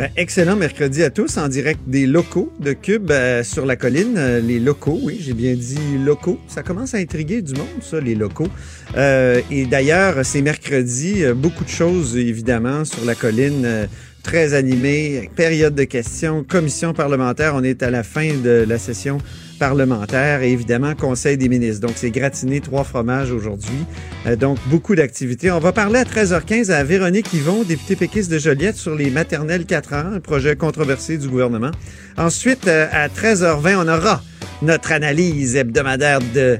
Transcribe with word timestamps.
Ben, 0.00 0.08
excellent 0.16 0.56
mercredi 0.56 1.02
à 1.02 1.10
tous 1.10 1.36
en 1.36 1.46
direct 1.46 1.80
des 1.86 2.06
locaux 2.06 2.50
de 2.58 2.72
Cube 2.72 3.10
euh, 3.10 3.44
sur 3.44 3.66
la 3.66 3.76
colline. 3.76 4.14
Euh, 4.16 4.40
les 4.40 4.58
locaux, 4.58 4.98
oui, 5.02 5.18
j'ai 5.20 5.34
bien 5.34 5.52
dit 5.52 5.98
locaux. 6.02 6.40
Ça 6.48 6.62
commence 6.62 6.94
à 6.94 6.96
intriguer 6.96 7.42
du 7.42 7.52
monde, 7.52 7.82
ça, 7.82 8.00
les 8.00 8.14
locaux. 8.14 8.48
Euh, 8.96 9.42
et 9.50 9.66
d'ailleurs, 9.66 10.24
c'est 10.24 10.40
mercredi, 10.40 11.22
beaucoup 11.36 11.64
de 11.64 11.68
choses, 11.68 12.16
évidemment, 12.16 12.86
sur 12.86 13.04
la 13.04 13.14
colline. 13.14 13.88
Très 14.22 14.54
animé, 14.54 15.30
période 15.36 15.74
de 15.74 15.84
questions, 15.84 16.44
commission 16.44 16.92
parlementaire. 16.92 17.52
On 17.54 17.62
est 17.62 17.82
à 17.82 17.90
la 17.90 18.02
fin 18.02 18.34
de 18.34 18.64
la 18.68 18.78
session 18.78 19.18
parlementaire 19.58 20.42
et 20.42 20.52
évidemment 20.52 20.94
Conseil 20.94 21.36
des 21.36 21.48
ministres. 21.48 21.86
Donc 21.86 21.92
c'est 21.96 22.10
gratiné 22.10 22.60
trois 22.60 22.84
fromages 22.84 23.30
aujourd'hui. 23.30 23.84
Euh, 24.26 24.36
donc 24.36 24.58
beaucoup 24.66 24.94
d'activités. 24.94 25.50
On 25.50 25.58
va 25.58 25.72
parler 25.72 25.98
à 26.00 26.04
13h15 26.04 26.70
à 26.70 26.82
Véronique 26.84 27.32
Yvon, 27.34 27.62
députée 27.64 27.96
péquiste 27.96 28.30
de 28.30 28.38
Joliette 28.38 28.76
sur 28.76 28.94
les 28.94 29.10
maternelles 29.10 29.66
4 29.66 29.92
ans, 29.94 30.12
un 30.14 30.20
projet 30.20 30.56
controversé 30.56 31.18
du 31.18 31.28
gouvernement. 31.28 31.70
Ensuite 32.16 32.66
euh, 32.68 32.86
à 32.92 33.08
13h20, 33.08 33.76
on 33.76 33.88
aura 33.88 34.22
notre 34.62 34.92
analyse 34.92 35.56
hebdomadaire 35.56 36.20
de- 36.34 36.58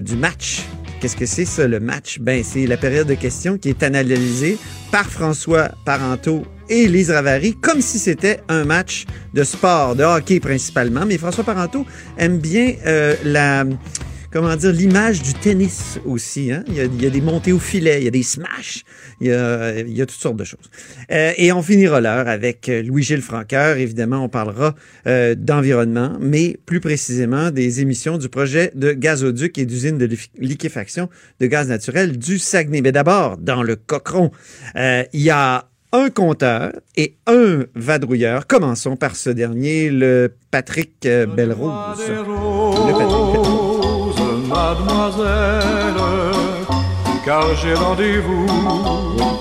du 0.00 0.16
match. 0.16 0.62
Qu'est-ce 1.00 1.16
que 1.16 1.26
c'est 1.26 1.44
ça, 1.44 1.66
le 1.68 1.78
match? 1.80 2.18
Ben, 2.20 2.42
c'est 2.44 2.66
la 2.66 2.76
période 2.76 3.06
de 3.06 3.14
questions 3.14 3.56
qui 3.58 3.68
est 3.68 3.82
analysée 3.84 4.58
par 4.90 5.06
François 5.06 5.70
Parenteau 5.84 6.42
et 6.68 6.88
Lise 6.88 7.10
Ravary 7.10 7.54
comme 7.54 7.80
si 7.80 7.98
c'était 7.98 8.40
un 8.48 8.64
match 8.64 9.06
de 9.34 9.44
sport, 9.44 9.96
de 9.96 10.04
hockey 10.04 10.40
principalement. 10.40 11.06
Mais 11.06 11.18
François 11.18 11.44
Parenteau 11.44 11.86
aime 12.16 12.38
bien 12.38 12.74
euh, 12.86 13.14
la 13.24 13.64
comment 14.30 14.54
dire 14.56 14.72
l'image 14.72 15.22
du 15.22 15.32
tennis 15.32 15.98
aussi. 16.04 16.52
Hein? 16.52 16.62
Il, 16.68 16.74
y 16.74 17.06
a, 17.06 17.10
des 17.10 17.20
montées 17.20 17.52
au 17.52 17.58
filet, 17.58 18.00
il 18.00 18.04
y 18.04 18.08
a 18.08 18.10
des 18.10 18.22
smashs, 18.22 18.84
il 19.20 19.28
y 19.28 19.32
a, 19.32 20.06
toutes 20.06 20.20
sortes 20.20 20.36
de 20.36 20.44
choses. 20.44 20.70
Euh, 21.10 21.32
et 21.36 21.50
on 21.52 21.62
finira 21.62 22.00
l'heure 22.00 22.28
avec 22.28 22.68
euh, 22.68 22.82
Louis-Gilles 22.82 23.22
Franqueur. 23.22 23.78
Évidemment, 23.78 24.22
on 24.22 24.28
parlera 24.28 24.74
d'environnement, 25.36 26.18
mais 26.20 26.58
plus 26.66 26.80
précisément 26.80 27.50
des 27.50 27.80
émissions 27.80 28.18
du 28.18 28.28
projet 28.28 28.70
de 28.74 28.92
gazoduc 28.92 29.56
et 29.56 29.64
d'usine 29.64 29.96
de 29.96 30.08
liquéfaction 30.38 31.08
de 31.40 31.46
gaz 31.46 31.68
naturel 31.68 32.18
du 32.18 32.38
Saguenay. 32.38 32.82
Mais 32.82 32.92
d'abord, 32.92 33.38
dans 33.38 33.62
le 33.62 33.76
cochon, 33.76 34.30
euh, 34.76 35.04
il 35.12 35.22
y 35.22 35.30
a 35.30 35.68
un 35.92 36.10
compteur 36.10 36.72
et 36.96 37.14
un 37.26 37.64
vadrouilleur. 37.74 38.46
Commençons 38.46 38.96
par 38.96 39.16
ce 39.16 39.30
dernier, 39.30 39.90
le 39.90 40.34
Patrick 40.50 41.06
euh, 41.06 41.26
Belrose. 41.26 41.98
Le 42.08 42.92
Patrick 42.92 44.48
mademoiselle, 44.48 45.94
car 47.24 47.54
j'ai 47.56 47.74
rendez-vous. 47.74 49.37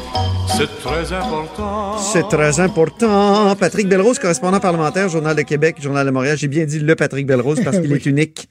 C'est 0.58 0.80
très 0.80 1.14
important. 1.14 1.98
C'est 2.00 2.28
très 2.30 2.60
important. 2.60 3.56
Patrick 3.56 3.88
Belrose, 3.88 4.18
correspondant 4.18 4.60
parlementaire, 4.60 5.08
Journal 5.08 5.36
de 5.36 5.44
Québec, 5.44 5.76
Journal 5.80 6.04
de 6.04 6.10
Montréal. 6.10 6.36
J'ai 6.36 6.48
bien 6.48 6.66
dit 6.66 6.80
le 6.80 6.96
Patrick 6.96 7.28
Belrose 7.28 7.60
parce 7.64 7.80
qu'il 7.80 7.92
est 7.94 8.06
unique. 8.08 8.50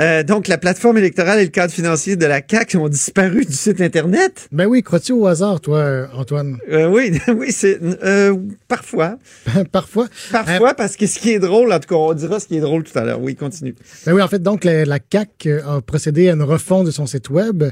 Euh, 0.00 0.24
donc, 0.24 0.48
la 0.48 0.58
plateforme 0.58 0.98
électorale 0.98 1.38
et 1.38 1.44
le 1.44 1.50
cadre 1.50 1.72
financier 1.72 2.16
de 2.16 2.26
la 2.26 2.40
CAQ 2.44 2.78
ont 2.78 2.88
disparu 2.88 3.44
du 3.44 3.52
site 3.52 3.80
Internet. 3.80 4.48
Ben 4.50 4.66
oui, 4.66 4.82
crois-tu 4.82 5.12
au 5.12 5.28
hasard, 5.28 5.60
toi, 5.60 6.08
Antoine? 6.14 6.58
Euh, 6.68 6.88
oui, 6.88 7.16
oui, 7.28 7.52
c'est 7.52 7.78
euh, 7.82 8.34
parfois. 8.66 9.16
Parfois. 9.70 10.08
Parfois, 10.32 10.74
parce 10.74 10.96
que 10.96 11.06
ce 11.06 11.20
qui 11.20 11.30
est 11.30 11.38
drôle, 11.38 11.72
en 11.72 11.78
tout 11.78 11.88
cas, 11.88 11.94
on 11.94 12.12
dira 12.12 12.40
ce 12.40 12.46
qui 12.48 12.56
est 12.56 12.60
drôle 12.60 12.82
tout 12.82 12.98
à 12.98 13.04
l'heure. 13.04 13.20
Oui, 13.20 13.36
continue. 13.36 13.76
Ben 14.04 14.14
oui, 14.14 14.22
en 14.22 14.28
fait, 14.28 14.42
donc, 14.42 14.64
la, 14.64 14.84
la 14.84 14.98
CAQ 14.98 15.60
a 15.60 15.80
procédé 15.80 16.28
à 16.28 16.32
une 16.32 16.42
refonte 16.42 16.86
de 16.86 16.90
son 16.90 17.06
site 17.06 17.30
Web 17.30 17.64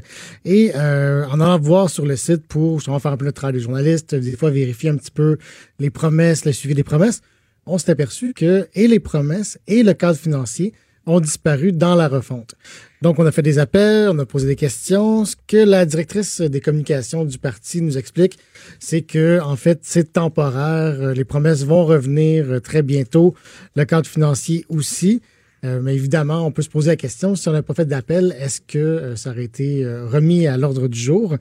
et 0.45 0.71
euh, 0.75 1.25
en 1.27 1.41
allant 1.41 1.59
voir 1.59 1.89
sur 1.89 2.05
le 2.05 2.15
site 2.15 2.47
pour 2.47 2.79
justement 2.79 2.99
faire 2.99 3.11
un 3.11 3.17
peu 3.17 3.25
le 3.25 3.33
travail 3.33 3.64
journalistes, 3.65 4.15
des 4.15 4.35
fois 4.37 4.49
vérifier 4.49 4.89
un 4.89 4.95
petit 4.95 5.11
peu 5.11 5.37
les 5.79 5.89
promesses, 5.89 6.45
le 6.45 6.51
suivi 6.51 6.73
des 6.73 6.83
promesses, 6.83 7.21
on 7.65 7.77
s'est 7.77 7.91
aperçu 7.91 8.33
que 8.33 8.67
et 8.73 8.87
les 8.87 8.99
promesses 8.99 9.59
et 9.67 9.83
le 9.83 9.93
cadre 9.93 10.17
financier 10.17 10.73
ont 11.07 11.19
disparu 11.19 11.71
dans 11.71 11.95
la 11.95 12.07
refonte. 12.07 12.55
Donc, 13.01 13.19
on 13.19 13.25
a 13.25 13.31
fait 13.31 13.43
des 13.43 13.59
appels, 13.59 14.09
on 14.09 14.17
a 14.17 14.25
posé 14.25 14.47
des 14.47 14.55
questions. 14.55 15.25
Ce 15.25 15.35
que 15.47 15.57
la 15.57 15.85
directrice 15.85 16.41
des 16.41 16.61
communications 16.61 17.25
du 17.25 17.37
parti 17.37 17.81
nous 17.81 17.97
explique, 17.97 18.39
c'est 18.79 19.01
que, 19.01 19.39
en 19.41 19.55
fait, 19.55 19.79
c'est 19.83 20.13
temporaire. 20.13 21.13
Les 21.13 21.25
promesses 21.25 21.63
vont 21.63 21.85
revenir 21.85 22.59
très 22.63 22.81
bientôt. 22.81 23.35
Le 23.75 23.85
cadre 23.85 24.07
financier 24.07 24.65
aussi. 24.69 25.21
Euh, 25.63 25.79
mais 25.81 25.95
évidemment, 25.95 26.45
on 26.45 26.51
peut 26.51 26.61
se 26.61 26.69
poser 26.69 26.91
la 26.91 26.95
question, 26.95 27.35
si 27.35 27.47
on 27.49 27.51
n'a 27.51 27.63
pas 27.63 27.73
fait 27.73 27.85
d'appel, 27.85 28.35
est-ce 28.39 28.61
que 28.61 28.77
euh, 28.77 29.15
ça 29.15 29.31
aurait 29.31 29.45
été 29.45 29.83
euh, 29.83 30.05
remis 30.05 30.47
à 30.47 30.57
l'ordre 30.57 30.87
du 30.87 30.99
jour? 30.99 31.37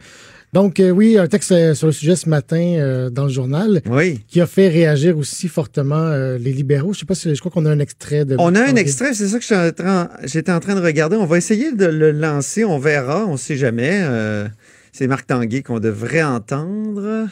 Donc, 0.55 0.79
euh, 0.79 0.91
oui, 0.91 1.19
un 1.19 1.27
texte 1.27 1.51
euh, 1.51 1.75
sur 1.75 1.89
le 1.89 1.93
sujet 1.93 2.15
ce 2.15 2.29
matin 2.29 2.77
euh, 2.79 3.11
dans 3.11 3.25
le 3.25 3.29
journal 3.29 3.83
Oui. 3.91 4.21
qui 4.29 4.41
a 4.41 4.47
fait 4.47 4.69
réagir 4.69 5.19
aussi 5.19 5.49
fortement 5.49 5.97
euh, 5.97 6.39
les 6.39 6.53
libéraux. 6.53 6.93
Je 6.93 7.01
sais 7.01 7.07
pas 7.07 7.17
si 7.17 7.35
je 7.35 7.41
crois 7.41 7.51
qu'on 7.51 7.67
a 7.67 7.71
un 7.73 7.81
extrait 7.81 8.25
de. 8.25 8.37
On 8.39 8.55
a 8.55 8.61
un 8.63 8.77
extrait, 8.77 9.15
c'est 9.15 9.27
ça 9.27 9.41
que 9.41 9.73
j'étais 10.29 10.53
en 10.53 10.61
train 10.61 10.77
de 10.77 10.81
regarder. 10.81 11.17
On 11.17 11.27
va 11.27 11.39
essayer 11.39 11.73
de 11.73 11.87
le 11.87 12.13
lancer, 12.13 12.65
on 12.65 12.79
verra, 12.79 13.27
on 13.27 13.37
sait 13.37 13.57
jamais. 13.57 14.01
C'est 14.93 15.09
Marc 15.09 15.27
Tanguay 15.27 15.63
qu'on 15.65 15.81
devrait 15.81 16.23
entendre. 16.23 17.27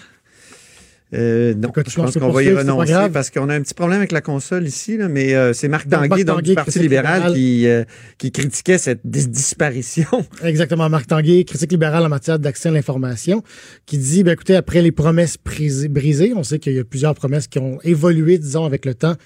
Euh, 1.15 1.55
non, 1.55 1.69
Écoute, 1.69 1.91
je 1.91 1.97
pense 1.97 2.15
qu'on 2.17 2.31
va 2.31 2.43
y 2.43 2.53
renoncer 2.53 3.11
parce 3.13 3.31
qu'on 3.31 3.49
a 3.51 3.55
un 3.55 3.61
petit 3.61 3.75
problème 3.75 3.99
avec 3.99 4.13
la 4.13 4.23
console 4.23 4.67
ici, 4.67 4.97
là, 4.97 5.09
mais 5.09 5.35
euh, 5.35 5.53
c'est 5.53 5.69
Marc 5.69 5.89
Tanguay, 5.89 6.25
donc, 6.25 6.43
du 6.43 6.55
Parti 6.55 6.79
libéral, 6.79 7.17
libéral. 7.17 7.35
qui, 7.35 7.67
euh, 7.67 7.85
qui 8.17 8.33
critiquait 8.33 8.79
cette 8.79 9.01
dis- 9.05 9.29
disparition. 9.29 10.07
Exactement, 10.43 10.89
Marc 10.89 11.09
Tanguay, 11.09 11.45
critique 11.45 11.71
libérale 11.71 12.05
en 12.07 12.09
matière 12.09 12.39
d'accès 12.39 12.71
à 12.71 12.73
l'information, 12.73 13.43
qui 13.85 13.99
dit, 13.99 14.25
ben, 14.25 14.33
écoutez, 14.33 14.57
après 14.57 14.81
les 14.81 14.93
promesses 14.93 15.37
brisées, 15.39 16.33
on 16.35 16.43
sait 16.43 16.59
qu'il 16.59 16.73
y 16.73 16.79
a 16.79 16.85
plusieurs 16.85 17.15
promesses 17.15 17.47
qui 17.47 17.59
ont 17.59 17.79
évolué, 17.83 18.39
disons, 18.39 18.65
avec 18.65 18.87
le 18.87 18.95
temps, 18.95 19.17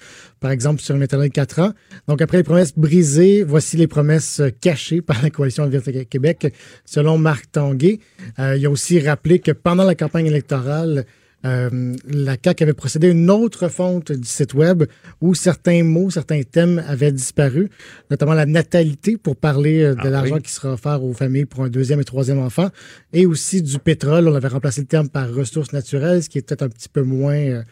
par 0.41 0.51
exemple 0.51 0.81
sur 0.81 0.93
le 0.93 0.99
maternelle 0.99 1.31
4 1.31 1.59
ans. 1.59 1.71
Donc, 2.09 2.21
après 2.21 2.37
les 2.37 2.43
promesses 2.43 2.73
brisées, 2.77 3.43
voici 3.43 3.77
les 3.77 3.87
promesses 3.87 4.41
euh, 4.41 4.49
cachées 4.49 5.01
par 5.01 5.21
la 5.23 5.29
Coalition 5.29 5.63
Avenir 5.63 5.81
Québec, 6.09 6.53
selon 6.83 7.17
Marc 7.17 7.49
Tanguay. 7.51 7.99
Il 8.37 8.65
a 8.65 8.69
aussi 8.69 8.99
rappelé 8.99 9.39
que 9.39 9.51
pendant 9.51 9.83
la 9.83 9.95
campagne 9.95 10.25
électorale, 10.25 11.05
euh, 11.45 11.95
la 12.07 12.35
CAQ 12.43 12.63
avait 12.63 12.73
procédé 12.73 13.07
à 13.07 13.11
une 13.11 13.29
autre 13.29 13.67
fonte 13.67 14.11
du 14.11 14.27
site 14.27 14.53
web 14.53 14.83
où 15.21 15.35
certains 15.35 15.83
mots, 15.83 16.09
certains 16.09 16.41
thèmes 16.41 16.83
avaient 16.87 17.11
disparu, 17.11 17.69
notamment 18.09 18.33
la 18.33 18.45
natalité 18.45 19.17
pour 19.17 19.35
parler 19.35 19.83
euh, 19.83 19.93
de 19.95 20.01
Ah 20.05 20.09
l'argent 20.09 20.35
oui. 20.35 20.41
qui 20.41 20.51
sera 20.51 20.73
offert 20.73 21.03
aux 21.03 21.13
familles 21.13 21.45
pour 21.45 21.63
un 21.63 21.69
deuxième 21.69 22.01
et 22.01 22.03
troisième 22.05 22.39
enfant, 22.39 22.69
et 23.13 23.25
aussi 23.25 23.61
du 23.61 23.77
pétrole. 23.79 24.27
On 24.27 24.35
avait 24.35 24.47
remplacé 24.47 24.81
le 24.81 24.87
terme 24.87 25.09
par 25.09 25.31
ressources 25.31 25.73
naturelles, 25.73 26.23
ce 26.23 26.29
qui 26.29 26.39
est 26.39 26.41
peut-être 26.41 26.63
un 26.63 26.69
petit 26.69 26.89
peu 26.89 27.03
moins 27.03 27.35
euh, 27.37 27.63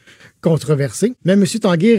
controversé. 0.42 1.14
Mais 1.26 1.34
M. 1.34 1.46
Tanguay 1.46 1.98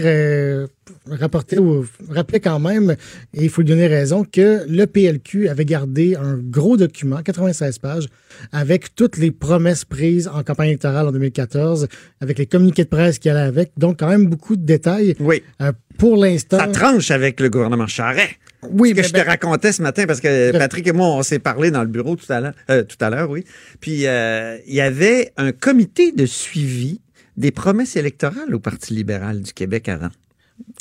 rapportait 1.11 1.59
ou 1.59 1.87
rappelait 2.11 2.41
quand 2.41 2.59
même, 2.59 2.97
et 3.35 3.45
il 3.45 3.49
faut 3.51 3.63
lui 3.63 3.69
donner 3.69 3.87
raison, 3.87 4.25
que 4.25 4.65
le 4.69 4.87
PLQ 4.87 5.49
avait 5.49 5.65
gardé 5.65 6.17
un 6.17 6.37
gros 6.37 6.77
document, 6.77 7.23
96 7.23 7.79
pages, 7.79 8.07
avec 8.53 8.95
toutes 8.95 9.17
les 9.17 9.31
promesses 9.31 9.85
prises 9.85 10.29
en 10.29 10.43
campagne 10.43 10.69
électorale 10.69 11.07
en 11.09 11.13
2014, 11.13 11.89
avec 12.21 12.39
les 12.39 12.47
communiqués 12.47 12.85
de 12.85 12.89
presse 12.89 13.19
qui 13.19 13.29
allaient 13.29 13.41
avec. 13.41 13.73
Donc, 13.77 13.99
quand 13.99 14.09
même 14.09 14.27
beaucoup 14.27 14.57
de 14.57 14.65
détails. 14.65 15.15
Oui. 15.21 15.43
Euh, 15.63 15.73
pour 15.99 16.17
l'instant. 16.17 16.59
Ça 16.59 16.67
tranche 16.69 17.11
avec 17.11 17.41
le 17.41 17.49
gouvernement 17.49 17.87
Charret. 17.87 18.29
Oui, 18.71 18.91
Ce 18.91 18.95
que 18.95 19.01
mais 19.01 19.07
je 19.09 19.13
ben- 19.13 19.23
te 19.23 19.29
racontais 19.29 19.73
ce 19.73 19.81
matin, 19.83 20.05
parce 20.07 20.21
que 20.21 20.53
Patrick 20.53 20.87
et 20.89 20.93
moi, 20.93 21.07
on 21.09 21.23
s'est 21.23 21.39
parlé 21.39 21.71
dans 21.71 21.83
le 21.83 21.89
bureau 21.89 22.17
tout 22.17 22.31
à 22.31 22.41
l'heure, 22.41 22.55
euh, 22.71 22.83
tout 22.83 22.97
à 23.01 23.11
l'heure, 23.11 23.31
oui. 23.31 23.45
Puis 23.81 24.07
euh, 24.07 24.59
il 24.67 24.75
y 24.75 24.81
avait 24.81 25.33
un 25.37 25.53
comité 25.53 26.13
de 26.13 26.27
suivi 26.27 27.01
des 27.37 27.51
promesses 27.51 27.97
électorales 27.97 28.55
au 28.55 28.59
Parti 28.59 28.95
libéral 28.95 29.43
du 29.43 29.53
Québec 29.53 29.89
avant. 29.89 30.09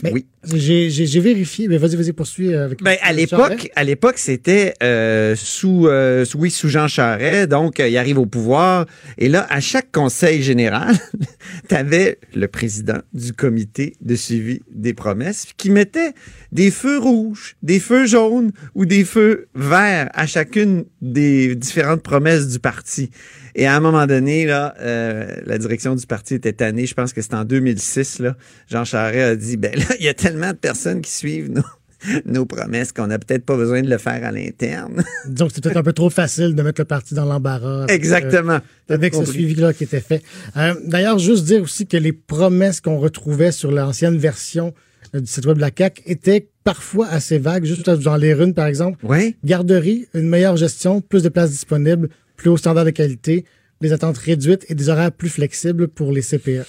Oui. 0.03 0.27
J'ai 0.53 1.19
vérifié. 1.19 1.67
Mais 1.67 1.77
vas-y, 1.77 1.95
vas-y, 1.95 2.13
poursuis 2.13 2.53
avec. 2.53 2.83
Ben, 2.83 2.97
à 3.01 3.13
l'époque, 3.13 3.69
à 3.75 3.83
l'époque, 3.83 4.17
c'était 4.17 4.73
euh, 4.83 5.35
sous, 5.35 5.87
euh, 5.87 6.25
oui, 6.35 6.51
sous 6.51 6.69
Jean 6.69 6.87
Charest. 6.87 7.49
Donc, 7.49 7.79
euh, 7.79 7.87
il 7.87 7.97
arrive 7.97 8.19
au 8.19 8.25
pouvoir. 8.25 8.85
Et 9.17 9.29
là, 9.29 9.45
à 9.49 9.59
chaque 9.59 9.91
conseil 9.91 10.41
général, 10.43 10.95
tu 11.69 11.75
avais 11.75 12.19
le 12.33 12.47
président 12.47 12.99
du 13.13 13.33
comité 13.33 13.95
de 14.01 14.15
suivi 14.15 14.61
des 14.71 14.93
promesses 14.93 15.47
qui 15.57 15.69
mettait 15.69 16.13
des 16.51 16.71
feux 16.71 16.99
rouges, 16.99 17.55
des 17.63 17.79
feux 17.79 18.05
jaunes 18.05 18.51
ou 18.75 18.85
des 18.85 19.03
feux 19.03 19.47
verts 19.55 20.09
à 20.13 20.27
chacune 20.27 20.85
des 21.01 21.55
différentes 21.55 22.01
promesses 22.01 22.47
du 22.47 22.59
parti. 22.59 23.09
Et 23.57 23.65
à 23.65 23.75
un 23.75 23.79
moment 23.79 24.05
donné, 24.05 24.45
là, 24.45 24.75
euh, 24.81 25.33
la 25.45 25.57
direction 25.57 25.95
du 25.95 26.05
parti 26.05 26.35
était 26.35 26.51
tannée. 26.51 26.85
Je 26.85 26.93
pense 26.93 27.13
que 27.13 27.21
c'était 27.21 27.35
en 27.35 27.45
2006. 27.45 28.19
Là, 28.19 28.35
Jean 28.69 28.83
Charest 28.83 29.31
a 29.31 29.35
dit, 29.37 29.55
ben 29.55 29.73
là, 29.73 29.85
il 29.97 30.05
y 30.05 30.09
a 30.09 30.13
tellement 30.13 30.34
de 30.35 30.57
personnes 30.57 31.01
qui 31.01 31.11
suivent 31.11 31.51
nos, 31.51 31.63
nos 32.25 32.45
promesses 32.45 32.91
qu'on 32.91 33.07
n'a 33.07 33.19
peut-être 33.19 33.45
pas 33.45 33.55
besoin 33.57 33.81
de 33.81 33.89
le 33.89 33.97
faire 33.97 34.23
à 34.23 34.31
l'interne. 34.31 35.03
Que 35.35 35.47
c'était 35.49 35.61
peut-être 35.61 35.77
un 35.77 35.83
peu 35.83 35.93
trop 35.93 36.09
facile 36.09 36.55
de 36.55 36.61
mettre 36.61 36.81
le 36.81 36.85
parti 36.85 37.13
dans 37.13 37.25
l'embarras. 37.25 37.83
avec, 37.83 37.95
Exactement. 37.95 38.59
euh, 38.89 38.93
avec 38.93 39.13
ce 39.13 39.19
Compris. 39.19 39.33
suivi-là 39.33 39.73
qui 39.73 39.83
était 39.85 39.99
fait. 40.01 40.21
Euh, 40.57 40.73
D'ailleurs, 40.85 41.17
juste 41.19 41.45
dire 41.45 41.61
aussi 41.63 41.87
que 41.87 41.97
les 41.97 42.13
promesses 42.13 42.81
qu'on 42.81 42.97
retrouvait 42.99 43.51
sur 43.51 43.71
l'ancienne 43.71 44.17
version 44.17 44.73
euh, 45.15 45.19
du 45.21 45.27
site 45.27 45.45
web 45.45 45.55
de 45.57 45.61
la 45.61 45.71
CAQ 45.75 46.01
étaient 46.05 46.47
parfois 46.63 47.07
assez 47.07 47.37
vagues. 47.37 47.65
Juste 47.65 47.87
en 47.89 48.15
lire 48.17 48.41
une, 48.41 48.53
par 48.53 48.67
exemple. 48.67 48.99
Oui. 49.03 49.35
Garderie, 49.43 50.07
une 50.13 50.27
meilleure 50.29 50.57
gestion, 50.57 51.01
plus 51.01 51.23
de 51.23 51.29
places 51.29 51.51
disponibles, 51.51 52.09
plus 52.37 52.49
haut 52.49 52.57
standard 52.57 52.85
de 52.85 52.89
qualité, 52.91 53.45
des 53.81 53.93
attentes 53.93 54.17
réduites 54.17 54.65
et 54.69 54.75
des 54.75 54.89
horaires 54.89 55.11
plus 55.11 55.29
flexibles 55.29 55.87
pour 55.87 56.11
les 56.11 56.21
CPE. 56.21 56.63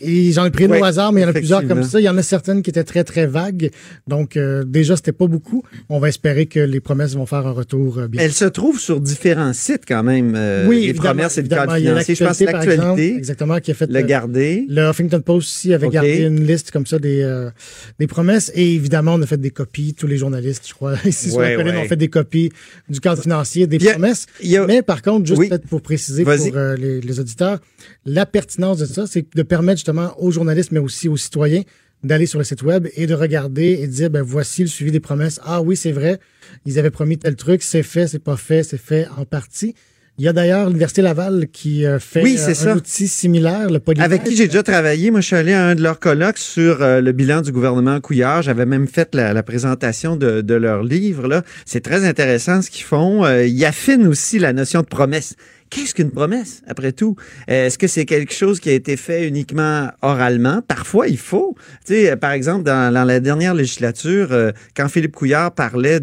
Et 0.00 0.32
j'en 0.32 0.44
ai 0.44 0.50
pris 0.50 0.66
Oui, 0.66 0.78
au 0.80 0.84
hasard, 0.84 1.12
mais 1.12 1.20
il 1.20 1.24
y 1.24 1.26
en 1.26 1.30
a 1.30 1.32
plusieurs 1.32 1.66
comme 1.66 1.82
ça. 1.82 2.00
Il 2.00 2.04
y 2.04 2.08
en 2.08 2.16
a 2.18 2.22
certaines 2.22 2.62
qui 2.62 2.70
étaient 2.70 2.84
très, 2.84 3.04
très 3.04 3.26
vagues. 3.26 3.70
Donc, 4.06 4.36
euh, 4.36 4.64
déjà, 4.64 4.96
c'était 4.96 5.12
pas 5.12 5.26
beaucoup. 5.26 5.62
On 5.88 5.98
va 5.98 6.08
espérer 6.08 6.46
que 6.46 6.60
les 6.60 6.80
promesses 6.80 7.14
vont 7.14 7.26
faire 7.26 7.46
un 7.46 7.52
retour 7.52 7.98
euh, 7.98 8.08
bien. 8.08 8.20
Elle 8.22 8.32
se 8.32 8.44
trouve 8.44 8.78
sur 8.80 9.00
différents 9.00 9.52
sites 9.52 9.82
quand 9.86 10.02
même. 10.02 10.34
euh, 10.36 10.68
les 10.68 10.76
évidemment, 10.88 11.02
promesses 11.10 11.38
et 11.38 11.42
le 11.42 11.48
cadre 11.48 11.74
financier. 11.76 12.14
Je 12.14 12.24
pense 12.24 12.40
exemple, 12.40 12.66
l'actualité, 12.66 13.16
exactement, 13.16 13.58
qui 13.60 13.70
a 13.70 13.74
fait 13.74 13.90
le 13.90 13.96
euh, 13.98 14.02
garder. 14.06 14.66
le 14.68 14.88
Huffington 14.90 15.20
Post 15.20 15.48
aussi 15.48 15.74
avait 15.74 15.88
gardé 15.88 16.18
une 16.22 16.46
liste 16.46 16.70
comme 16.70 16.86
ça 16.86 16.98
des, 16.98 17.22
euh, 17.22 17.50
des 17.98 18.06
promesses. 18.06 18.50
Et 18.54 18.74
évidemment, 18.74 19.14
on 19.14 19.22
a 19.22 19.26
fait 19.26 19.36
des 19.40 19.50
copies. 19.50 19.94
Tous 19.94 20.06
les 20.06 20.16
journalistes, 20.16 20.64
je 20.68 20.74
crois, 20.74 20.94
ici 21.04 21.28
sur 21.30 21.38
Ouais, 21.38 21.50
la 21.56 21.62
colline, 21.62 21.76
ouais. 21.76 21.82
ont 21.84 21.88
fait 21.88 21.96
des 21.96 22.08
copies 22.08 22.50
du 22.88 23.00
cadre 23.00 23.20
financier, 23.22 23.66
des 23.66 23.78
promesses. 23.78 24.26
a- 24.42 24.66
Mais 24.66 24.82
par 24.82 25.02
contre, 25.02 25.26
juste 25.26 25.38
Oui. 25.38 25.48
peut-être 25.48 25.66
pour 25.66 25.82
préciser 25.82 26.24
pour 26.24 26.32
euh, 26.32 26.76
les, 26.76 27.00
les 27.00 27.20
auditeurs, 27.20 27.60
la 28.06 28.26
pertinence 28.26 28.78
de 28.78 28.86
ça, 28.86 29.06
c'est 29.06 29.26
de 29.34 29.42
permettre 29.42 29.73
justement 29.76 30.14
aux 30.20 30.30
journalistes, 30.30 30.72
mais 30.72 30.80
aussi 30.80 31.08
aux 31.08 31.16
citoyens, 31.16 31.62
d'aller 32.02 32.26
sur 32.26 32.38
le 32.38 32.44
site 32.44 32.62
web 32.62 32.86
et 32.96 33.06
de 33.06 33.14
regarder 33.14 33.78
et 33.80 33.86
de 33.86 33.92
dire, 33.92 34.10
ben 34.10 34.22
voici 34.22 34.62
le 34.62 34.68
suivi 34.68 34.90
des 34.90 35.00
promesses. 35.00 35.40
Ah 35.42 35.62
oui, 35.62 35.74
c'est 35.76 35.92
vrai, 35.92 36.18
ils 36.66 36.78
avaient 36.78 36.90
promis 36.90 37.16
tel 37.18 37.34
truc, 37.36 37.62
c'est 37.62 37.82
fait, 37.82 38.06
c'est 38.08 38.18
pas 38.18 38.36
fait, 38.36 38.62
c'est 38.62 38.78
fait 38.80 39.06
en 39.16 39.24
partie. 39.24 39.74
Il 40.16 40.24
y 40.24 40.28
a 40.28 40.32
d'ailleurs 40.32 40.68
l'Université 40.68 41.02
Laval 41.02 41.48
qui 41.52 41.84
euh, 41.84 41.98
fait 41.98 42.22
Oui, 42.22 42.36
euh, 42.38 42.50
un 42.50 42.54
ça. 42.54 42.76
outil 42.76 43.08
similaire, 43.08 43.68
le 43.68 43.80
polymètre. 43.80 44.04
Avec 44.04 44.22
qui 44.22 44.36
j'ai 44.36 44.46
déjà 44.46 44.62
travaillé. 44.62 45.10
Moi, 45.10 45.20
je 45.20 45.26
suis 45.26 45.34
allé 45.34 45.52
à 45.52 45.66
un 45.66 45.74
de 45.74 45.82
leurs 45.82 45.98
colloques 45.98 46.38
sur 46.38 46.82
euh, 46.82 47.00
le 47.00 47.10
bilan 47.10 47.40
du 47.40 47.50
gouvernement 47.50 47.98
Couillard. 48.00 48.42
J'avais 48.42 48.64
même 48.64 48.86
fait 48.86 49.12
la, 49.12 49.32
la 49.32 49.42
présentation 49.42 50.14
de, 50.14 50.40
de 50.40 50.54
leur 50.54 50.84
livre. 50.84 51.26
là. 51.26 51.42
C'est 51.66 51.80
très 51.80 52.04
intéressant 52.04 52.62
ce 52.62 52.70
qu'ils 52.70 52.84
font. 52.84 53.24
Euh, 53.24 53.44
ils 53.44 53.64
affinent 53.64 54.06
aussi 54.06 54.38
la 54.38 54.52
notion 54.52 54.82
de 54.82 54.86
promesse. 54.86 55.34
Qu'est-ce 55.74 55.94
qu'une 55.94 56.10
promesse, 56.10 56.62
après 56.68 56.92
tout? 56.92 57.16
Est-ce 57.48 57.76
que 57.78 57.86
c'est 57.86 58.04
quelque 58.04 58.32
chose 58.32 58.60
qui 58.60 58.70
a 58.70 58.74
été 58.74 58.96
fait 58.96 59.26
uniquement 59.26 59.88
oralement? 60.02 60.62
Parfois, 60.66 61.08
il 61.08 61.18
faut. 61.18 61.56
Tu 61.84 61.94
sais, 61.94 62.10
euh, 62.12 62.16
par 62.16 62.32
exemple, 62.32 62.62
dans, 62.64 62.92
dans 62.94 63.04
la 63.04 63.18
dernière 63.20 63.54
législature, 63.54 64.28
euh, 64.32 64.52
quand 64.76 64.88
Philippe 64.88 65.16
Couillard 65.16 65.52
parlait 65.52 65.98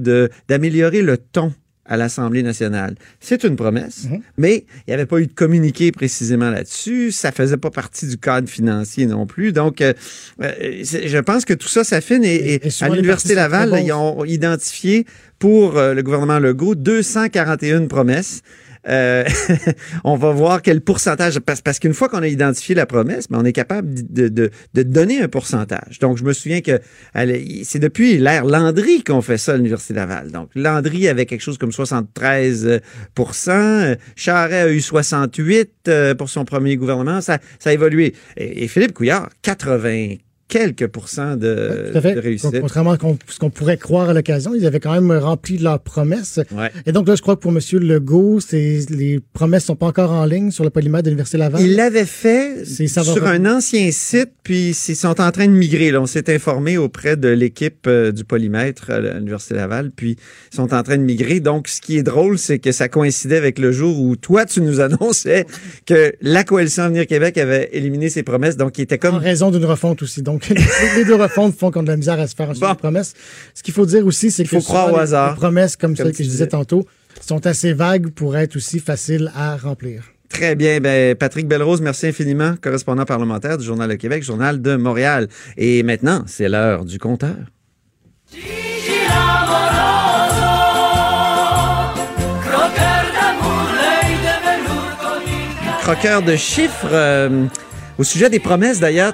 d'améliorer 0.47 1.01
le 1.01 1.18
ton 1.18 1.53
à 1.85 1.97
l'Assemblée 1.97 2.41
nationale. 2.44 2.95
C'est 3.19 3.44
une 3.44 3.57
promesse, 3.57 4.06
mais 4.38 4.65
il 4.88 4.89
n'y 4.89 4.94
avait 4.94 5.06
pas 5.07 5.19
eu 5.19 5.27
de 5.27 5.33
communiqué 5.33 5.91
précisément 5.91 6.50
là-dessus. 6.50 7.12
Ça 7.12 7.33
faisait 7.33 7.57
pas 7.57 7.69
partie 7.71 8.07
du 8.07 8.17
cadre 8.17 8.47
financier 8.47 9.06
non 9.07 9.25
plus. 9.25 9.51
Donc, 9.51 9.81
euh, 9.81 9.91
je 10.39 11.17
pense 11.19 11.44
que 11.44 11.53
tout 11.53 11.67
ça 11.67 11.83
s'affine 11.83 12.24
et, 12.24 12.27
et 12.35 12.53
Et- 12.53 12.67
et 12.67 12.69
souvent, 12.69 12.91
à 12.91 12.95
l'Université 12.95 13.35
Laval, 13.35 13.69
ils 13.85 13.91
ont 13.91 14.24
identifié 14.25 15.06
pour 15.39 15.77
euh, 15.77 15.94
le 15.94 16.01
gouvernement 16.03 16.39
Legault 16.39 16.75
241 16.75 17.88
promesses. 17.88 18.41
Euh, 18.88 19.24
on 20.04 20.16
va 20.16 20.31
voir 20.31 20.62
quel 20.62 20.81
pourcentage, 20.81 21.39
parce, 21.39 21.80
qu'une 21.80 21.94
fois 21.94 22.10
qu'on 22.10 22.22
a 22.22 22.28
identifié 22.28 22.75
la 22.75 22.86
promesse, 22.86 23.28
ben, 23.30 23.39
on 23.39 23.45
est 23.45 23.54
capable 23.54 23.94
de, 23.94 24.28
de, 24.28 24.51
donner 24.83 25.22
un 25.22 25.28
pourcentage. 25.28 26.00
Donc, 26.00 26.18
je 26.18 26.24
me 26.24 26.33
souviens 26.33 26.62
que 26.62 26.80
c'est 27.63 27.80
depuis 27.80 28.18
l'ère 28.18 28.45
Landry 28.45 29.04
qu'on 29.04 29.22
fait 29.22 29.38
ça 29.38 29.54
à 29.54 29.57
l'Université 29.57 29.94
Laval. 29.94 30.31
Donc, 30.31 30.50
Landry 30.56 31.07
avait 31.07 31.25
quelque 31.25 31.42
chose 31.42 31.57
comme 31.57 31.72
73% 31.72 32.81
euh, 33.50 33.95
Charret 34.16 34.62
a 34.62 34.69
eu 34.69 34.80
68% 34.80 35.68
euh, 35.88 36.16
pour 36.16 36.30
son 36.30 36.45
premier 36.45 36.75
gouvernement. 36.77 37.22
Ça, 37.22 37.39
ça 37.60 37.69
a 37.69 37.74
évolué. 37.74 38.16
Et, 38.38 38.63
et 38.63 38.68
Philippe 38.68 38.94
Couillard, 38.94 39.30
80 39.42 40.16
quelques 40.51 40.88
pourcents 40.88 41.38
de, 41.38 41.89
Tout 41.92 41.98
à 41.98 42.01
fait. 42.01 42.13
de 42.13 42.19
réussite. 42.19 42.59
Contrairement 42.59 42.92
à 42.92 42.98
ce 43.30 43.39
qu'on 43.39 43.50
pourrait 43.50 43.77
croire 43.77 44.09
à 44.09 44.13
l'occasion, 44.13 44.53
ils 44.53 44.65
avaient 44.65 44.81
quand 44.81 44.92
même 44.92 45.09
rempli 45.12 45.57
leurs 45.57 45.80
promesses. 45.80 46.42
Ouais. 46.51 46.69
Et 46.86 46.92
donc 46.92 47.07
là, 47.07 47.15
je 47.15 47.21
crois 47.21 47.38
que 47.38 47.39
pour 47.42 47.51
M. 47.51 47.59
Legault, 47.80 48.39
les 48.51 49.21
promesses 49.31 49.63
sont 49.63 49.77
pas 49.77 49.86
encore 49.86 50.12
en 50.12 50.25
ligne 50.25 50.51
sur 50.51 50.65
le 50.65 50.69
polymètre 50.69 51.03
de 51.03 51.09
l'Université 51.09 51.38
Laval. 51.38 51.62
Il 51.62 51.77
l'avait 51.77 52.06
fait 52.06 52.65
sur 52.65 53.25
un 53.25 53.45
ancien 53.45 53.89
site, 53.92 54.31
puis 54.44 54.75
ils 54.89 54.95
sont 54.95 55.21
en 55.21 55.31
train 55.31 55.48
de 55.48 55.53
migrer. 55.53 55.89
Là. 55.92 56.01
On 56.01 56.06
s'est 56.06 56.33
informé 56.33 56.77
auprès 56.77 57.15
de 57.15 57.30
l'équipe 57.30 57.88
euh, 57.88 58.12
du 58.12 58.25
polymètre 58.25 58.89
à 58.89 59.00
l'Université 59.00 59.56
Laval, 59.56 59.92
puis 59.95 60.18
ils 60.51 60.56
sont 60.56 60.74
en 60.74 60.83
train 60.83 60.98
de 60.98 61.03
migrer. 61.03 61.39
Donc, 61.39 61.69
ce 61.69 61.80
qui 61.80 61.95
est 61.98 62.03
drôle, 62.03 62.38
c'est 62.38 62.59
que 62.59 62.74
ça 62.74 62.89
coïncidait 62.89 63.38
avec 63.38 63.57
le 63.57 63.71
jour 63.71 64.01
où 64.01 64.18
toi, 64.18 64.45
tu 64.45 64.59
nous 64.59 64.81
annonçais 64.81 65.45
que 65.86 66.13
la 66.21 66.44
Coalition 66.44 66.83
Avenir 66.83 67.07
Québec 67.07 67.38
avait 67.38 67.69
éliminé 67.71 68.09
ses 68.09 68.24
promesses. 68.24 68.57
Donc, 68.57 68.77
il 68.77 68.81
était 68.81 68.95
En 69.07 69.12
comme... 69.12 69.19
raison 69.19 69.50
d'une 69.50 69.65
refonte 69.65 70.01
aussi. 70.01 70.21
Donc, 70.21 70.40
les 70.95 71.05
deux 71.05 71.15
refontes 71.15 71.55
font 71.57 71.71
qu'on 71.71 71.81
a 71.81 71.83
de 71.83 71.88
la 71.89 71.97
misère 71.97 72.19
à 72.19 72.27
se 72.27 72.35
faire 72.35 72.49
un 72.49 72.53
suivi 72.53 72.67
Bon. 72.67 72.73
de 72.73 72.77
promesses. 72.79 73.13
Ce 73.53 73.63
qu'il 73.63 73.73
faut 73.73 73.85
dire 73.85 74.05
aussi, 74.05 74.31
c'est 74.31 74.43
que 74.43 74.49
faut 74.49 74.61
croire 74.61 74.91
au 74.91 74.95
les- 74.97 75.01
hasard, 75.03 75.31
les 75.31 75.35
promesses 75.38 75.75
comme, 75.75 75.95
comme 75.95 76.05
celles 76.05 76.11
que 76.15 76.17
je 76.23 76.29
disais. 76.29 76.45
disais 76.45 76.47
tantôt 76.47 76.85
sont 77.21 77.45
assez 77.45 77.73
vagues 77.73 78.09
pour 78.09 78.35
être 78.38 78.55
aussi 78.55 78.79
faciles 78.79 79.31
à 79.35 79.55
remplir. 79.57 80.03
Très 80.29 80.55
bien. 80.55 80.79
Ben, 80.79 81.13
Patrick 81.15 81.47
Belrose, 81.47 81.81
merci 81.81 82.07
infiniment, 82.07 82.55
correspondant 82.61 83.03
parlementaire 83.05 83.57
du 83.57 83.65
Journal 83.65 83.89
de 83.89 83.95
Québec, 83.95 84.23
Journal 84.23 84.61
de 84.61 84.75
Montréal. 84.77 85.27
Et 85.57 85.83
maintenant, 85.83 86.23
c'est 86.25 86.47
l'heure 86.47 86.85
du 86.85 86.97
compteur. 86.99 87.35
Croqueur 95.81 96.21
de 96.21 96.35
chiffres. 96.35 96.88
euh, 96.91 97.45
au 97.97 98.03
sujet 98.03 98.29
des 98.29 98.39
promesses, 98.39 98.79
d'ailleurs, 98.79 99.13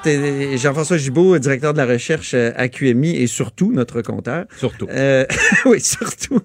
Jean-François 0.55 0.97
Gibault, 0.97 1.37
directeur 1.39 1.73
de 1.73 1.77
la 1.77 1.85
recherche 1.85 2.33
euh, 2.33 2.51
à 2.55 2.69
QMI 2.69 3.17
et 3.17 3.27
surtout 3.27 3.71
notre 3.73 4.01
compteur. 4.01 4.45
Surtout. 4.57 4.87
Euh, 4.89 5.25
oui, 5.65 5.81
surtout. 5.81 6.39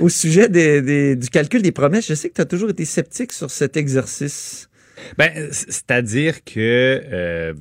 Au 0.00 0.08
sujet 0.08 0.48
des- 0.48 0.82
des- 0.82 1.14
du 1.16 1.28
calcul 1.28 1.62
des 1.62 1.72
promesses, 1.72 2.06
je 2.08 2.14
sais 2.14 2.28
que 2.28 2.34
tu 2.34 2.40
as 2.40 2.46
toujours 2.46 2.70
été 2.70 2.84
sceptique 2.84 3.32
sur 3.32 3.50
cet 3.50 3.76
exercice. 3.76 4.68
Ben, 5.18 5.30
c'est-à-dire 5.52 6.42
que 6.44 7.00
euh, 7.12 7.52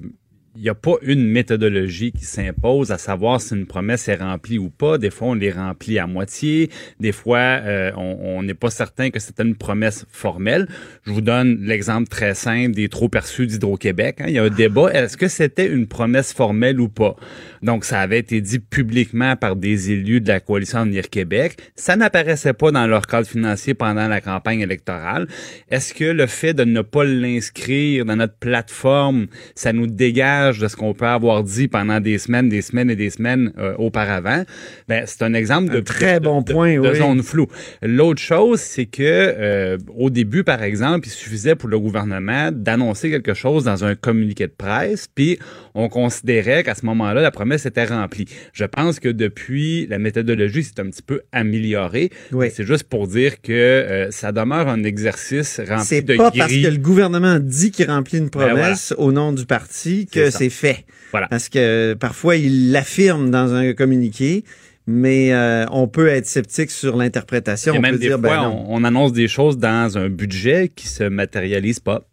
il 0.56 0.62
n'y 0.62 0.70
a 0.70 0.76
pas 0.76 0.96
une 1.02 1.26
méthodologie 1.26 2.12
qui 2.12 2.26
s'impose 2.26 2.92
à 2.92 3.00
savoir 3.00 3.42
si 3.42 3.56
une 3.56 3.66
promesse 3.66 4.08
est 4.08 4.16
remplie 4.16 4.60
ou 4.60 4.70
pas. 4.70 5.00
Des 5.00 5.10
fois, 5.10 5.30
on 5.30 5.34
les 5.34 5.52
remplit 5.52 5.98
à 5.98 6.06
moitié. 6.06 6.70
Des 7.00 7.12
fois, 7.12 7.40
euh, 7.40 7.92
on 7.96 8.44
n'est 8.44 8.54
pas 8.54 8.70
certain 8.70 9.10
que 9.10 9.20
c'était 9.20 9.42
une 9.42 9.56
promesse 9.56 10.06
formelle. 10.12 10.68
Je 11.08 11.12
vous 11.12 11.22
donne 11.22 11.58
l'exemple 11.62 12.08
très 12.08 12.36
simple 12.36 12.76
des 12.76 12.88
trop 12.88 13.10
perçus 13.10 13.48
d'Hydro-Québec. 13.48 14.18
hein. 14.20 14.26
Il 14.28 14.34
y 14.34 14.40
a 14.40 14.44
un 14.44 14.50
débat. 14.50 14.92
Est-ce 14.94 15.18
que 15.18 15.28
c'était 15.28 15.68
une 15.68 15.88
promesse 15.88 16.34
formelle 16.34 16.80
ou 16.80 16.88
pas? 16.88 17.16
Donc, 17.64 17.84
ça 17.84 18.00
avait 18.00 18.20
été 18.20 18.40
dit 18.40 18.60
publiquement 18.60 19.36
par 19.36 19.56
des 19.56 19.92
élus 19.92 20.22
de 20.22 20.28
la 20.28 20.40
coalition 20.40 20.80
Avenir 20.80 21.10
Québec. 21.10 21.58
Ça 21.76 21.96
n'apparaissait 21.96 22.54
pas 22.54 22.72
dans 22.72 22.86
leur 22.86 23.08
cadre 23.08 23.28
financier 23.28 23.74
pendant 23.74 24.08
la 24.08 24.22
campagne 24.22 24.60
électorale. 24.60 25.28
Est-ce 25.72 25.96
que 25.96 26.04
le 26.04 26.28
fait 26.28 26.54
de 26.54 26.64
ne 26.64 26.82
pas 26.82 27.06
l'inscrire 27.06 28.06
dans 28.06 28.18
notre 28.18 28.38
plateforme, 28.38 29.28
ça 29.56 29.74
nous 29.74 29.88
dégage 29.88 30.43
de 30.52 30.68
ce 30.68 30.76
qu'on 30.76 30.94
peut 30.94 31.06
avoir 31.06 31.44
dit 31.44 31.68
pendant 31.68 32.00
des 32.00 32.18
semaines, 32.18 32.50
des 32.50 32.62
semaines 32.62 32.90
et 32.90 32.96
des 32.96 33.10
semaines 33.10 33.52
euh, 33.58 33.74
auparavant? 33.78 34.44
Ben, 34.88 35.04
c'est 35.06 35.22
un 35.24 35.34
exemple 35.34 35.70
de 35.74 35.80
très 35.80 36.20
de- 36.20 36.26
bon 36.26 36.42
de- 36.42 36.52
point, 36.52 36.76
de 36.76 36.90
oui. 36.90 36.96
zone 36.98 37.24
floue. 37.24 37.48
L'autre 37.82 38.22
chose, 38.22 38.60
c'est 38.60 38.86
que 38.86 39.02
euh, 39.04 39.78
au 39.98 40.10
début, 40.10 40.44
par 40.44 40.62
exemple, 40.64 41.08
il 41.08 41.12
suffisait 41.12 41.56
pour 41.56 41.70
le 41.70 41.80
gouvernement 41.80 42.50
d'annoncer 42.52 43.10
quelque 43.10 43.34
chose 43.34 43.64
dans 43.64 43.86
un 43.86 43.96
communiqué 43.96 44.48
de 44.48 44.54
presse, 44.58 45.08
puis 45.14 45.40
on 45.76 45.90
considérait 45.90 46.64
qu'à 46.64 46.76
ce 46.76 46.86
moment-là, 46.86 47.22
la 47.22 47.32
promesse 47.32 47.66
était 47.66 47.86
remplie. 47.86 48.26
Je 48.54 48.66
pense 48.66 49.00
que 49.00 49.10
depuis, 49.10 49.88
la 49.88 50.00
méthodologie 50.00 50.64
s'est 50.64 50.80
un 50.80 50.90
petit 50.90 51.02
peu 51.02 51.22
améliorée. 51.32 52.12
Oui. 52.32 52.50
C'est 52.54 52.66
juste 52.66 52.84
pour 52.84 53.08
dire 53.08 53.42
que 53.42 53.52
euh, 53.52 54.12
ça 54.12 54.32
demeure 54.32 54.68
un 54.68 54.84
exercice 54.84 55.60
rempli 55.68 55.86
C'est 55.86 56.02
de 56.02 56.16
pas 56.16 56.32
parce 56.32 56.52
que 56.52 56.68
le 56.68 56.78
gouvernement 56.78 57.40
dit 57.40 57.72
qu'il 57.72 57.90
remplit 57.90 58.20
une 58.20 58.30
promesse 58.30 58.94
au 58.98 59.12
nom 59.12 59.32
du 59.32 59.46
parti 59.46 60.08
que 60.12 60.30
C'est 60.30 60.50
fait. 60.50 60.86
Voilà. 61.12 61.28
Parce 61.28 61.50
que 61.50 61.94
parfois, 61.94 62.36
il 62.36 62.72
l'affirme 62.72 63.30
dans 63.30 63.54
un 63.54 63.74
communiqué, 63.74 64.44
mais 64.88 65.34
euh, 65.34 65.66
on 65.72 65.88
peut 65.88 66.08
être 66.08 66.26
sceptique 66.26 66.72
sur 66.72 66.98
l'interprétation. 66.98 67.74
Et 67.74 67.78
On 67.78 67.82
même 67.82 67.94
peut 67.94 68.00
des 68.00 68.08
dire, 68.08 68.20
fois, 68.20 68.30
ben 68.30 68.44
non. 68.44 68.66
on, 68.68 68.82
on 68.82 68.84
annonce 68.84 69.14
des 69.14 69.28
choses 69.28 69.58
dans 69.58 69.98
un 69.98 70.10
budget 70.10 70.72
qui 70.76 70.88
se 70.88 71.04
matérialise 71.04 71.80
pas. 71.80 72.08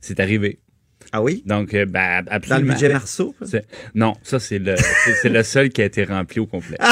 C'est 0.00 0.20
arrivé. 0.20 0.58
Ah 1.12 1.22
oui? 1.22 1.42
Donc, 1.46 1.74
euh, 1.74 1.86
ben, 1.86 2.22
Dans 2.22 2.30
le 2.30 2.36
absolument. 2.36 2.72
budget 2.72 2.88
Marceau? 2.92 3.34
Non, 3.94 4.14
ça, 4.22 4.38
c'est 4.38 4.58
le, 4.58 4.76
c'est- 4.76 5.14
c'est 5.22 5.28
le 5.28 5.42
seul 5.42 5.70
qui 5.70 5.82
a 5.82 5.84
été 5.86 6.04
rempli 6.04 6.40
au 6.40 6.46
complet. 6.46 6.78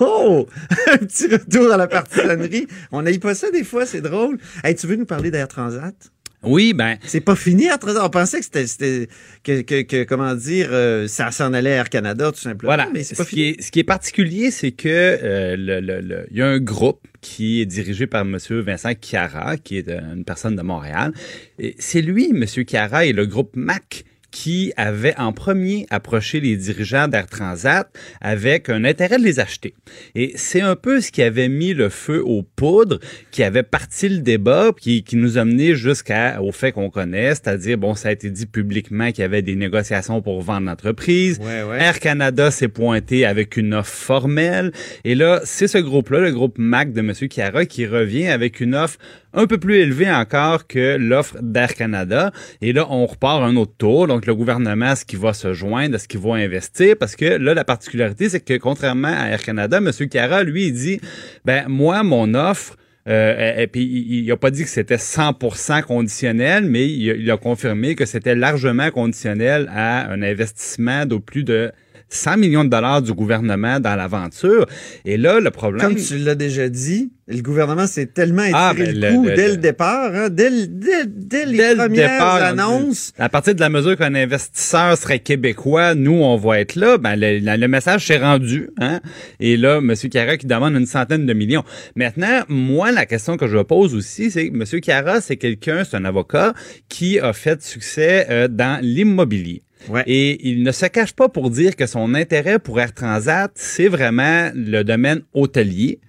Oh! 0.00 0.48
Un 0.92 0.96
petit 0.98 1.28
retour 1.28 1.72
à 1.72 1.76
la 1.76 1.86
partisanerie. 1.86 2.66
On 2.90 3.02
n'aille 3.02 3.18
pas 3.20 3.34
ça 3.34 3.50
des 3.52 3.62
fois, 3.62 3.86
c'est 3.86 4.00
drôle. 4.00 4.38
Hey, 4.64 4.74
tu 4.74 4.86
veux 4.88 4.96
nous 4.96 5.06
parler 5.06 5.30
d'Air 5.30 5.46
Transat? 5.46 5.94
Oui, 6.42 6.72
ben, 6.72 6.96
C'est 7.04 7.20
pas 7.20 7.36
fini 7.36 7.66
Air 7.66 7.78
Transat. 7.78 8.02
On 8.02 8.08
pensait 8.08 8.38
que 8.38 8.44
c'était, 8.44 8.66
c'était 8.66 9.08
que, 9.44 9.60
que, 9.60 9.82
que, 9.82 10.04
comment 10.04 10.34
dire, 10.34 10.68
euh, 10.70 11.06
ça 11.06 11.30
s'en 11.32 11.52
allait 11.52 11.72
à 11.74 11.76
Air 11.76 11.90
Canada, 11.90 12.32
tout 12.32 12.40
simplement. 12.40 12.68
Voilà. 12.74 12.88
Mais 12.94 13.02
c'est 13.02 13.14
ce, 13.14 13.22
qui 13.24 13.42
est, 13.42 13.62
ce 13.62 13.70
qui 13.70 13.80
est 13.80 13.84
particulier, 13.84 14.50
c'est 14.50 14.72
que 14.72 14.88
euh, 14.88 15.56
le, 15.58 15.80
le- 15.80 16.00
le- 16.00 16.26
il 16.30 16.38
y 16.38 16.42
a 16.42 16.46
un 16.46 16.58
groupe 16.58 17.06
qui 17.20 17.60
est 17.60 17.66
dirigé 17.66 18.06
par 18.06 18.22
M. 18.22 18.38
Vincent 18.48 18.92
Chiara, 19.00 19.58
qui 19.58 19.76
est 19.78 19.88
euh, 19.88 20.00
une 20.14 20.24
personne 20.24 20.56
de 20.56 20.62
Montréal. 20.62 21.12
Et 21.58 21.74
c'est 21.78 22.00
lui, 22.00 22.30
M. 22.30 22.44
Chiara, 22.46 23.04
et 23.04 23.12
le 23.12 23.26
groupe 23.26 23.50
MAC 23.54 24.04
qui 24.30 24.72
avait 24.76 25.16
en 25.16 25.32
premier 25.32 25.86
approché 25.90 26.40
les 26.40 26.56
dirigeants 26.56 27.08
d'Air 27.08 27.26
Transat 27.26 27.88
avec 28.20 28.68
un 28.68 28.84
intérêt 28.84 29.18
de 29.18 29.24
les 29.24 29.40
acheter. 29.40 29.74
Et 30.14 30.32
c'est 30.36 30.60
un 30.60 30.76
peu 30.76 31.00
ce 31.00 31.10
qui 31.10 31.22
avait 31.22 31.48
mis 31.48 31.74
le 31.74 31.88
feu 31.88 32.22
aux 32.24 32.42
poudres, 32.42 32.98
qui 33.30 33.42
avait 33.42 33.62
parti 33.62 34.08
le 34.08 34.18
débat, 34.18 34.70
qui, 34.78 35.02
qui 35.02 35.16
nous 35.16 35.38
a 35.38 35.44
mené 35.44 35.74
jusqu'au 35.74 36.52
fait 36.52 36.72
qu'on 36.72 36.90
connaît, 36.90 37.30
c'est-à-dire, 37.30 37.78
bon, 37.78 37.94
ça 37.94 38.08
a 38.08 38.12
été 38.12 38.30
dit 38.30 38.46
publiquement 38.46 39.10
qu'il 39.10 39.22
y 39.22 39.24
avait 39.24 39.42
des 39.42 39.56
négociations 39.56 40.22
pour 40.22 40.40
vendre 40.42 40.66
l'entreprise. 40.66 41.38
Ouais, 41.38 41.62
ouais. 41.62 41.78
Air 41.80 42.00
Canada 42.00 42.50
s'est 42.50 42.68
pointé 42.68 43.24
avec 43.24 43.56
une 43.56 43.74
offre 43.74 43.92
formelle. 43.92 44.72
Et 45.04 45.14
là, 45.14 45.40
c'est 45.44 45.68
ce 45.68 45.78
groupe-là, 45.78 46.20
le 46.20 46.32
groupe 46.32 46.58
MAC 46.58 46.92
de 46.92 47.00
M. 47.00 47.12
Chiara, 47.30 47.66
qui 47.66 47.86
revient 47.86 48.28
avec 48.28 48.60
une 48.60 48.74
offre 48.74 48.98
un 49.32 49.46
peu 49.46 49.58
plus 49.58 49.76
élevée 49.76 50.10
encore 50.10 50.66
que 50.66 50.96
l'offre 50.96 51.36
d'Air 51.40 51.74
Canada. 51.74 52.32
Et 52.62 52.72
là, 52.72 52.86
on 52.90 53.06
repart 53.06 53.42
un 53.42 53.56
autre 53.56 53.74
tour. 53.78 54.06
Donc, 54.06 54.26
le 54.26 54.34
gouvernement, 54.34 54.92
est-ce 54.92 55.04
qu'il 55.04 55.18
va 55.18 55.32
se 55.32 55.52
joindre, 55.52 55.94
est-ce 55.94 56.08
qu'il 56.08 56.20
va 56.20 56.34
investir? 56.34 56.96
Parce 56.98 57.16
que 57.16 57.24
là, 57.24 57.54
la 57.54 57.64
particularité, 57.64 58.28
c'est 58.28 58.40
que 58.40 58.56
contrairement 58.56 59.08
à 59.16 59.28
Air 59.28 59.42
Canada, 59.42 59.78
M. 59.78 59.90
Chiara, 60.10 60.42
lui, 60.42 60.66
il 60.66 60.72
dit, 60.72 61.00
ben, 61.44 61.64
moi, 61.68 62.02
mon 62.02 62.34
offre, 62.34 62.76
euh, 63.08 63.56
et, 63.62 63.66
puis 63.66 63.82
il, 63.82 64.24
il 64.24 64.30
a 64.32 64.36
pas 64.36 64.50
dit 64.50 64.62
que 64.64 64.68
c'était 64.68 64.96
100% 64.96 65.82
conditionnel, 65.84 66.64
mais 66.64 66.86
il, 66.86 67.10
a- 67.10 67.14
il 67.14 67.30
a 67.30 67.36
confirmé 67.36 67.94
que 67.94 68.04
c'était 68.04 68.34
largement 68.34 68.90
conditionnel 68.90 69.70
à 69.74 70.10
un 70.10 70.22
investissement 70.22 71.06
de 71.06 71.16
plus 71.16 71.42
de 71.44 71.72
100 72.10 72.36
millions 72.38 72.64
de 72.64 72.68
dollars 72.70 73.00
du 73.02 73.12
gouvernement 73.12 73.78
dans 73.80 73.94
l'aventure. 73.96 74.66
Et 75.04 75.16
là, 75.16 75.40
le 75.40 75.50
problème... 75.50 75.80
Comme 75.80 75.96
tu 75.96 76.18
l'as 76.18 76.34
déjà 76.34 76.68
dit, 76.68 77.12
le 77.28 77.40
gouvernement 77.40 77.86
s'est 77.86 78.06
tellement 78.06 78.42
étiré 78.42 78.58
Ah, 78.60 78.74
ben, 78.76 79.00
le 79.00 79.12
coup 79.14 79.24
le- 79.26 79.34
dès 79.36 79.48
le- 79.48 79.56
départ, 79.56 80.10
hein, 80.14 80.28
dès, 80.28 80.50
le- 80.50 80.66
dès, 80.66 81.06
dès 81.06 81.46
les 81.46 81.56
Dès 81.58 81.76
premières 81.76 82.10
départ, 82.10 82.42
annonces. 82.42 83.12
À 83.16 83.28
partir 83.28 83.54
de 83.54 83.60
la 83.60 83.68
mesure 83.68 83.96
qu'un 83.96 84.14
investisseur 84.16 84.98
serait 84.98 85.20
québécois, 85.20 85.94
nous, 85.94 86.12
on 86.20 86.36
va 86.36 86.58
être 86.60 86.74
là, 86.74 86.98
ben, 86.98 87.14
le, 87.16 87.66
message 87.68 88.06
s'est 88.08 88.18
rendu. 88.18 88.70
Hein? 88.80 89.00
Et 89.38 89.56
là, 89.56 89.76
M. 89.78 89.94
Cara 90.10 90.36
qui 90.36 90.46
demande 90.46 90.74
une 90.74 90.86
centaine 90.86 91.26
de 91.26 91.32
millions. 91.32 91.62
Maintenant, 91.94 92.40
moi, 92.48 92.90
la 92.90 93.06
question 93.06 93.36
que 93.36 93.46
je 93.46 93.58
pose 93.58 93.94
aussi, 93.94 94.32
c'est 94.32 94.50
que 94.50 94.54
M. 94.56 94.80
Cara, 94.80 95.20
c'est 95.20 95.36
quelqu'un, 95.36 95.84
c'est 95.84 95.96
un 95.96 96.04
avocat 96.04 96.54
qui 96.88 97.20
a 97.20 97.32
fait 97.32 97.62
succès 97.62 98.26
euh, 98.30 98.48
dans 98.48 98.82
l'immobilier. 98.82 99.62
Ouais. 99.88 100.02
Et 100.06 100.48
il 100.48 100.62
ne 100.62 100.72
se 100.72 100.86
cache 100.86 101.12
pas 101.14 101.28
pour 101.28 101.50
dire 101.50 101.74
que 101.76 101.86
son 101.86 102.14
intérêt 102.14 102.58
pour 102.58 102.80
Air 102.80 102.92
Transat, 102.94 103.50
c'est 103.54 103.88
vraiment 103.88 104.50
le 104.54 104.82
domaine 104.82 105.22
hôtelier. 105.32 106.00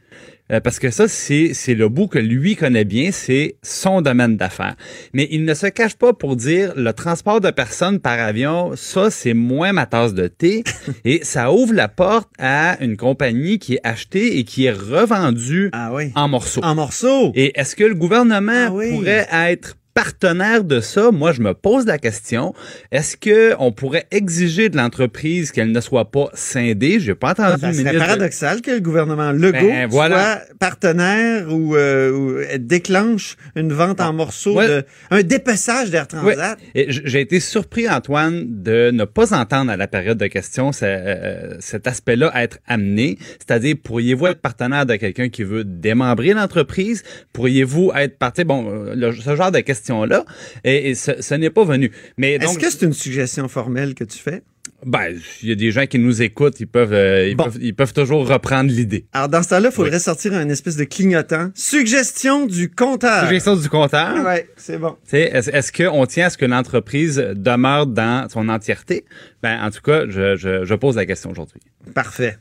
Euh, 0.51 0.59
Parce 0.59 0.79
que 0.79 0.89
ça, 0.91 1.07
c'est 1.07 1.53
c'est 1.53 1.75
le 1.75 1.87
bout 1.87 2.07
que 2.09 2.19
lui 2.19 2.57
connaît 2.57 2.83
bien, 2.83 3.11
c'est 3.13 3.55
son 3.63 4.01
domaine 4.01 4.35
d'affaires. 4.35 4.75
Mais 5.13 5.25
il 5.31 5.45
ne 5.45 5.53
se 5.53 5.67
cache 5.67 5.95
pas 5.95 6.11
pour 6.11 6.35
dire 6.35 6.73
le 6.75 6.91
transport 6.91 7.39
de 7.39 7.51
personnes 7.51 7.99
par 8.01 8.19
avion, 8.19 8.71
ça, 8.75 9.09
c'est 9.09 9.33
moins 9.33 9.71
ma 9.71 9.85
tasse 9.85 10.13
de 10.13 10.27
thé. 10.27 10.65
et 11.05 11.21
ça 11.23 11.53
ouvre 11.53 11.73
la 11.73 11.87
porte 11.87 12.29
à 12.37 12.75
une 12.83 12.97
compagnie 12.97 13.59
qui 13.59 13.75
est 13.75 13.79
achetée 13.85 14.39
et 14.39 14.43
qui 14.43 14.65
est 14.65 14.71
revendue 14.73 15.69
Ah 15.71 15.93
oui. 15.93 16.11
en 16.15 16.27
morceaux. 16.27 16.61
En 16.65 16.75
morceaux. 16.75 17.31
Et 17.33 17.57
est-ce 17.57 17.77
que 17.77 17.85
le 17.85 17.95
gouvernement 17.95 18.65
Ah 18.67 18.71
oui. 18.73 18.89
pourrait 18.91 19.27
être 19.31 19.77
partenaire 19.93 20.63
de 20.63 20.79
ça? 20.79 21.11
Moi, 21.11 21.31
je 21.31 21.41
me 21.41 21.53
pose 21.53 21.85
la 21.85 21.97
question. 21.97 22.53
Est-ce 22.91 23.17
que 23.17 23.53
on 23.59 23.71
pourrait 23.71 24.05
exiger 24.11 24.69
de 24.69 24.77
l'entreprise 24.77 25.51
qu'elle 25.51 25.71
ne 25.71 25.81
soit 25.81 26.11
pas 26.11 26.29
scindée? 26.33 26.99
J'ai 26.99 27.15
pas 27.15 27.31
entendu 27.31 27.59
Ça 27.61 27.67
le 27.67 27.73
serait 27.73 27.97
paradoxal 27.97 28.61
que 28.61 28.71
le 28.71 28.79
gouvernement 28.79 29.31
Legault 29.31 29.51
Ben, 29.67 29.87
voilà. 29.89 30.15
soit 30.45 30.55
partenaire 30.59 31.51
ou, 31.53 31.75
euh, 31.75 32.11
ou, 32.11 32.29
euh, 32.37 32.57
déclenche 32.59 33.35
une 33.55 33.73
vente 33.73 34.01
en 34.01 34.13
morceaux, 34.13 34.55
Ouais. 34.57 34.67
de, 34.67 34.83
un 35.09 35.23
dépeçage 35.23 35.89
d'Air. 35.91 36.07
Transat. 36.07 36.57
J'ai 36.75 37.21
été 37.21 37.39
surpris, 37.39 37.89
Antoine, 37.89 38.45
de 38.63 38.91
ne 38.91 39.05
pas 39.05 39.33
entendre 39.33 39.71
à 39.71 39.77
la 39.77 39.87
période 39.87 40.17
de 40.17 40.27
questions 40.27 40.71
euh, 40.83 41.53
cet 41.59 41.87
aspect-là 41.87 42.31
être 42.35 42.57
amené. 42.67 43.17
C'est-à-dire, 43.39 43.75
pourriez-vous 43.83 44.27
être 44.27 44.41
partenaire 44.41 44.85
de 44.85 44.95
quelqu'un 44.95 45.29
qui 45.29 45.43
veut 45.43 45.63
démembrer 45.63 46.33
l'entreprise? 46.33 47.03
Pourriez-vous 47.33 47.91
être 47.95 48.17
parti? 48.17 48.43
Bon, 48.43 48.69
le- 48.95 49.11
ce 49.13 49.35
genre 49.35 49.51
de 49.51 49.59
questions-là. 49.85 50.25
Et, 50.63 50.89
et 50.91 50.95
ce, 50.95 51.11
ce 51.21 51.33
n'est 51.35 51.49
pas 51.49 51.63
venu. 51.63 51.91
Mais 52.17 52.33
Est-ce 52.33 52.45
donc, 52.45 52.57
que 52.59 52.69
c'est 52.69 52.85
une 52.85 52.93
suggestion 52.93 53.47
formelle 53.47 53.93
que 53.95 54.03
tu 54.03 54.17
fais? 54.17 54.43
ben, 54.83 55.13
il 55.43 55.49
y 55.49 55.51
a 55.51 55.55
des 55.55 55.71
gens 55.71 55.85
qui 55.85 55.99
nous 55.99 56.23
écoutent, 56.23 56.59
ils 56.59 56.65
peuvent, 56.67 56.93
euh, 56.93 57.27
ils 57.27 57.35
Bon. 57.35 57.43
peuvent, 57.43 57.57
ils 57.61 57.75
peuvent 57.75 57.93
toujours 57.93 58.27
reprendre 58.27 58.71
l'idée. 58.71 59.05
Alors, 59.13 59.29
dans 59.29 59.43
ce 59.43 59.49
temps-là, 59.49 59.69
il 59.71 59.75
faudrait 59.75 59.99
sortir 59.99 60.33
un 60.33 60.49
espèce 60.49 60.75
de 60.75 60.85
clignotant. 60.85 61.51
Suggestion 61.53 62.47
du 62.47 62.69
compteur. 62.71 63.23
Suggestion 63.25 63.55
du 63.55 63.69
compteur. 63.69 64.23
Ouais, 64.25 64.49
c'est 64.57 64.79
bon. 64.79 64.95
Tu 65.03 65.11
sais, 65.17 65.29
Est-ce 65.33 65.71
qu'on 65.71 66.05
tient 66.07 66.27
à 66.27 66.29
ce 66.31 66.37
que 66.37 66.45
l'entreprise 66.45 67.17
demeure 67.35 67.85
dans 67.85 68.27
son 68.29 68.49
entièreté? 68.49 69.05
Ben, 69.43 69.61
en 69.63 69.69
tout 69.69 69.81
cas, 69.81 70.05
je, 70.09 70.35
je, 70.35 70.65
je 70.65 70.73
pose 70.75 70.95
la 70.95 71.05
question 71.05 71.29
aujourd'hui. 71.29 71.61
Parfait. 71.93 72.37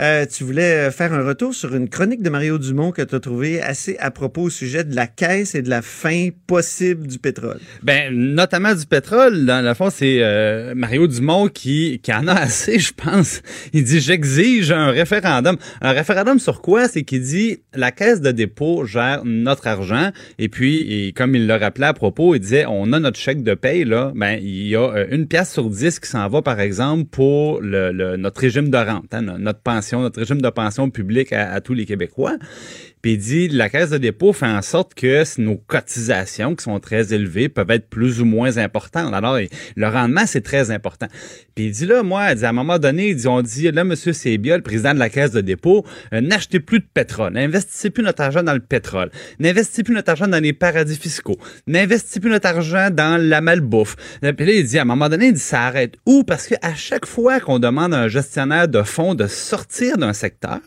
Euh, 0.00 0.26
tu 0.26 0.44
voulais 0.44 0.88
euh, 0.88 0.90
faire 0.90 1.12
un 1.12 1.22
retour 1.24 1.54
sur 1.54 1.74
une 1.74 1.88
chronique 1.88 2.22
de 2.22 2.30
Mario 2.30 2.58
Dumont 2.58 2.90
que 2.92 3.02
tu 3.02 3.14
as 3.14 3.20
trouvé 3.20 3.60
assez 3.60 3.96
à 3.98 4.10
propos 4.10 4.42
au 4.42 4.50
sujet 4.50 4.84
de 4.84 4.94
la 4.94 5.06
caisse 5.06 5.54
et 5.54 5.62
de 5.62 5.70
la 5.70 5.82
fin 5.82 6.28
possible 6.46 7.06
du 7.06 7.18
pétrole. 7.18 7.58
Ben, 7.82 8.12
notamment 8.14 8.74
du 8.74 8.86
pétrole. 8.86 9.44
Dans 9.46 9.64
le 9.64 9.74
fond, 9.74 9.90
c'est 9.90 10.18
euh, 10.22 10.74
Mario 10.74 11.06
Dumont 11.06 11.48
qui, 11.48 12.00
qui 12.02 12.12
en 12.12 12.26
a 12.28 12.34
assez, 12.34 12.78
je 12.78 12.92
pense. 12.94 13.42
Il 13.72 13.84
dit 13.84 14.00
j'exige 14.00 14.70
un 14.72 14.90
référendum. 14.90 15.56
Un 15.80 15.92
référendum 15.92 16.38
sur 16.38 16.60
quoi? 16.62 16.88
C'est 16.88 17.02
qu'il 17.02 17.22
dit 17.22 17.58
la 17.74 17.90
caisse 17.92 18.20
de 18.20 18.30
dépôt 18.30 18.84
gère 18.84 19.22
notre 19.24 19.66
argent 19.66 20.10
et 20.38 20.48
puis 20.48 21.06
et 21.06 21.12
comme 21.12 21.34
il 21.34 21.46
le 21.46 21.54
rappelait 21.54 21.86
à 21.86 21.92
propos, 21.94 22.34
il 22.34 22.40
disait 22.40 22.64
on 22.68 22.92
a 22.92 23.00
notre 23.00 23.18
chèque 23.18 23.42
de 23.42 23.54
paye 23.54 23.84
là. 23.84 24.12
Ben 24.14 24.38
il 24.42 24.66
y 24.68 24.76
a 24.76 25.06
une 25.10 25.26
pièce 25.26 25.52
sur 25.52 25.68
dix 25.70 25.98
qui 26.00 26.08
s'en 26.08 26.28
va 26.28 26.42
par 26.42 26.60
exemple 26.60 27.04
pour 27.10 27.60
le, 27.60 27.92
le- 27.92 28.16
notre 28.16 28.40
régime 28.40 28.70
de 28.70 28.76
rente, 28.76 29.12
hein, 29.12 29.22
notre 29.22 29.60
pension, 29.62 30.00
notre 30.00 30.18
régime 30.20 30.40
de 30.40 30.50
pension 30.50 30.90
public 30.90 31.32
à, 31.32 31.52
à 31.52 31.60
tous 31.60 31.74
les 31.74 31.86
Québécois. 31.86 32.36
Puis 33.02 33.12
il 33.12 33.18
dit 33.18 33.48
la 33.48 33.68
caisse 33.68 33.90
de 33.90 33.98
dépôt 33.98 34.32
fait 34.32 34.46
en 34.46 34.62
sorte 34.62 34.94
que 34.94 35.24
nos 35.40 35.56
cotisations, 35.56 36.54
qui 36.54 36.64
sont 36.64 36.78
très 36.80 37.12
élevées, 37.12 37.48
peuvent 37.48 37.70
être 37.70 37.88
plus 37.88 38.20
ou 38.20 38.24
moins 38.24 38.58
importantes. 38.58 39.12
Alors, 39.12 39.38
le 39.76 39.88
rendement, 39.88 40.24
c'est 40.26 40.40
très 40.40 40.70
important. 40.70 41.08
Puis 41.54 41.66
il 41.66 41.70
dit 41.72 41.86
là, 41.86 42.02
moi, 42.02 42.30
il 42.30 42.36
dit, 42.36 42.44
à 42.44 42.50
un 42.50 42.52
moment 42.52 42.78
donné, 42.78 43.08
il 43.08 43.16
dit, 43.16 43.26
on 43.26 43.42
dit, 43.42 43.70
là, 43.70 43.82
M. 43.82 43.94
Sébia, 43.94 44.56
le 44.56 44.62
président 44.62 44.94
de 44.94 44.98
la 44.98 45.10
caisse 45.10 45.32
de 45.32 45.40
dépôt, 45.40 45.84
euh, 46.12 46.20
n'achetez 46.20 46.60
plus 46.60 46.78
de 46.78 46.86
pétrole, 46.92 47.32
n'investissez 47.32 47.90
plus 47.90 48.02
notre 48.02 48.22
argent 48.22 48.42
dans 48.42 48.54
le 48.54 48.60
pétrole, 48.60 49.10
n'investissez 49.38 49.82
plus 49.82 49.94
notre 49.94 50.10
argent 50.10 50.28
dans 50.28 50.42
les 50.42 50.52
paradis 50.52 50.96
fiscaux, 50.96 51.38
n'investissez 51.66 52.20
plus 52.20 52.30
notre 52.30 52.48
argent 52.48 52.88
dans 52.90 53.20
la 53.20 53.40
malbouffe. 53.40 53.96
Euh, 54.24 54.32
Puis 54.32 54.46
là, 54.46 54.52
il 54.52 54.64
dit, 54.64 54.78
à 54.78 54.82
un 54.82 54.86
moment 54.86 55.08
donné, 55.08 55.26
il 55.26 55.32
dit, 55.34 55.40
ça 55.40 55.62
arrête 55.62 55.96
où? 56.06 56.24
Parce 56.24 56.46
que 56.46 56.54
à 56.62 56.74
chaque 56.74 57.06
fois 57.06 57.40
qu'on 57.40 57.58
demande 57.58 57.92
à 57.92 57.98
un 57.98 58.08
gestionnaire 58.08 58.68
de 58.68 58.82
fonds 58.82 59.14
de 59.14 59.26
sortir 59.26 59.98
d'un 59.98 60.12
secteur, 60.12 60.60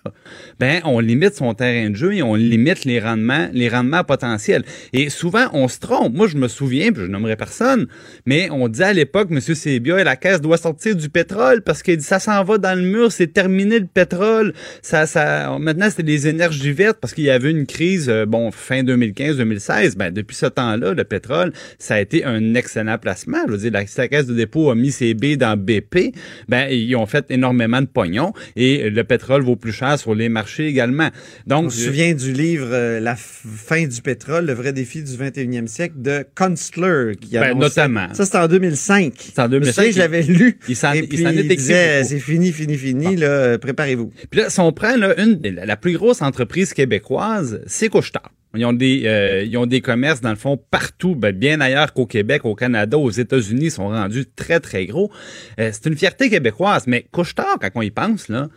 ben, 0.60 0.82
on 0.84 1.00
limite 1.00 1.36
son 1.36 1.54
terrain 1.54 1.90
de 1.90 1.96
jeu 1.96 2.14
et 2.14 2.25
on 2.26 2.36
limite 2.36 2.86
les 2.86 3.00
rendements, 3.00 3.50
les 3.54 3.70
rendements 3.70 4.04
potentiels. 4.04 4.64
Et 4.94 5.10
souvent, 5.10 5.46
on 5.54 5.68
se 5.68 5.80
trompe. 5.80 6.14
Moi, 6.14 6.28
je 6.28 6.38
me 6.38 6.48
souviens, 6.48 6.92
puis 6.92 7.04
je 7.04 7.08
nommerai 7.08 7.36
personne, 7.36 7.88
mais 8.26 8.50
on 8.52 8.68
disait 8.68 8.86
à 8.86 8.94
l'époque, 8.94 9.30
M. 9.32 9.40
Sébia, 9.40 10.04
la 10.04 10.16
caisse 10.16 10.42
doit 10.42 10.58
sortir 10.58 10.96
du 10.96 11.10
pétrole 11.10 11.62
parce 11.62 11.84
qu'il 11.84 11.98
dit, 11.98 12.04
ça 12.04 12.20
s'en 12.20 12.44
va 12.44 12.58
dans 12.58 12.78
le 12.78 12.86
mur, 12.86 13.12
c'est 13.12 13.28
terminé 13.28 13.80
le 13.80 13.88
pétrole. 13.88 14.54
Ça, 14.82 15.06
ça, 15.06 15.58
maintenant, 15.60 15.88
c'est 15.96 16.04
des 16.04 16.28
énergies 16.28 16.72
vertes 16.72 16.98
parce 17.00 17.14
qu'il 17.14 17.26
y 17.26 17.30
avait 17.30 17.52
une 17.52 17.66
crise, 17.66 18.10
euh, 18.10 18.26
bon, 18.26 18.52
fin 18.52 18.84
2015-2016. 18.84 19.96
Ben, 19.98 20.14
depuis 20.14 20.36
ce 20.36 20.46
temps-là, 20.46 20.94
le 20.94 21.04
pétrole, 21.04 21.54
ça 21.80 21.96
a 21.96 22.00
été 22.00 22.26
un 22.26 22.56
excellent 22.56 22.98
placement. 22.98 23.40
Je 23.48 23.52
veux 23.52 23.58
dire, 23.58 23.72
la, 23.72 23.86
si 23.86 23.98
la 23.98 24.08
caisse 24.08 24.28
de 24.28 24.34
dépôt 24.34 24.70
a 24.70 24.76
mis 24.76 24.92
ses 24.92 25.14
billes 25.14 25.38
dans 25.38 25.58
BP, 25.58 26.16
ben, 26.48 26.68
ils 26.70 26.96
ont 26.96 27.06
fait 27.06 27.26
énormément 27.30 27.82
de 27.82 27.88
pognon 27.88 28.34
et 28.56 28.90
le 28.90 29.04
pétrole 29.04 29.44
vaut 29.44 29.56
plus 29.56 29.72
cher 29.72 30.00
sur 30.00 30.16
les 30.16 30.30
marchés 30.30 30.68
également. 30.68 31.10
Donc, 31.48 31.66
On 31.66 31.70
se 31.70 31.86
souvient 31.86 32.14
du 32.16 32.32
livre 32.34 32.70
euh, 32.72 33.00
La 33.00 33.16
fin 33.16 33.86
du 33.86 34.02
pétrole, 34.02 34.46
le 34.46 34.54
vrai 34.54 34.74
défi 34.74 35.04
du 35.04 35.12
21e 35.12 35.68
siècle 35.68 35.96
de 35.98 36.26
Kunstler. 36.36 37.16
Qui 37.20 37.38
Ben, 37.38 37.58
notamment. 37.58 38.14
Ça, 38.14 38.26
c'était 38.26 38.38
en 38.38 38.48
2005. 38.48 39.14
C'est 39.18 39.40
en 39.40 39.44
Je 39.44 39.48
me 39.48 39.60
2005, 39.60 39.74
souviens, 39.74 39.92
je 39.92 40.00
l'avais 40.00 40.22
lu. 40.24 40.60
il 40.68 40.76
s'en- 40.76 40.94
disait, 40.94 42.04
c'est 42.04 42.20
fini, 42.20 42.52
fini, 42.52 42.78
fini, 42.78 43.16
là, 43.16 43.28
euh, 43.28 43.58
préparez-vous. 43.58 44.12
Puis 44.30 44.40
là, 44.42 44.50
si 44.50 44.60
on 44.60 44.72
prend 44.72 44.96
là, 44.98 45.14
une, 45.22 45.40
la, 45.44 45.66
la 45.66 45.78
plus 45.78 45.94
grosse 45.94 46.22
entreprise 46.22 46.74
québécoise, 46.74 47.62
c'est 47.68 47.90
Couchetard. 47.90 48.32
Ils 48.58 48.64
ont 48.66 48.72
des, 48.72 49.02
euh, 49.06 49.44
ils 49.44 49.58
ont 49.58 49.66
des 49.66 49.82
commerces, 49.82 50.22
dans 50.22 50.30
le 50.30 50.38
fond, 50.38 50.58
partout, 50.72 51.14
ben, 51.14 51.36
bien 51.36 51.60
ailleurs 51.60 51.92
qu'au 51.92 52.06
Québec, 52.06 52.46
au 52.46 52.56
Canada, 52.56 52.98
aux 52.98 53.10
États-Unis, 53.12 53.66
ils 53.66 53.72
sont 53.72 53.90
rendus 53.90 54.26
très, 54.34 54.62
très 54.62 54.86
gros. 54.86 55.12
Euh, 55.60 55.72
c'est 55.74 55.88
une 55.90 55.98
fierté 55.98 56.30
québécoise, 56.30 56.86
mais 56.88 57.06
couche-tard, 57.12 57.58
quand 57.60 57.70
on 57.76 57.82
y 57.82 57.92
pense, 57.92 58.30
là, 58.30 58.48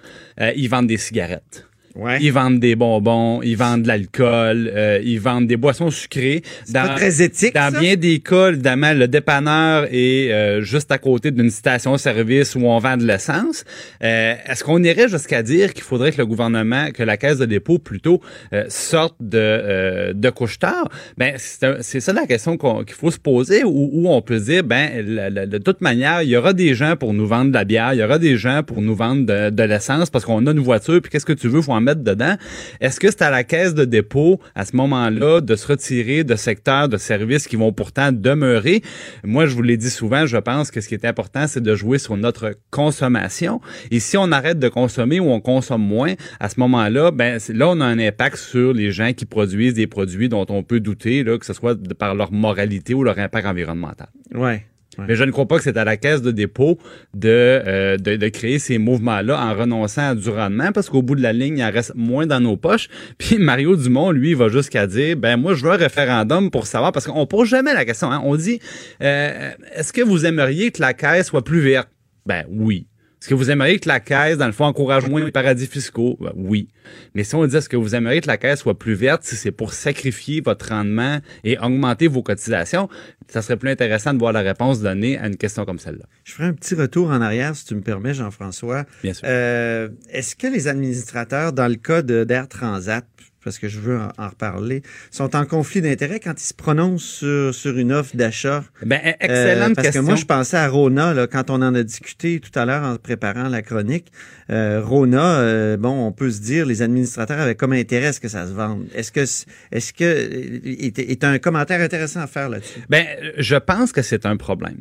euh, 0.41 0.53
ils 0.55 0.69
vendent 0.69 0.87
des 0.87 0.99
cigarettes. 0.99 1.67
Ouais. 1.99 2.19
Ils 2.23 2.33
vendent 2.33 2.61
des 2.61 2.77
bonbons, 2.77 3.43
ils 3.43 3.57
vendent 3.57 3.83
de 3.83 3.89
l'alcool, 3.89 4.71
euh, 4.73 5.01
ils 5.05 5.19
vendent 5.21 5.49
des 5.49 5.57
boissons 5.57 5.91
sucrées. 5.91 6.43
C'est 6.65 6.73
pas 6.75 6.91
très 6.95 7.23
éthique, 7.23 7.55
Dans 7.55 7.73
ça? 7.73 7.81
bien 7.81 7.97
des 7.97 8.21
cas, 8.21 8.51
évidemment, 8.51 8.93
le 8.95 9.09
dépanneur 9.09 9.87
est 9.91 10.31
euh, 10.31 10.61
juste 10.63 10.93
à 10.93 10.99
côté 10.99 11.33
d'une 11.33 11.51
station-service 11.51 12.55
où 12.55 12.61
on 12.67 12.79
vend 12.79 12.97
de 12.97 13.05
l'essence. 13.05 13.65
Euh, 14.05 14.35
Est-ce 14.47 14.63
qu'on 14.63 14.83
irait 14.85 15.09
jusqu'à 15.09 15.43
dire 15.43 15.75
qu'il 15.75 15.83
faudrait 15.83 16.13
que 16.13 16.19
le 16.19 16.27
gouvernement, 16.27 16.91
que 16.93 17.03
la 17.03 17.17
caisse 17.17 17.39
de 17.39 17.47
dépôt 17.47 17.79
plutôt 17.79 18.21
euh, 18.53 18.65
sorte 18.69 19.17
de, 19.21 19.39
euh, 19.39 20.13
de 20.13 20.31
couche-tard? 20.31 20.89
Ben, 21.17 21.35
c'est 21.37 22.01
ça 22.01 22.13
la 22.13 22.27
question 22.27 22.57
qu'il 22.57 22.95
faut 22.95 23.11
se 23.11 23.19
poser 23.19 23.65
où, 23.65 23.91
où 23.93 24.09
on 24.09 24.23
peut 24.23 24.39
se 24.39 24.45
dire, 24.45 24.63
ben, 24.65 25.05
la- 25.05 25.31
la- 25.31 25.47
de 25.47 25.59
toute 25.59 25.81
manière, 25.81 26.23
il 26.23 26.29
y 26.29 26.37
aura 26.37 26.53
des 26.53 26.75
gens 26.75 26.95
pour 26.97 27.13
nous 27.13 27.27
vendre 27.27 27.49
de 27.49 27.55
la 27.55 27.65
bière, 27.65 27.93
il 27.95 27.99
y 27.99 28.05
aura 28.05 28.19
des 28.21 28.37
gens 28.37 28.63
pour 28.63 28.83
nous 28.83 28.95
vendre 28.95 29.27
de, 29.27 29.51
de 29.51 29.63
l'essence 29.65 30.11
parce 30.11 30.25
qu'on 30.25 30.47
a 30.47 30.53
une 30.53 30.59
voiture, 30.61 31.01
puis 31.03 31.11
qu'est-ce 31.11 31.27
que 31.27 31.33
tu 31.33 31.49
veux, 31.49 31.61
faut 31.61 31.73
en 31.73 31.81
dedans. 31.95 32.37
Est-ce 32.81 33.01
que 33.01 33.09
c'est 33.11 33.23
à 33.23 33.31
la 33.31 33.45
caisse 33.45 33.75
de 33.75 33.85
dépôt, 33.85 34.41
à 34.55 34.65
ce 34.65 34.77
moment-là, 34.77 35.41
de 35.41 35.57
se 35.57 35.67
retirer 35.67 36.25
de 36.25 36.37
secteurs 36.37 36.89
de 36.89 36.97
services 36.97 37.47
qui 37.47 37.57
vont 37.57 37.73
pourtant 37.73 38.13
demeurer? 38.13 38.83
Moi, 39.25 39.47
je 39.47 39.55
vous 39.55 39.63
l'ai 39.63 39.77
dit 39.77 39.91
souvent, 39.91 40.27
je 40.27 40.37
pense 40.37 40.71
que 40.71 40.81
ce 40.81 40.89
qui 40.89 40.95
est 40.95 41.05
important, 41.05 41.47
c'est 41.47 41.63
de 41.63 41.75
jouer 41.75 41.99
sur 41.99 42.17
notre 42.17 42.55
consommation. 42.71 43.61
Et 43.91 44.01
si 44.01 44.17
on 44.17 44.33
arrête 44.33 44.59
de 44.59 44.69
consommer 44.69 45.21
ou 45.21 45.31
on 45.31 45.41
consomme 45.41 45.83
moins, 45.83 46.15
à 46.41 46.49
ce 46.49 46.61
moment-là, 46.61 47.11
ben, 47.11 47.39
là, 47.49 47.69
on 47.69 47.81
a 47.81 47.85
un 47.85 47.99
impact 47.99 48.37
sur 48.37 48.73
les 48.73 48.93
gens 48.93 49.13
qui 49.13 49.27
produisent 49.27 49.75
des 49.75 49.87
produits 49.87 50.29
dont 50.29 50.47
on 50.49 50.63
peut 50.63 50.81
douter, 50.81 51.25
là, 51.25 51.39
que 51.39 51.47
ce 51.47 51.53
soit 51.53 51.79
par 51.95 52.15
leur 52.15 52.33
moralité 52.33 52.95
ou 52.95 53.03
leur 53.03 53.19
impact 53.19 53.47
environnemental. 53.47 54.09
Ouais. 54.35 54.67
Mais 55.07 55.15
je 55.15 55.25
ne 55.25 55.31
crois 55.31 55.47
pas 55.47 55.59
que 55.59 55.63
c'est 55.63 55.77
à 55.77 55.85
la 55.85 55.97
caisse 55.97 56.23
de 56.23 56.31
dépôt 56.31 56.79
de, 57.15 57.29
euh, 57.29 57.97
de, 57.97 58.17
de 58.17 58.29
créer 58.29 58.59
ces 58.59 58.79
mouvements-là 58.79 59.41
en 59.41 59.55
renonçant 59.55 60.11
à 60.11 60.15
du 60.15 60.29
rendement 60.29 60.73
parce 60.73 60.89
qu'au 60.89 61.03
bout 61.03 61.15
de 61.15 61.23
la 61.23 61.33
ligne, 61.33 61.59
il 61.59 61.65
en 61.65 61.71
reste 61.71 61.93
moins 61.95 62.27
dans 62.27 62.41
nos 62.41 62.57
poches. 62.57 62.89
Puis 63.19 63.39
Mario 63.39 63.77
Dumont, 63.77 64.11
lui, 64.11 64.35
va 64.35 64.49
jusqu'à 64.49 64.87
dire, 64.87 65.17
ben 65.17 65.37
moi, 65.37 65.55
je 65.55 65.65
veux 65.65 65.73
un 65.73 65.77
référendum 65.77 66.51
pour 66.51 66.67
savoir, 66.67 66.93
parce 66.93 67.07
qu'on 67.07 67.27
pose 67.27 67.49
jamais 67.49 67.75
la 67.75 67.85
question. 67.85 68.11
Hein. 68.11 68.21
On 68.25 68.37
dit, 68.37 68.61
euh, 69.03 69.51
est-ce 69.75 69.93
que 69.93 70.01
vous 70.01 70.27
aimeriez 70.27 70.71
que 70.71 70.81
la 70.81 70.95
caisse 70.95 71.29
soit 71.29 71.45
plus 71.45 71.61
verte? 71.61 71.89
Ben 72.27 72.45
oui. 72.49 72.87
Est-ce 73.21 73.29
que 73.29 73.35
vous 73.35 73.51
aimeriez 73.51 73.81
que 73.81 73.89
la 73.89 73.99
caisse, 73.99 74.39
dans 74.39 74.47
le 74.47 74.53
fond, 74.53 74.65
encourage 74.65 75.09
moins 75.09 75.25
les 75.25 75.33
paradis 75.33 75.67
fiscaux? 75.67 76.17
Ben, 76.21 76.33
oui. 76.37 76.69
Mais 77.15 77.25
si 77.25 77.35
on 77.35 77.45
dit 77.47 77.57
est-ce 77.57 77.69
que 77.69 77.77
vous 77.77 77.97
aimeriez 77.97 78.21
que 78.21 78.29
la 78.29 78.37
caisse 78.37 78.61
soit 78.61 78.79
plus 78.79 78.95
verte, 78.95 79.25
si 79.25 79.35
c'est 79.35 79.51
pour 79.51 79.73
sacrifier 79.73 80.41
votre 80.41 80.69
rendement 80.69 81.19
et 81.43 81.59
augmenter 81.59 82.07
vos 82.07 82.23
cotisations, 82.23 82.89
ça 83.27 83.43
serait 83.43 83.57
plus 83.57 83.71
intéressant 83.71 84.15
de 84.15 84.19
voir 84.19 84.33
la 84.33 84.41
réponse 84.41 84.81
donnée 84.81 85.19
à 85.19 85.27
une 85.27 85.37
question 85.37 85.65
comme 85.65 85.81
celle-là. 85.81 86.05
Je 86.23 86.33
ferai 86.33 86.47
un 86.47 86.53
petit 86.53 86.77
retour 86.77 87.11
en 87.11 87.21
arrière, 87.21 87.57
si 87.57 87.65
tu 87.65 87.75
me 87.75 87.81
permets, 87.81 88.15
Jean-François. 88.15 88.85
Bien 89.03 89.13
sûr. 89.13 89.27
Euh, 89.29 89.89
Est-ce 90.11 90.37
que 90.37 90.47
les 90.47 90.69
administrateurs, 90.69 91.53
dans 91.53 91.69
le 91.69 91.77
cas 91.77 92.03
d'Air 92.03 92.49
Transat, 92.49 93.05
parce 93.45 93.59
que 93.59 93.69
je 93.69 93.79
veux 93.81 93.99
en, 93.99 94.11
en 94.19 94.29
reparler, 94.29 94.83
sont 95.11 95.35
en 95.37 95.45
conflit 95.47 95.81
d'intérêts 95.81 96.21
quand 96.21 96.35
ils 96.41 96.45
se 96.45 96.55
prononcent 96.55 97.05
sur, 97.05 97.55
sur 97.55 97.77
une 97.79 97.93
offre 97.93 98.17
d'achat? 98.17 98.65
Ben, 98.85 99.01
Euh, 99.05 99.13
excellente 99.21 99.75
parce 99.75 99.87
question. 99.89 100.03
que 100.03 100.07
moi, 100.07 100.17
je 100.17 100.25
pensais 100.25 100.57
à 100.57 100.69
Rona, 100.69 101.15
là, 101.15 101.27
quand 101.27 101.51
on 101.51 101.63
en 101.63 101.75
a 101.75 101.83
discuté 101.83 102.41
tout 102.41 102.57
à 102.59 102.65
l'heure 102.65 102.83
en 102.85 102.97
préparant 102.97 103.49
la 103.49 103.63
chronique. 103.63 104.13
Euh, 104.51 104.81
Rona, 104.85 105.39
euh, 105.41 105.77
bon, 105.77 106.07
on 106.07 106.13
peut 106.13 106.31
se 106.31 106.41
dire, 106.41 106.67
les 106.67 106.83
administrateurs 106.83 107.39
avaient 107.39 107.55
comme 107.55 107.73
intérêt 107.73 108.07
à 108.07 108.13
ce 108.13 108.21
que 108.21 108.29
ça 108.29 108.47
se 108.47 108.53
vende. 108.53 108.87
Est-ce 108.95 109.13
que, 109.13 109.21
est-ce 109.21 109.93
que, 109.93 110.05
est, 110.05 110.99
est 110.99 111.25
un 111.25 111.39
commentaire 111.39 111.81
intéressant 111.81 112.21
à 112.21 112.27
faire 112.27 112.49
là-dessus? 112.49 112.81
Ben, 112.89 113.07
je 113.39 113.57
pense 113.57 113.93
que 113.93 114.03
c'est 114.03 114.27
un 114.27 114.37
problème. 114.37 114.79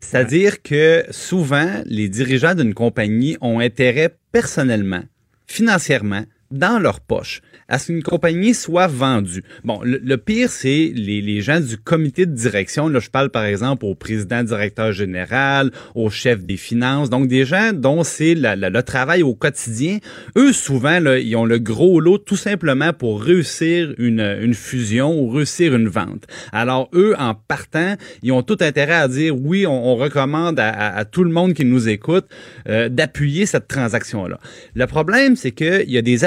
C'est-à-dire 0.00 0.62
que 0.62 1.04
souvent, 1.10 1.82
les 1.84 2.08
dirigeants 2.08 2.54
d'une 2.54 2.72
compagnie 2.72 3.36
ont 3.42 3.58
intérêt 3.60 4.16
personnellement, 4.32 5.02
financièrement, 5.46 6.24
dans 6.50 6.78
leur 6.78 7.00
poche, 7.00 7.42
à 7.68 7.78
ce 7.78 7.86
qu'une 7.86 8.02
compagnie 8.02 8.54
soit 8.54 8.88
vendue. 8.88 9.44
Bon, 9.64 9.80
le, 9.84 10.00
le 10.02 10.16
pire, 10.16 10.50
c'est 10.50 10.90
les, 10.94 11.20
les 11.22 11.40
gens 11.40 11.60
du 11.60 11.76
comité 11.76 12.26
de 12.26 12.34
direction. 12.34 12.88
Là, 12.88 12.98
je 12.98 13.08
parle 13.10 13.30
par 13.30 13.44
exemple 13.44 13.84
au 13.84 13.94
président 13.94 14.42
directeur 14.42 14.92
général, 14.92 15.70
au 15.94 16.10
chef 16.10 16.44
des 16.44 16.56
finances, 16.56 17.10
donc 17.10 17.28
des 17.28 17.44
gens 17.44 17.72
dont 17.72 18.02
c'est 18.02 18.34
le 18.34 18.80
travail 18.80 19.22
au 19.22 19.34
quotidien. 19.34 19.98
Eux, 20.36 20.52
souvent, 20.52 20.98
là, 20.98 21.18
ils 21.18 21.36
ont 21.36 21.44
le 21.44 21.58
gros 21.58 22.00
lot 22.00 22.18
tout 22.18 22.36
simplement 22.36 22.92
pour 22.92 23.22
réussir 23.22 23.94
une, 23.98 24.20
une 24.40 24.54
fusion 24.54 25.16
ou 25.20 25.28
réussir 25.30 25.74
une 25.74 25.88
vente. 25.88 26.24
Alors, 26.52 26.88
eux, 26.94 27.14
en 27.18 27.34
partant, 27.34 27.94
ils 28.22 28.32
ont 28.32 28.42
tout 28.42 28.58
intérêt 28.60 28.94
à 28.94 29.08
dire 29.08 29.36
oui, 29.40 29.66
on, 29.66 29.92
on 29.92 29.96
recommande 29.96 30.58
à, 30.58 30.96
à- 30.96 31.04
tout 31.04 31.24
le 31.24 31.30
monde 31.30 31.54
qui 31.54 31.64
nous 31.64 31.88
écoute 31.88 32.26
euh, 32.68 32.88
d'appuyer 32.88 33.46
cette 33.46 33.68
transaction-là. 33.68 34.38
Le 34.74 34.86
problème, 34.86 35.36
c'est 35.36 35.52
qu'il 35.52 35.88
y 35.90 35.96
a 35.98 36.02
des. 36.02 36.20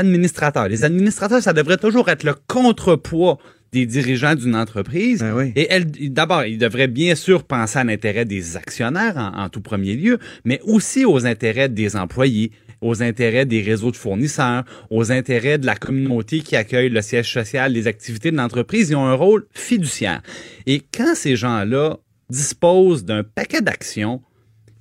Les 0.69 0.84
administrateurs, 0.84 1.41
ça 1.41 1.54
devrait 1.54 1.78
toujours 1.78 2.10
être 2.10 2.23
le 2.23 2.36
contrepoids 2.47 3.38
des 3.71 3.86
dirigeants 3.86 4.36
d'une 4.36 4.56
entreprise. 4.56 5.19
Ben 5.19 5.34
oui. 5.36 5.52
Et 5.56 5.67
elle, 5.69 5.86
d'abord, 6.13 6.45
ils 6.45 6.60
devraient 6.60 6.88
bien 6.88 7.15
sûr 7.15 7.43
penser 7.43 7.80
à 7.80 7.84
l'intérêt 7.84 8.23
des 8.23 8.56
actionnaires 8.56 9.17
en, 9.17 9.45
en 9.45 9.49
tout 9.49 9.62
premier 9.62 9.95
lieu, 9.95 10.19
mais 10.45 10.62
aussi 10.63 11.06
aux 11.06 11.26
intérêts 11.26 11.69
des 11.69 11.95
employés, 11.95 12.52
aux 12.82 13.02
intérêts 13.02 13.45
des 13.45 13.62
réseaux 13.62 13.91
de 13.91 13.95
fournisseurs, 13.95 14.63
aux 14.91 15.12
intérêts 15.12 15.58
de 15.58 15.65
la 15.65 15.76
communauté 15.76 16.41
qui 16.41 16.56
accueille 16.56 16.89
le 16.89 17.02
siège 17.02 17.34
social, 17.34 17.73
les 17.73 17.88
activités 17.88 18.30
de 18.30 18.38
l'entreprise. 18.38 18.91
Ils 18.91 18.95
ont 18.95 19.06
un 19.06 19.15
rôle 19.15 19.47
fiduciaire. 19.54 20.21
Et 20.67 20.82
quand 20.93 21.15
ces 21.15 21.36
gens-là 21.36 21.97
disposent 22.30 23.06
d'un 23.06 23.23
paquet 23.23 23.62
d'actions, 23.62 24.21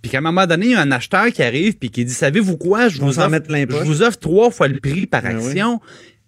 puis 0.03 0.11
qu'à 0.11 0.19
un 0.19 0.23
moment 0.23 0.47
donné, 0.47 0.67
il 0.67 0.73
y 0.73 0.75
a 0.75 0.81
un 0.81 0.91
acheteur 0.91 1.27
qui 1.27 1.43
arrive 1.43 1.77
puis 1.79 1.89
qui 1.89 2.05
dit, 2.05 2.13
savez-vous 2.13 2.57
quoi, 2.57 2.89
je 2.89 3.01
vous, 3.01 3.21
offre, 3.21 3.41
je 3.49 3.85
vous 3.85 4.03
trois 4.19 4.51
fois 4.51 4.67
le 4.67 4.81
prix 4.81 5.07
par 5.07 5.23
Ben 5.23 5.39
oui. 5.39 5.47
action. 5.47 5.81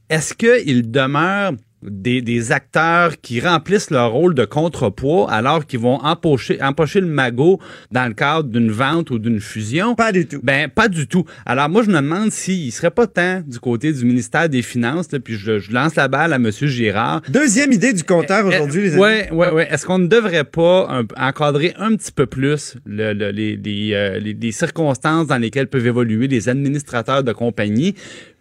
Est-ce 0.08 0.32
qu'il 0.32 0.90
demeure 0.90 1.52
des, 1.84 2.22
des 2.22 2.52
acteurs 2.52 3.20
qui 3.20 3.40
remplissent 3.40 3.90
leur 3.90 4.12
rôle 4.12 4.34
de 4.34 4.44
contrepoids 4.44 5.30
alors 5.30 5.66
qu'ils 5.66 5.80
vont 5.80 5.96
empocher, 6.02 6.60
empocher 6.62 7.00
le 7.00 7.06
magot 7.06 7.60
dans 7.92 8.06
le 8.06 8.14
cadre 8.14 8.48
d'une 8.48 8.70
vente 8.70 9.10
ou 9.10 9.18
d'une 9.18 9.40
fusion? 9.40 9.94
Pas 9.94 10.12
du 10.12 10.26
tout. 10.26 10.40
Ben, 10.42 10.68
pas 10.68 10.88
du 10.88 11.06
tout. 11.06 11.24
Alors, 11.46 11.68
moi, 11.68 11.82
je 11.82 11.88
me 11.90 11.96
demande 11.96 12.30
s'il 12.30 12.72
serait 12.72 12.90
pas 12.90 13.06
temps 13.06 13.42
du 13.46 13.58
côté 13.58 13.92
du 13.92 14.04
ministère 14.04 14.48
des 14.48 14.62
Finances, 14.62 15.10
là, 15.12 15.20
puis 15.20 15.34
je, 15.34 15.58
je 15.58 15.72
lance 15.72 15.94
la 15.94 16.08
balle 16.08 16.32
à 16.32 16.36
M. 16.36 16.50
Girard. 16.50 17.22
Deuxième 17.28 17.72
idée 17.72 17.92
du 17.92 18.02
compteur 18.04 18.46
aujourd'hui, 18.46 18.82
les 18.82 18.92
amis. 18.94 19.02
Ouais, 19.02 19.28
ouais, 19.32 19.50
ouais. 19.50 19.68
Est-ce 19.70 19.84
qu'on 19.86 19.98
ne 19.98 20.06
devrait 20.06 20.44
pas 20.44 20.88
un- 20.90 21.06
encadrer 21.28 21.74
un 21.78 21.94
petit 21.96 22.12
peu 22.12 22.26
plus 22.26 22.76
le- 22.86 23.12
le- 23.12 23.30
les, 23.30 23.56
les, 23.56 23.90
euh, 23.94 24.18
les- 24.18 24.34
les 24.34 24.52
circonstances 24.52 25.26
dans 25.26 25.38
lesquelles 25.38 25.68
peuvent 25.68 25.86
évoluer 25.86 26.28
les 26.28 26.48
administrateurs 26.48 27.22
de 27.22 27.32
compagnie, 27.32 27.94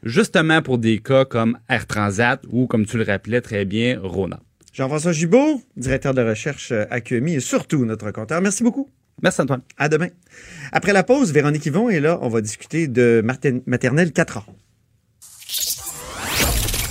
justement 0.03 0.61
pour 0.61 0.77
des 0.77 0.99
cas 0.99 1.25
comme 1.25 1.57
Air 1.69 1.87
Transat 1.87 2.41
ou, 2.49 2.67
comme 2.67 2.85
tu 2.85 2.97
le 2.97 3.03
rappelais 3.03 3.41
très 3.41 3.65
bien, 3.65 3.99
Rona. 4.01 4.39
Jean-François 4.73 5.11
Gibault, 5.11 5.61
directeur 5.77 6.13
de 6.13 6.21
recherche 6.21 6.71
à 6.71 6.99
QMI 7.01 7.35
et 7.35 7.39
surtout 7.39 7.85
notre 7.85 8.09
compteur. 8.11 8.41
Merci 8.41 8.63
beaucoup. 8.63 8.89
Merci 9.21 9.41
Antoine. 9.41 9.61
À 9.77 9.87
demain. 9.89 10.07
Après 10.71 10.91
la 10.93 11.03
pause, 11.03 11.31
Véronique 11.31 11.65
Yvon 11.67 11.89
est 11.89 11.99
là. 11.99 12.17
On 12.21 12.29
va 12.29 12.41
discuter 12.41 12.87
de 12.87 13.23
maternelle 13.67 14.11
4 14.11 14.37
ans. 14.37 14.45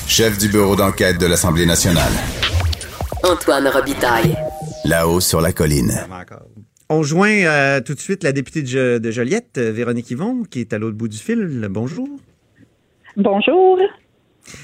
Chef 0.06 0.38
du 0.38 0.48
bureau 0.48 0.76
d'enquête 0.76 1.18
de 1.18 1.26
l'Assemblée 1.26 1.66
nationale. 1.66 2.12
Antoine 3.24 3.66
Robitaille. 3.68 4.36
Là-haut 4.84 5.20
sur 5.20 5.40
la 5.40 5.52
colline. 5.52 5.92
On 6.88 7.02
joint 7.02 7.30
euh, 7.44 7.80
tout 7.80 7.94
de 7.94 8.00
suite 8.00 8.22
la 8.22 8.32
députée 8.32 8.62
de, 8.62 8.66
Jo- 8.66 8.98
de 8.98 9.10
Joliette, 9.10 9.58
Véronique 9.58 10.10
Yvon, 10.10 10.44
qui 10.44 10.60
est 10.60 10.72
à 10.72 10.78
l'autre 10.78 10.96
bout 10.96 11.08
du 11.08 11.16
fil. 11.18 11.66
Bonjour. 11.70 12.08
Bonjour. 13.16 13.78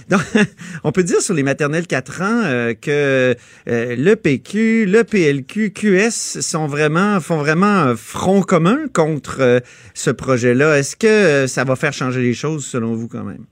Donc, 0.09 0.21
on 0.85 0.93
peut 0.93 1.03
dire 1.03 1.21
sur 1.21 1.35
les 1.35 1.43
maternelles 1.43 1.87
4 1.87 2.23
ans 2.23 2.43
euh, 2.45 2.75
que 2.75 3.37
euh, 3.69 3.97
le 3.97 4.15
PQ, 4.15 4.87
le 4.87 5.05
PLQ, 5.05 5.73
QS 5.73 6.41
sont 6.41 6.67
vraiment 6.67 7.21
font 7.21 7.37
vraiment 7.37 7.67
un 7.67 7.97
front 7.97 8.43
commun 8.43 8.87
contre 8.93 9.39
euh, 9.41 9.61
ce 9.95 10.11
projet-là. 10.11 10.79
Est-ce 10.79 10.97
que 10.97 11.47
ça 11.47 11.65
va 11.65 11.77
faire 11.77 11.93
changer 11.93 12.23
les 12.23 12.35
choses 12.35 12.67
selon 12.67 12.95
vous 12.95 13.09
quand 13.09 13.25
même? 13.25 13.45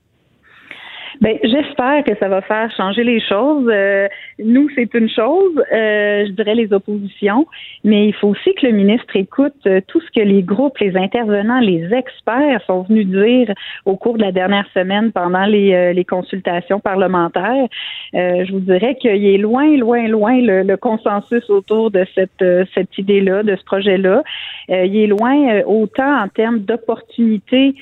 Ben, 1.21 1.37
j'espère 1.43 2.03
que 2.03 2.15
ça 2.19 2.27
va 2.27 2.41
faire 2.41 2.71
changer 2.75 3.03
les 3.03 3.19
choses. 3.19 3.67
Euh, 3.71 4.07
nous, 4.39 4.69
c'est 4.75 4.93
une 4.93 5.09
chose, 5.09 5.57
euh, 5.73 6.25
je 6.27 6.31
dirais 6.31 6.53
les 6.53 6.71
oppositions, 6.71 7.47
mais 7.83 8.07
il 8.07 8.13
faut 8.13 8.27
aussi 8.29 8.53
que 8.53 8.67
le 8.67 8.71
ministre 8.71 9.15
écoute 9.15 9.55
euh, 9.65 9.81
tout 9.87 9.99
ce 9.99 10.11
que 10.11 10.23
les 10.23 10.43
groupes, 10.43 10.77
les 10.77 10.95
intervenants, 10.95 11.59
les 11.59 11.91
experts 11.91 12.61
sont 12.67 12.83
venus 12.83 13.07
dire 13.07 13.53
au 13.85 13.95
cours 13.95 14.17
de 14.17 14.21
la 14.23 14.31
dernière 14.31 14.67
semaine 14.73 15.11
pendant 15.11 15.45
les, 15.45 15.73
euh, 15.73 15.93
les 15.93 16.05
consultations 16.05 16.79
parlementaires. 16.79 17.67
Euh, 18.13 18.45
je 18.45 18.51
vous 18.51 18.59
dirais 18.59 18.95
qu'il 18.95 19.25
est 19.25 19.37
loin, 19.37 19.75
loin, 19.75 20.07
loin 20.07 20.39
le, 20.39 20.61
le 20.61 20.77
consensus 20.77 21.49
autour 21.49 21.89
de 21.89 22.05
cette, 22.13 22.41
euh, 22.43 22.65
cette 22.75 22.95
idée-là, 22.97 23.41
de 23.41 23.55
ce 23.55 23.63
projet-là. 23.63 24.23
Il 24.69 24.97
est 24.97 25.07
loin 25.07 25.61
autant 25.65 26.23
en 26.23 26.27
termes 26.27 26.59
d'opportunités 26.59 27.73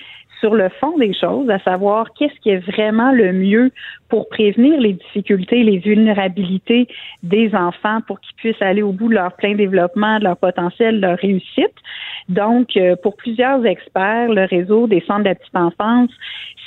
sur 0.45 0.53
le 0.53 0.69
fond 0.79 0.95
des 0.99 1.11
choses, 1.11 1.49
à 1.49 1.57
savoir 1.57 2.13
qu'est-ce 2.13 2.39
qui 2.41 2.51
est 2.51 2.59
vraiment 2.71 3.11
le 3.11 3.33
mieux 3.33 3.71
pour 4.09 4.29
prévenir 4.29 4.79
les 4.79 4.93
difficultés, 4.93 5.63
les 5.63 5.79
vulnérabilités 5.79 6.87
des 7.23 7.53
enfants 7.55 7.99
pour 8.07 8.19
qu'ils 8.19 8.35
puissent 8.35 8.61
aller 8.61 8.81
au 8.81 8.91
bout 8.91 9.09
de 9.09 9.15
leur 9.15 9.33
plein 9.35 9.55
développement, 9.55 10.19
de 10.19 10.25
leur 10.25 10.37
potentiel, 10.37 11.01
de 11.01 11.07
leur 11.07 11.17
réussite. 11.17 11.73
Donc, 12.29 12.75
euh, 12.75 12.95
pour 12.95 13.15
plusieurs 13.15 13.65
experts, 13.65 14.29
le 14.29 14.45
réseau 14.45 14.87
des 14.87 15.01
centres 15.01 15.23
de 15.23 15.29
la 15.29 15.35
petite 15.35 15.55
enfance, 15.55 16.09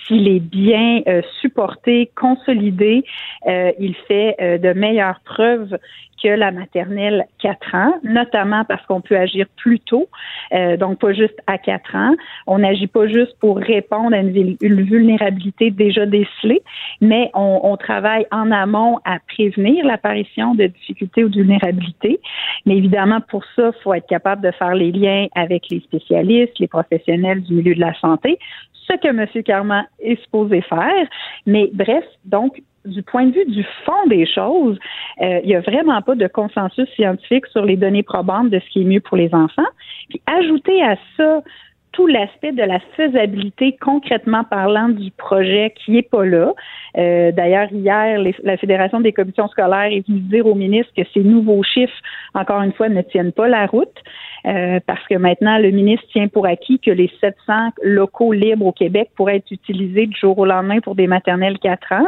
s'il 0.07 0.29
est 0.29 0.41
bien 0.41 1.03
euh, 1.07 1.21
supporté, 1.41 2.11
consolidé, 2.15 3.05
euh, 3.47 3.73
il 3.79 3.95
fait 4.07 4.37
de 4.39 4.73
meilleures 4.73 5.21
preuves 5.25 5.77
que 6.23 6.29
la 6.29 6.51
maternelle 6.51 7.27
4 7.41 7.75
ans, 7.75 7.95
notamment 8.03 8.65
parce 8.65 8.85
qu'on 8.87 9.01
peut 9.01 9.17
agir 9.17 9.47
plus 9.57 9.79
tôt, 9.79 10.09
donc 10.79 10.99
pas 10.99 11.13
juste 11.13 11.39
à 11.47 11.59
4 11.59 11.95
ans. 11.95 12.15
On 12.49 12.59
n'agit 12.59 12.89
pas 12.89 13.07
juste 13.07 13.39
pour 13.39 13.59
répondre 13.59 14.17
à 14.17 14.19
une, 14.19 14.57
vulnérabilité 14.83 15.71
déjà 15.71 16.07
décelée, 16.07 16.63
mais 17.01 17.28
on, 17.35 17.77
travaille 17.77 18.27
en 18.31 18.51
amont 18.51 18.99
à 19.05 19.19
prévenir 19.21 19.85
l'apparition 19.85 20.55
de 20.55 20.67
difficultés 20.67 21.25
ou 21.25 21.29
de 21.29 21.37
vulnérabilités. 21.37 22.21
Mais 22.67 22.77
évidemment, 22.77 23.21
pour 23.29 23.45
ça, 23.57 23.71
il 23.75 23.83
faut 23.83 23.95
être 23.95 24.07
capable 24.07 24.43
de 24.43 24.51
faire 24.53 24.75
les 24.75 24.93
liens 24.93 25.27
avec 25.35 25.69
les 25.71 25.81
spécialistes, 25.81 26.59
les 26.59 26.69
professionnels 26.69 27.43
du 27.43 27.55
milieu 27.55 27.75
de 27.75 27.81
la 27.81 27.95
santé, 28.01 28.39
ce 28.73 28.97
que 28.97 29.09
M. 29.09 29.27
Carman 29.45 29.87
est 30.01 30.21
supposé 30.23 30.61
faire. 30.63 31.07
Mais 31.47 31.71
bref, 31.73 32.05
donc, 32.25 32.61
du 32.85 33.03
point 33.03 33.27
de 33.27 33.33
vue 33.33 33.45
du 33.47 33.65
fond 33.85 34.07
des 34.09 34.27
choses, 34.27 34.79
euh, 35.21 35.41
il 35.43 35.49
n'y 35.49 35.55
a 35.55 35.61
vraiment 35.61 36.01
pas 36.01 36.15
de 36.15 36.27
consensus 36.27 36.89
scientifique 36.95 37.47
sur 37.47 37.65
les 37.65 37.77
données 37.77 38.03
probantes 38.03 38.51
de 38.51 38.59
ce 38.61 38.71
qui 38.71 38.83
est 38.83 38.85
mieux 38.85 39.01
pour 39.01 39.17
les 39.17 39.35
enfants. 39.35 39.71
Puis 40.09 40.21
ajouter 40.27 40.83
à 40.83 40.97
ça 41.17 41.43
tout 41.93 42.07
l'aspect 42.07 42.53
de 42.53 42.63
la 42.63 42.81
faisabilité 42.97 43.77
concrètement 43.81 44.45
parlant 44.45 44.89
du 44.89 45.11
projet 45.11 45.75
qui 45.77 45.93
n'est 45.93 46.03
pas 46.03 46.25
là. 46.25 46.55
Euh, 46.97 47.33
d'ailleurs, 47.33 47.69
hier, 47.73 48.21
la 48.43 48.57
Fédération 48.57 49.01
des 49.01 49.13
commissions 49.13 49.49
scolaires 49.49 49.91
est 49.91 50.07
venue 50.07 50.21
dire 50.21 50.47
au 50.47 50.55
ministre 50.55 50.93
que 50.97 51.03
ces 51.15 51.23
nouveaux 51.23 51.63
chiffres, 51.63 51.97
encore 52.35 52.63
une 52.63 52.73
fois, 52.73 52.89
ne 52.89 53.03
tiennent 53.03 53.33
pas 53.33 53.49
la 53.49 53.67
route. 53.67 54.03
Euh, 54.47 54.79
parce 54.87 55.05
que 55.09 55.17
maintenant, 55.17 55.59
le 55.59 55.71
ministre 55.71 56.07
tient 56.13 56.29
pour 56.29 56.47
acquis 56.47 56.79
que 56.79 56.91
les 56.91 57.11
700 57.21 57.71
locaux 57.83 58.33
libres 58.33 58.67
au 58.67 58.73
Québec 58.73 59.11
pourraient 59.17 59.37
être 59.37 59.51
utilisés 59.51 60.07
du 60.07 60.17
jour 60.19 60.39
au 60.39 60.47
lendemain 60.47 60.81
pour 60.81 60.95
des 60.95 61.07
maternelles 61.07 61.59
4 61.59 61.93
ans. 61.93 62.07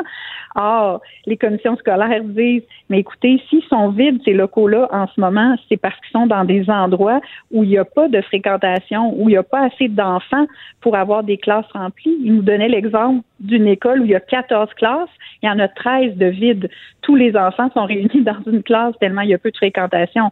Or, 0.54 1.00
les 1.26 1.36
commissions 1.36 1.76
scolaires 1.76 2.22
disent, 2.24 2.62
mais 2.88 3.00
écoutez, 3.00 3.42
s'ils 3.48 3.62
sont 3.64 3.90
vides, 3.90 4.20
ces 4.24 4.32
locaux-là, 4.32 4.88
en 4.90 5.06
ce 5.08 5.20
moment, 5.20 5.56
c'est 5.68 5.76
parce 5.76 5.94
qu'ils 6.00 6.12
sont 6.12 6.26
dans 6.26 6.44
des 6.44 6.68
endroits 6.70 7.20
où 7.50 7.64
il 7.64 7.70
n'y 7.70 7.78
a 7.78 7.84
pas 7.84 8.08
de 8.08 8.20
fréquentation, 8.20 9.14
où 9.16 9.28
il 9.28 9.32
n'y 9.32 9.36
a 9.36 9.42
pas 9.42 9.69
assez 9.72 9.88
d'enfants 9.88 10.46
pour 10.80 10.96
avoir 10.96 11.22
des 11.22 11.36
classes 11.36 11.70
remplies. 11.72 12.16
Il 12.22 12.34
nous 12.34 12.42
donnait 12.42 12.68
l'exemple 12.68 13.22
d'une 13.40 13.66
école 13.66 14.00
où 14.00 14.04
il 14.04 14.10
y 14.10 14.14
a 14.14 14.20
14 14.20 14.72
classes, 14.74 15.08
il 15.42 15.46
y 15.46 15.50
en 15.50 15.58
a 15.58 15.68
13 15.68 16.16
de 16.16 16.26
vides. 16.26 16.70
Tous 17.02 17.16
les 17.16 17.36
enfants 17.36 17.70
sont 17.74 17.84
réunis 17.84 18.22
dans 18.22 18.42
une 18.46 18.62
classe 18.62 18.94
tellement 19.00 19.22
il 19.22 19.30
y 19.30 19.34
a 19.34 19.38
peu 19.38 19.50
de 19.50 19.56
fréquentation 19.56 20.30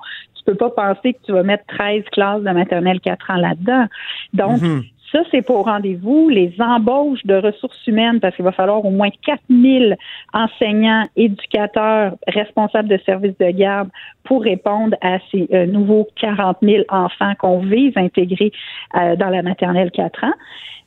peux 0.49 0.55
pas 0.55 0.71
penser 0.71 1.13
que 1.13 1.19
tu 1.27 1.33
vas 1.33 1.43
mettre 1.43 1.65
13 1.67 2.05
classes 2.11 2.43
de 2.43 2.51
maternelle 2.51 3.01
4 3.01 3.31
ans 3.31 3.37
là-dedans. 3.37 3.87
Donc, 4.33 4.63
mhm. 4.63 4.83
Ça, 5.13 5.21
c'est 5.31 5.41
pour 5.41 5.65
rendez-vous. 5.65 6.29
Les 6.29 6.55
embauches 6.59 7.25
de 7.25 7.35
ressources 7.35 7.87
humaines, 7.87 8.21
parce 8.21 8.37
qu'il 8.37 8.45
va 8.45 8.53
falloir 8.53 8.85
au 8.85 8.91
moins 8.91 9.09
4000 9.25 9.97
enseignants, 10.35 11.05
éducateurs, 11.17 12.15
responsables 12.27 12.89
de 12.89 12.99
services 13.07 13.37
de 13.39 13.51
garde 13.51 13.89
pour 14.25 14.43
répondre 14.43 14.97
à 15.01 15.19
ces 15.31 15.49
euh, 15.53 15.65
nouveaux 15.67 16.07
40 16.17 16.59
000 16.61 16.85
enfants 16.91 17.33
qu'on 17.39 17.61
vise 17.61 17.97
intégrer 17.97 18.53
euh, 18.97 19.17
dans 19.17 19.31
la 19.31 19.43
maternelle 19.43 19.91
4 19.91 20.25
ans. 20.25 20.35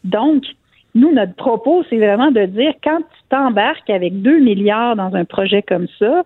Donc, 0.04 0.44
nous, 0.94 1.12
notre 1.14 1.34
propos, 1.36 1.84
c'est 1.90 1.98
vraiment 1.98 2.32
de 2.32 2.46
dire 2.46 2.74
quand 2.84 2.98
tu 2.98 3.22
t'embarques 3.30 3.90
avec 3.90 4.22
2 4.22 4.40
milliards 4.40 4.96
dans 4.98 5.16
un 5.16 5.26
projet 5.26 5.64
comme 5.64 5.88
ça, 5.98 6.24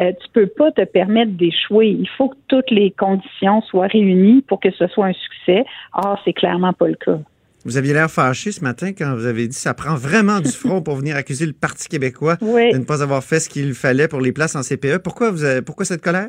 euh, 0.00 0.12
tu 0.20 0.28
peux 0.32 0.46
pas 0.46 0.72
te 0.72 0.82
permettre 0.82 1.32
d'échouer. 1.32 1.88
Il 1.88 2.08
faut 2.08 2.30
que 2.30 2.36
toutes 2.48 2.70
les 2.70 2.90
conditions 2.90 3.60
soient 3.62 3.86
réunies 3.86 4.42
pour 4.48 4.58
que 4.58 4.70
ce 4.72 4.86
soit 4.88 5.06
un 5.06 5.12
succès. 5.12 5.64
Or, 5.92 6.18
c'est 6.24 6.32
clairement 6.32 6.72
pas 6.72 6.88
le 6.88 6.94
cas. 6.94 7.18
Vous 7.66 7.76
aviez 7.76 7.92
l'air 7.92 8.08
fâché 8.08 8.52
ce 8.52 8.62
matin 8.62 8.92
quand 8.96 9.16
vous 9.16 9.26
avez 9.26 9.48
dit 9.48 9.56
ça 9.56 9.74
prend 9.74 9.96
vraiment 9.96 10.38
du 10.38 10.52
front 10.52 10.82
pour 10.82 10.94
venir 10.94 11.16
accuser 11.16 11.46
le 11.46 11.52
Parti 11.52 11.88
québécois 11.88 12.36
de 12.40 12.78
ne 12.78 12.84
pas 12.84 13.02
avoir 13.02 13.24
fait 13.24 13.40
ce 13.40 13.48
qu'il 13.48 13.74
fallait 13.74 14.06
pour 14.06 14.20
les 14.20 14.30
places 14.30 14.54
en 14.54 14.62
CPE. 14.62 14.98
Pourquoi 15.02 15.32
vous 15.32 15.42
avez, 15.42 15.62
pourquoi 15.62 15.84
cette 15.84 16.00
colère? 16.00 16.28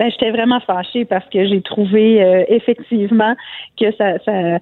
Ben, 0.00 0.10
j'étais 0.10 0.32
vraiment 0.32 0.58
fâchée 0.58 1.04
parce 1.04 1.24
que 1.28 1.46
j'ai 1.46 1.62
trouvé 1.62 2.20
euh, 2.20 2.42
effectivement 2.48 3.36
que 3.78 3.92
ça, 3.92 4.18
ça, 4.24 4.58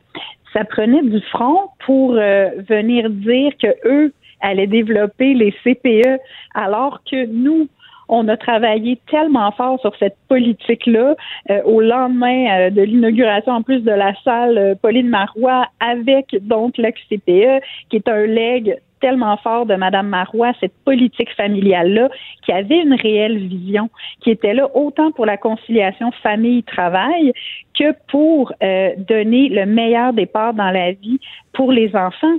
ça 0.53 0.65
prenait 0.65 1.03
du 1.03 1.23
front 1.33 1.71
pour 1.87 2.13
euh, 2.13 2.51
venir 2.69 3.09
dire 3.09 3.53
que 3.63 3.69
eux 3.87 4.13
allaient 4.43 4.67
développer 4.67 5.33
les 5.33 5.55
CPE, 5.65 6.21
alors 6.55 7.01
que 7.11 7.25
nous, 7.27 7.69
on 8.09 8.29
a 8.29 8.37
travaillé 8.37 8.99
tellement 9.11 9.51
fort 9.53 9.81
sur 9.81 9.95
cette 9.97 10.17
politique-là 10.29 11.15
euh, 11.51 11.63
au 11.65 11.81
lendemain 11.81 12.47
euh, 12.51 12.71
de 12.71 12.83
l'inauguration 12.83 13.53
en 13.53 13.63
plus 13.63 13.81
de 13.81 13.91
la 13.91 14.15
salle 14.23 14.77
Pauline 14.83 15.09
Marois 15.09 15.67
avec 15.81 16.37
donc 16.43 16.75
le 16.79 16.91
CPE, 16.91 17.65
qui 17.91 17.97
est 17.97 18.09
un 18.09 18.27
leg 18.27 18.79
tellement 19.01 19.37
fort 19.37 19.67
de 19.67 19.75
Mme 19.75 20.09
Marois, 20.09 20.53
cette 20.61 20.75
politique 20.85 21.33
familiale-là, 21.37 22.09
qui 22.45 22.53
avait 22.53 22.81
une 22.81 22.95
réelle 22.95 23.39
vision, 23.39 23.91
qui 24.21 24.31
était 24.31 24.55
là 24.55 24.69
autant 24.75 25.13
pour 25.13 25.27
la 25.27 25.37
conciliation 25.37 26.11
famille-travail 26.23 27.33
que 27.79 27.95
pour 28.09 28.53
euh, 28.63 28.91
donner 28.97 29.49
le 29.49 29.67
meilleur 29.67 30.13
départ 30.13 30.55
dans 30.55 30.71
la 30.71 30.93
vie 30.93 31.21
pour 31.53 31.73
les 31.73 31.95
enfants. 31.95 32.37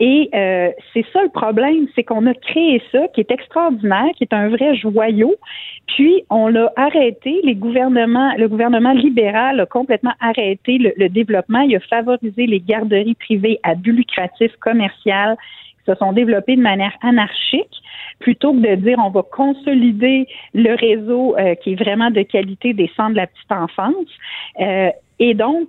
Et 0.00 0.30
euh, 0.34 0.70
c'est 0.92 1.04
ça 1.12 1.22
le 1.22 1.28
problème, 1.28 1.86
c'est 1.94 2.02
qu'on 2.02 2.26
a 2.26 2.34
créé 2.34 2.82
ça, 2.90 3.06
qui 3.14 3.20
est 3.20 3.30
extraordinaire, 3.30 4.08
qui 4.16 4.24
est 4.24 4.34
un 4.34 4.48
vrai 4.48 4.74
joyau. 4.74 5.34
Puis 5.86 6.24
on 6.30 6.48
l'a 6.48 6.72
arrêté, 6.76 7.40
les 7.44 7.54
gouvernements, 7.54 8.34
le 8.36 8.48
gouvernement 8.48 8.92
libéral 8.92 9.60
a 9.60 9.66
complètement 9.66 10.14
arrêté 10.20 10.78
le, 10.78 10.92
le 10.96 11.08
développement. 11.08 11.60
Il 11.60 11.76
a 11.76 11.80
favorisé 11.80 12.46
les 12.46 12.60
garderies 12.60 13.14
privées 13.14 13.60
à 13.62 13.74
but 13.74 13.92
lucratif 13.92 14.50
commercial 14.60 15.36
se 15.86 15.94
sont 15.96 16.12
développés 16.12 16.56
de 16.56 16.62
manière 16.62 16.96
anarchique 17.02 17.82
plutôt 18.20 18.52
que 18.52 18.58
de 18.58 18.74
dire 18.76 18.98
on 18.98 19.10
va 19.10 19.22
consolider 19.22 20.26
le 20.54 20.74
réseau 20.74 21.36
euh, 21.36 21.54
qui 21.56 21.72
est 21.72 21.82
vraiment 21.82 22.10
de 22.10 22.22
qualité 22.22 22.72
des 22.72 22.90
centres 22.96 23.10
de 23.10 23.16
la 23.16 23.26
petite 23.26 23.52
enfance. 23.52 24.08
Euh, 24.60 24.90
et 25.18 25.34
donc, 25.34 25.68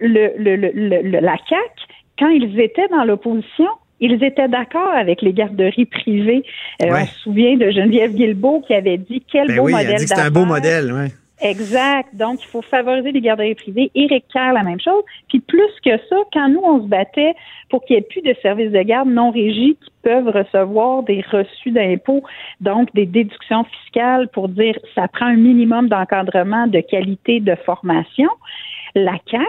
le, 0.00 0.32
le, 0.38 0.56
le, 0.56 1.20
la 1.20 1.36
CAC, 1.36 1.72
quand 2.18 2.28
ils 2.28 2.58
étaient 2.60 2.88
dans 2.88 3.04
l'opposition, 3.04 3.68
ils 4.00 4.22
étaient 4.22 4.48
d'accord 4.48 4.92
avec 4.92 5.22
les 5.22 5.32
garderies 5.32 5.86
privées. 5.86 6.42
Euh, 6.82 6.86
on 6.90 7.06
se 7.06 7.18
souvient 7.20 7.56
de 7.56 7.70
Geneviève 7.70 8.14
Guilbeault 8.14 8.62
qui 8.66 8.74
avait 8.74 8.98
dit 8.98 9.22
quel 9.30 9.48
ben 9.48 9.56
beau 9.56 9.64
oui, 9.64 9.72
modèle. 9.72 9.86
Elle 9.88 9.94
a 9.94 9.98
dit 9.98 10.04
que 10.04 10.08
c'était 10.08 10.20
un 10.20 10.30
beau 10.30 10.44
modèle, 10.44 10.92
ouais. 10.92 11.08
Exact. 11.40 12.08
Donc, 12.14 12.42
il 12.42 12.46
faut 12.46 12.62
favoriser 12.62 13.12
les 13.12 13.20
garderies 13.20 13.54
privées. 13.54 13.90
Éric 13.94 14.24
Kerr, 14.32 14.52
la 14.52 14.64
même 14.64 14.80
chose. 14.80 15.04
Puis 15.28 15.38
plus 15.40 15.70
que 15.84 15.96
ça, 16.08 16.16
quand 16.32 16.48
nous, 16.48 16.60
on 16.64 16.82
se 16.82 16.88
battait 16.88 17.34
pour 17.70 17.84
qu'il 17.84 17.96
n'y 17.96 18.00
ait 18.00 18.06
plus 18.06 18.22
de 18.22 18.34
services 18.42 18.72
de 18.72 18.82
garde 18.82 19.08
non 19.08 19.30
régis 19.30 19.76
qui 19.80 19.90
peuvent 20.02 20.28
recevoir 20.28 21.04
des 21.04 21.24
reçus 21.30 21.70
d'impôts, 21.70 22.24
donc 22.60 22.92
des 22.94 23.06
déductions 23.06 23.64
fiscales 23.64 24.28
pour 24.28 24.48
dire 24.48 24.76
ça 24.94 25.06
prend 25.06 25.26
un 25.26 25.36
minimum 25.36 25.88
d'encadrement, 25.88 26.66
de 26.66 26.80
qualité, 26.80 27.40
de 27.40 27.54
formation, 27.64 28.28
la 28.94 29.18
CAC 29.30 29.44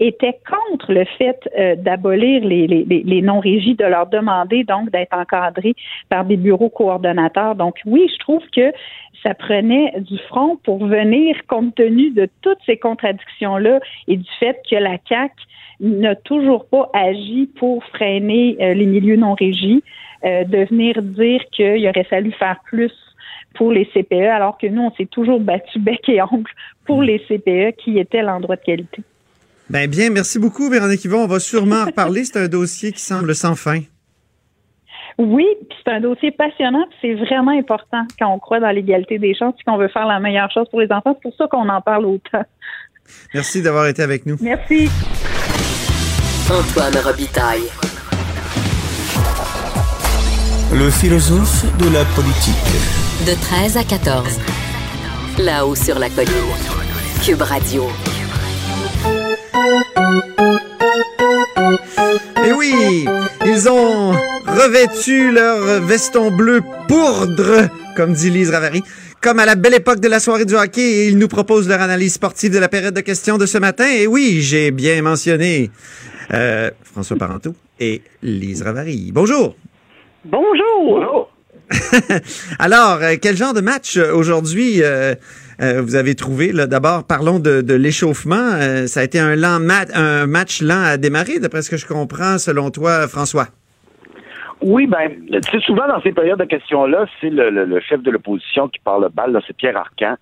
était 0.00 0.38
contre 0.48 0.92
le 0.92 1.04
fait 1.18 1.38
euh, 1.58 1.76
d'abolir 1.76 2.42
les, 2.44 2.66
les, 2.66 2.84
les 2.84 3.22
non-régis, 3.22 3.76
de 3.76 3.84
leur 3.84 4.06
demander 4.06 4.64
donc 4.64 4.90
d'être 4.90 5.16
encadrés 5.16 5.74
par 6.08 6.24
des 6.24 6.36
bureaux 6.36 6.70
coordonnateurs. 6.70 7.54
Donc 7.54 7.76
oui, 7.84 8.10
je 8.12 8.18
trouve 8.18 8.42
que 8.54 8.72
ça 9.22 9.34
prenait 9.34 9.92
du 10.00 10.18
front 10.28 10.56
pour 10.64 10.84
venir, 10.86 11.36
compte 11.46 11.74
tenu 11.74 12.10
de 12.10 12.28
toutes 12.40 12.58
ces 12.64 12.78
contradictions-là 12.78 13.80
et 14.08 14.16
du 14.16 14.30
fait 14.38 14.56
que 14.68 14.76
la 14.76 14.96
CAC 14.96 15.32
n'a 15.80 16.14
toujours 16.14 16.66
pas 16.66 16.90
agi 16.94 17.48
pour 17.58 17.84
freiner 17.84 18.56
euh, 18.60 18.74
les 18.74 18.86
milieux 18.86 19.16
non 19.16 19.34
régis, 19.34 19.82
euh, 20.24 20.44
de 20.44 20.64
venir 20.64 21.02
dire 21.02 21.42
qu'il 21.52 21.86
aurait 21.88 22.04
fallu 22.04 22.32
faire 22.32 22.60
plus 22.64 22.92
pour 23.54 23.72
les 23.72 23.86
CPE, 23.86 24.30
alors 24.30 24.58
que 24.58 24.66
nous, 24.66 24.82
on 24.82 24.90
s'est 24.92 25.06
toujours 25.06 25.40
battu 25.40 25.78
bec 25.78 26.08
et 26.08 26.22
ongle 26.22 26.50
pour 26.84 27.02
les 27.02 27.18
CPE 27.20 27.76
qui 27.82 27.98
étaient 27.98 28.22
l'endroit 28.22 28.56
de 28.56 28.62
qualité. 28.62 29.02
Ben 29.70 29.88
bien, 29.88 30.10
merci 30.10 30.40
beaucoup, 30.40 30.68
Véronique 30.68 31.04
Yvon. 31.04 31.22
On 31.22 31.26
va 31.28 31.38
sûrement 31.38 31.82
en 31.82 31.84
reparler. 31.86 32.24
C'est 32.24 32.38
un 32.38 32.48
dossier 32.48 32.90
qui 32.92 33.00
semble 33.00 33.34
sans 33.36 33.54
fin. 33.54 33.80
Oui, 35.16 35.46
c'est 35.84 35.92
un 35.92 36.00
dossier 36.00 36.30
passionnant, 36.30 36.84
c'est 37.00 37.14
vraiment 37.14 37.50
important 37.50 38.06
quand 38.18 38.32
on 38.32 38.38
croit 38.38 38.58
dans 38.58 38.70
l'égalité 38.70 39.18
des 39.18 39.34
chances 39.34 39.54
et 39.60 39.64
qu'on 39.64 39.76
veut 39.76 39.88
faire 39.88 40.06
la 40.06 40.18
meilleure 40.18 40.50
chose 40.50 40.66
pour 40.70 40.80
les 40.80 40.90
enfants. 40.90 41.14
C'est 41.14 41.28
pour 41.28 41.36
ça 41.36 41.46
qu'on 41.46 41.68
en 41.68 41.80
parle 41.82 42.06
autant. 42.06 42.42
Merci 43.34 43.62
d'avoir 43.62 43.86
été 43.86 44.02
avec 44.02 44.24
nous. 44.24 44.36
Merci. 44.40 44.88
Antoine 46.50 46.96
Robitaille. 47.04 47.68
Le 50.72 50.90
philosophe 50.90 51.64
de 51.78 51.92
la 51.92 52.04
politique. 52.16 52.54
De 53.26 53.38
13 53.40 53.76
à 53.76 53.84
14. 53.84 54.40
Là-haut 55.38 55.74
sur 55.74 55.98
la 55.98 56.08
colline. 56.08 56.32
Cube 57.22 57.42
Radio. 57.42 57.84
Oui, 62.56 63.04
ils 63.44 63.68
ont 63.68 64.12
revêtu 64.46 65.30
leur 65.32 65.80
veston 65.82 66.30
bleu 66.30 66.60
poudre, 66.88 67.68
comme 67.96 68.12
dit 68.12 68.30
Lise 68.30 68.50
Ravary, 68.50 68.82
comme 69.20 69.38
à 69.38 69.46
la 69.46 69.54
belle 69.54 69.74
époque 69.74 70.00
de 70.00 70.08
la 70.08 70.20
soirée 70.20 70.44
du 70.44 70.54
hockey, 70.54 70.80
et 70.80 71.08
ils 71.08 71.18
nous 71.18 71.28
proposent 71.28 71.68
leur 71.68 71.80
analyse 71.80 72.14
sportive 72.14 72.52
de 72.52 72.58
la 72.58 72.68
période 72.68 72.94
de 72.94 73.00
questions 73.00 73.38
de 73.38 73.46
ce 73.46 73.58
matin. 73.58 73.86
Et 73.88 74.06
oui, 74.06 74.40
j'ai 74.40 74.70
bien 74.70 75.00
mentionné 75.02 75.70
euh, 76.32 76.70
François 76.82 77.16
Parenteau 77.16 77.54
et 77.78 78.02
Lise 78.22 78.62
Ravary. 78.62 79.10
Bonjour. 79.12 79.54
Bonjour. 80.24 81.30
Alors, 82.58 82.98
euh, 83.02 83.16
quel 83.20 83.36
genre 83.36 83.54
de 83.54 83.60
match 83.60 83.96
euh, 83.96 84.12
aujourd'hui 84.12 84.82
euh, 84.82 85.14
euh, 85.60 85.82
vous 85.82 85.94
avez 85.94 86.14
trouvé? 86.14 86.52
D'abord, 86.52 87.04
parlons 87.04 87.38
de, 87.38 87.74
l'échauffement. 87.74 88.52
Euh, 88.54 88.86
ça 88.86 89.00
a 89.00 89.04
été 89.04 89.18
un, 89.18 89.36
lent 89.36 89.58
un 89.94 90.26
match 90.26 90.62
lent 90.62 90.82
à 90.82 90.96
démarrer, 90.96 91.38
d'après 91.38 91.62
ce 91.62 91.70
que 91.70 91.76
je 91.76 91.86
comprends, 91.86 92.38
selon 92.38 92.70
toi, 92.70 93.06
François. 93.08 93.48
Oui, 94.62 94.86
ben, 94.86 95.10
tu 95.30 95.50
sais, 95.50 95.60
souvent 95.60 95.86
dans 95.88 96.00
ces 96.02 96.12
périodes 96.12 96.38
de 96.38 96.44
questions-là, 96.44 97.06
c'est 97.20 97.30
le, 97.30 97.80
chef 97.80 98.02
de 98.02 98.10
l'opposition 98.10 98.68
qui 98.68 98.78
parle 98.80 99.04
le 99.04 99.08
bal, 99.08 99.32
là, 99.32 99.40
c'est 99.46 99.56
Pierre 99.56 99.76
Arcan. 99.76 100.16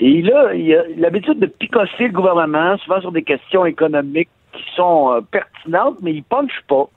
Et 0.00 0.10
il 0.10 0.30
a 0.32 0.52
l'habitude 0.96 1.38
de 1.38 1.46
picosser 1.46 2.08
le 2.08 2.12
gouvernement, 2.12 2.76
souvent 2.78 3.00
sur 3.00 3.12
des 3.12 3.22
questions 3.22 3.64
économiques 3.64 4.28
qui 4.52 4.64
sont 4.74 5.12
euh, 5.12 5.20
pertinentes, 5.20 5.98
mais 6.02 6.12
il 6.12 6.22
punch 6.22 6.52
pas. 6.68 6.88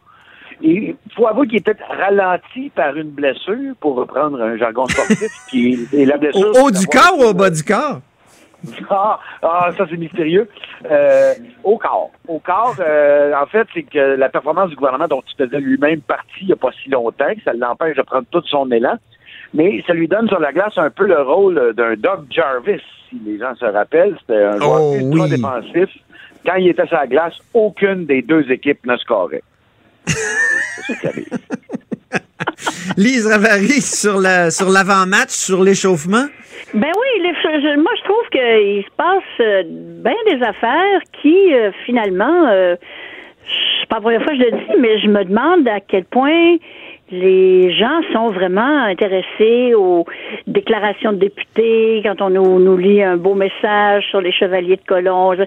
Il 0.62 0.95
faut 1.15 1.28
avouer 1.28 1.48
qu'il 1.48 1.62
peut-être 1.63 1.84
ralenti 1.88 2.69
par 2.69 2.95
une 2.95 3.10
blessure, 3.12 3.76
pour 3.80 3.95
reprendre 3.95 4.41
un 4.41 4.58
jargon 4.58 4.88
sportif, 4.88 5.32
qui 5.50 5.74
est, 5.74 5.93
et 5.98 6.06
la 6.06 6.17
blessure... 6.17 6.50
Au 6.56 6.67
haut 6.67 6.72
du 6.72 6.86
corps 6.88 7.17
ou 7.17 7.24
au 7.24 7.34
bas 7.34 7.50
du 7.50 7.63
corps? 7.63 8.00
Ah, 8.89 9.17
ah, 9.41 9.69
ça 9.78 9.86
c'est 9.89 9.95
mystérieux. 9.95 10.50
Euh, 10.91 11.34
au 11.63 11.78
corps. 11.78 12.12
Au 12.28 12.39
corps, 12.39 12.76
euh, 12.82 13.32
en 13.34 13.45
fait, 13.45 13.65
c'est 13.74 13.84
que 13.84 14.17
la 14.17 14.28
performance 14.28 14.69
du 14.69 14.76
gouvernement 14.76 15.08
dont 15.08 15.22
tu 15.22 15.34
faisais 15.41 15.62
lui-même 15.62 16.02
partie 16.02 16.41
il 16.41 16.48
n'y 16.48 16.52
a 16.52 16.58
pas 16.58 16.72
si 16.84 16.89
longtemps, 16.89 17.34
que 17.34 17.41
ça 17.45 17.54
l'empêche 17.54 17.95
de 17.95 18.02
prendre 18.02 18.26
tout 18.30 18.43
son 18.48 18.69
élan. 18.69 18.95
Mais 19.54 19.82
ça 19.88 19.93
lui 19.93 20.10
donne 20.10 20.28
sur 20.28 20.41
la 20.41 20.52
glace 20.52 20.74
un 20.78 20.89
peu 20.89 21.08
le 21.08 21.22
rôle 21.22 21.74
d'un 21.74 21.93
Doug 21.95 22.26
Jarvis, 22.32 22.82
si 23.10 23.17
les 23.26 23.39
gens 23.39 23.56
se 23.56 23.63
rappellent. 23.63 24.17
C'était 24.19 24.43
un 24.43 24.58
joueur 24.58 24.82
Oh, 24.82 24.95
ultra 25.00 25.24
oui. 25.24 25.30
défensif. 25.30 25.89
Quand 26.45 26.56
il 26.56 26.67
était 26.67 26.86
sur 26.88 26.98
la 26.98 27.08
glace, 27.08 27.36
aucune 27.54 28.06
des 28.08 28.22
deux 28.22 28.52
équipes 28.52 28.86
ne 28.86 28.98
scorait. 28.98 29.43
Lise 32.98 33.28
Ravary 33.28 33.82
sur 33.82 34.20
la 34.20 34.52
sur 34.52 34.70
l'avant-match, 34.70 35.30
sur 35.32 35.63
l'échauffement. 35.63 36.26
Ben 36.74 36.92
oui, 37.02 37.22
les- 37.24 37.34
je- 37.34 37.78
moi 37.80 37.92
je 37.98 38.04
trouve 38.04 38.28
qu'il 38.32 38.84
se 38.84 38.89
passe 38.98 39.24
euh, 39.39 39.63
bien 39.68 40.15
des 40.28 40.42
affaires 40.44 41.02
qui 41.22 41.54
euh, 41.54 41.72
finalement, 41.86 42.48
euh, 42.50 42.76
c'est 43.82 43.88
pas 43.89 43.96
la 43.98 44.02
première 44.02 44.24
fois 44.24 44.34
que 44.34 44.39
je 44.39 44.44
le 44.46 44.52
dis, 44.52 44.74
mais 44.80 45.00
je 45.00 45.08
me 45.08 45.24
demande 45.24 45.68
à 45.68 45.80
quel 45.80 46.04
point 46.06 46.58
les 47.12 47.72
gens 47.74 48.02
sont 48.13 48.30
vraiment 48.30 48.84
intéressés 48.84 49.74
aux 49.74 50.06
déclarations 50.48 51.12
de 51.13 51.17
députés, 51.17 52.02
quand 52.04 52.22
on 52.22 52.30
nous, 52.30 52.60
nous 52.60 52.78
lit 52.78 53.02
un 53.02 53.17
beau 53.17 53.34
message 53.34 54.06
sur 54.10 54.22
les 54.22 54.32
chevaliers 54.32 54.76
de 54.76 54.86
colon. 54.88 55.34
Je- 55.34 55.43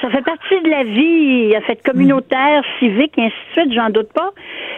ça 0.00 0.10
fait 0.10 0.22
partie 0.24 0.60
de 0.62 0.68
la 0.70 0.84
vie, 0.84 1.54
en 1.56 1.60
fait, 1.62 1.82
communautaire, 1.82 2.62
civique, 2.78 3.14
et 3.18 3.22
ainsi 3.22 3.34
de 3.56 3.60
suite, 3.62 3.72
j'en 3.74 3.90
doute 3.90 4.12
pas. 4.12 4.30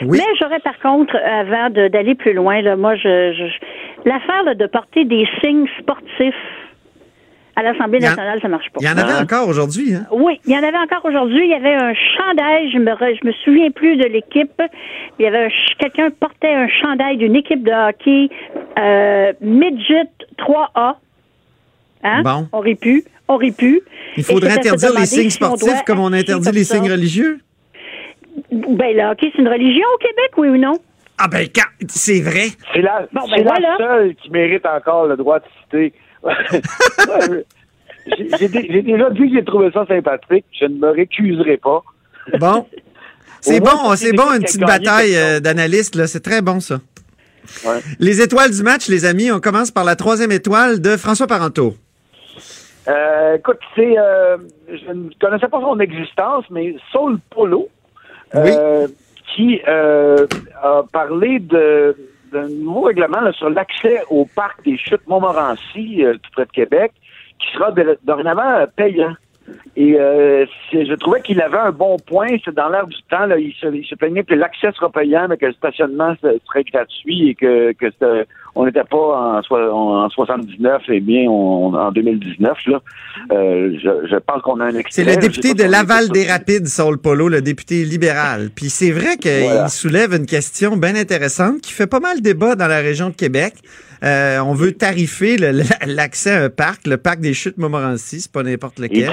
Oui. 0.03 0.19
Mais 0.19 0.35
j'aurais 0.41 0.61
par 0.61 0.79
contre, 0.79 1.17
avant 1.17 1.71
d'aller 1.71 2.15
plus 2.15 2.33
loin, 2.33 2.61
là, 2.63 2.77
moi, 2.77 2.95
je, 2.95 3.33
je- 3.33 4.09
l'affaire 4.09 4.55
de 4.55 4.67
porter 4.67 5.05
des 5.05 5.27
signes 5.43 5.67
sportifs 5.81 6.35
à 7.57 7.63
l'Assemblée 7.63 8.01
y 8.01 8.05
en- 8.07 8.11
nationale, 8.11 8.39
ça 8.43 8.49
marche 8.49 8.71
pas. 8.71 8.79
Il 8.81 8.87
y 8.87 8.91
en 8.91 8.97
avait 8.99 9.15
encore 9.23 9.49
aujourd'hui, 9.49 9.95
hein? 9.95 10.07
Oui, 10.11 10.41
il 10.47 10.53
y 10.53 10.57
en 10.59 10.63
avait 10.63 10.77
encore 10.79 11.05
aujourd'hui. 11.05 11.45
Il 11.45 11.51
y 11.51 11.55
avait 11.55 11.75
un 11.75 11.95
chandail, 12.17 12.71
je 12.73 12.79
me, 12.79 12.91
re- 12.93 13.19
je 13.23 13.27
me 13.27 13.33
souviens 13.45 13.71
plus 13.71 13.97
de 13.97 14.05
l'équipe. 14.07 14.61
Il 15.19 15.25
y 15.25 15.27
avait 15.29 15.45
un 15.47 15.49
quelqu'un 15.79 16.11
portait 16.11 16.53
un 16.53 16.69
chandail 16.69 17.17
d'une 17.17 17.37
équipe 17.37 17.63
de 17.63 17.71
hockey 17.71 18.29
euh, 18.79 19.33
midget 19.41 20.09
3A. 20.39 20.97
Hein? 22.03 22.23
Bon. 22.23 22.49
On 22.53 22.59
aurait 22.59 22.75
pu, 22.75 23.05
on 23.29 23.35
aurait 23.35 23.51
pu. 23.53 23.81
Il 24.17 24.25
faudrait 24.25 24.53
interdire 24.59 24.91
les 24.99 25.07
signes 25.07 25.31
si 25.31 25.37
sportifs 25.37 25.83
comme 25.87 26.01
on 26.01 26.13
interdit 26.13 26.45
comme 26.47 26.55
les 26.55 26.65
signes 26.65 26.91
religieux. 26.91 27.39
Ben 28.51 28.97
le 28.97 29.11
hockey, 29.11 29.31
c'est 29.35 29.41
une 29.43 29.49
religion 29.49 29.87
au 29.95 29.99
Québec, 29.99 30.31
oui 30.37 30.49
ou 30.49 30.57
non? 30.57 30.75
Ah 31.19 31.29
ben, 31.29 31.47
quand- 31.55 31.63
c'est 31.89 32.21
vrai. 32.21 32.47
C'est 32.75 32.83
la, 32.83 33.07
Bon, 33.13 33.23
ben 33.29 33.37
c'est 33.37 33.61
la 33.61 33.77
seule 33.79 34.15
qui 34.17 34.31
mérite 34.31 34.67
encore 34.67 35.07
le 35.07 35.17
droit 35.17 35.39
de 35.39 35.45
citer. 35.63 35.93
J'ai, 38.07 38.29
j'ai 38.39 38.49
dé- 38.49 38.67
j'ai 38.71 38.83
déjà 38.83 39.11
dit 39.11 39.29
que 39.31 39.35
j'ai 39.35 39.45
trouvé 39.45 39.71
ça 39.73 39.87
sympathique. 39.87 40.45
Je 40.61 40.67
ne 40.67 40.77
me 40.79 40.91
récuserai 40.91 41.57
pas. 41.57 41.83
Bon. 42.39 42.67
C'est 43.41 43.61
bon, 43.61 43.95
c'est 43.95 44.13
bon, 44.15 44.33
une 44.33 44.41
petite 44.43 44.63
bataille 44.63 45.15
euh, 45.15 45.39
d'analystes, 45.39 45.97
là. 45.97 46.07
C'est 46.07 46.21
très 46.23 46.41
bon, 46.41 46.61
ça. 46.61 46.77
Ouais. 47.67 47.81
Les 47.99 48.23
étoiles 48.23 48.51
du 48.51 48.63
match, 48.63 48.89
les 48.89 49.05
amis, 49.05 49.31
on 49.31 49.39
commence 49.39 49.71
par 49.71 49.85
la 49.85 49.97
troisième 49.97 50.33
étoile 50.33 50.81
de 50.81 50.97
François 50.97 51.27
Parenteau. 51.27 51.75
Euh, 52.89 53.35
écoute, 53.37 53.59
c'est, 53.77 53.99
euh, 53.99 54.39
je 54.67 54.91
ne 54.93 55.11
connaissais 55.21 55.49
pas 55.49 55.61
son 55.61 55.79
existence, 55.79 56.47
mais 56.51 56.75
Saul 56.91 57.19
Polo, 57.29 57.69
euh, 58.35 58.89
qui 59.37 59.61
a 59.67 60.83
parlé 60.91 61.39
de, 61.39 61.95
d'un 62.35 62.49
nouveau 62.49 62.83
règlement 62.83 63.33
sur 63.33 63.49
l'accès 63.49 64.03
au 64.11 64.27
parc 64.27 64.65
des 64.65 64.77
Chutes 64.77 65.07
Montmorency, 65.07 66.05
euh, 66.05 66.15
tout 66.15 66.31
près 66.33 66.45
de 66.47 66.51
Québec, 66.51 66.93
qui 67.39 67.47
sera 67.53 67.73
dorénavant 68.03 68.51
euh, 68.51 68.67
payant. 68.67 69.15
Et 69.77 69.97
euh, 69.99 70.47
je 70.73 70.95
trouvais 70.95 71.21
qu'il 71.21 71.41
avait 71.41 71.59
un 71.59 71.73
bon 71.73 71.97
point. 72.07 72.29
C'est 72.45 72.55
dans 72.55 72.69
l'air 72.69 72.87
du 72.87 72.97
temps. 73.11 73.27
Là, 73.27 73.39
il, 73.39 73.53
se, 73.61 73.67
il 73.75 73.85
se 73.85 73.95
plaignait 73.95 74.23
que 74.25 74.35
l'accès 74.35 74.71
sera 74.73 74.91
payant, 74.91 75.27
mais 75.29 75.37
que 75.37 75.47
le 75.47 75.53
stationnement 75.53 76.15
se- 76.23 76.39
serait 76.47 76.65
gratuit 76.65 77.31
et 77.31 77.35
que, 77.35 77.73
que 77.73 77.87
on 78.55 78.65
n'était 78.67 78.85
pas 78.85 79.43
en, 79.51 79.55
en 79.55 80.09
79 80.11 80.83
et 80.89 81.01
bien 81.01 81.29
on- 81.29 81.75
en 81.75 81.91
2019. 81.93 82.57
Là. 82.69 82.81
Euh, 83.33 83.77
je, 83.83 84.07
je 84.09 84.17
pense 84.17 84.43
qu'on 84.43 84.61
a 84.61 84.67
un. 84.67 84.81
C'est 84.91 85.05
le 85.05 85.17
député 85.17 85.55
de 85.55 85.65
Laval 85.65 86.09
des. 86.11 86.25
Rapides, 86.27 86.69
Saul 86.69 86.99
Polo, 86.99 87.29
le 87.29 87.43
député 87.43 87.85
libéral. 87.85 88.51
Puis 88.55 88.71
c'est 88.71 88.93
vrai 88.93 89.17
qu'il 89.17 89.43
Voilà. 89.43 89.69
soulève 89.69 90.15
une 90.15 90.27
question 90.27 90.77
bien 90.77 90.95
intéressante 90.97 91.61
qui 91.61 91.73
fait 91.73 91.87
pas 91.87 92.01
mal 92.01 92.21
débat 92.21 92.55
dans 92.55 92.69
la 92.69 92.79
région 92.79 93.11
de 93.11 93.15
Québec. 93.15 93.55
Euh, 94.05 94.39
on 94.41 94.53
veut 94.55 94.73
tarifer 94.73 95.37
le- 95.39 95.63
l'accès 95.87 96.33
à 96.33 96.43
un 96.45 96.51
parc, 96.51 96.87
le 96.87 96.97
parc 96.99 97.21
des 97.21 97.33
Chutes 97.33 97.57
Montmorency, 97.59 98.21
c'est 98.21 98.33
pas 98.33 98.43
n'importe 98.43 98.79
lequel. 98.79 99.05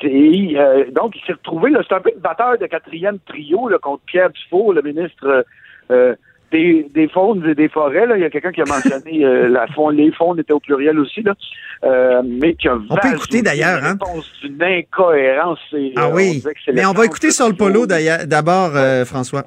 c'est- 0.00 0.06
et, 0.06 0.54
euh, 0.56 0.84
donc, 0.92 1.14
il 1.16 1.26
s'est 1.26 1.32
retrouvé, 1.32 1.70
là, 1.70 1.80
c'est 1.88 1.94
un 1.94 2.00
peu 2.00 2.10
le 2.14 2.20
batteur 2.20 2.56
de 2.58 2.66
quatrième 2.66 3.18
trio 3.26 3.68
là, 3.68 3.78
contre 3.78 4.02
Pierre 4.06 4.30
Dufault, 4.30 4.72
le 4.72 4.82
ministre 4.82 5.44
euh, 5.90 6.14
des, 6.52 6.86
des 6.94 7.08
faunes 7.08 7.44
et 7.48 7.54
des 7.56 7.68
forêts. 7.68 8.06
Là. 8.06 8.16
Il 8.16 8.20
y 8.22 8.24
a 8.24 8.30
quelqu'un 8.30 8.52
qui 8.52 8.60
a 8.60 8.64
mentionné 8.64 9.24
euh, 9.24 9.48
la 9.48 9.66
faune, 9.68 9.96
les 9.96 10.12
faunes 10.12 10.38
étaient 10.38 10.52
au 10.52 10.60
pluriel 10.60 10.96
aussi, 11.00 11.22
là. 11.22 11.34
Euh, 11.82 12.22
mais 12.24 12.54
qui 12.54 12.68
a 12.68 12.76
On 12.88 12.94
peut 12.96 13.08
écouter 13.12 13.42
d'ailleurs, 13.42 13.82
hein. 13.82 13.96
réponse 14.00 14.30
d'une 14.40 14.62
incohérence. 14.62 15.58
et, 15.76 15.92
Ah 15.96 16.04
euh, 16.06 16.10
on 16.12 16.14
oui, 16.14 16.42
mais 16.72 16.86
on 16.86 16.92
va 16.92 17.04
écouter 17.06 17.30
Saul 17.32 17.50
tout. 17.50 17.56
Polo 17.56 17.86
d'ailleurs- 17.86 18.26
d'abord, 18.26 18.70
euh, 18.76 19.04
François. 19.04 19.46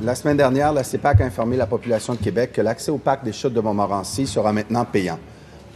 La 0.00 0.14
semaine 0.14 0.36
dernière, 0.36 0.72
la 0.72 0.82
CEPAC 0.82 1.20
a 1.20 1.24
informé 1.24 1.56
la 1.56 1.66
population 1.66 2.14
de 2.14 2.18
Québec 2.18 2.50
que 2.52 2.60
l'accès 2.60 2.90
au 2.90 2.98
parc 2.98 3.24
des 3.24 3.32
chutes 3.32 3.52
de 3.52 3.60
Montmorency 3.60 4.26
sera 4.26 4.52
maintenant 4.52 4.84
payant. 4.84 5.18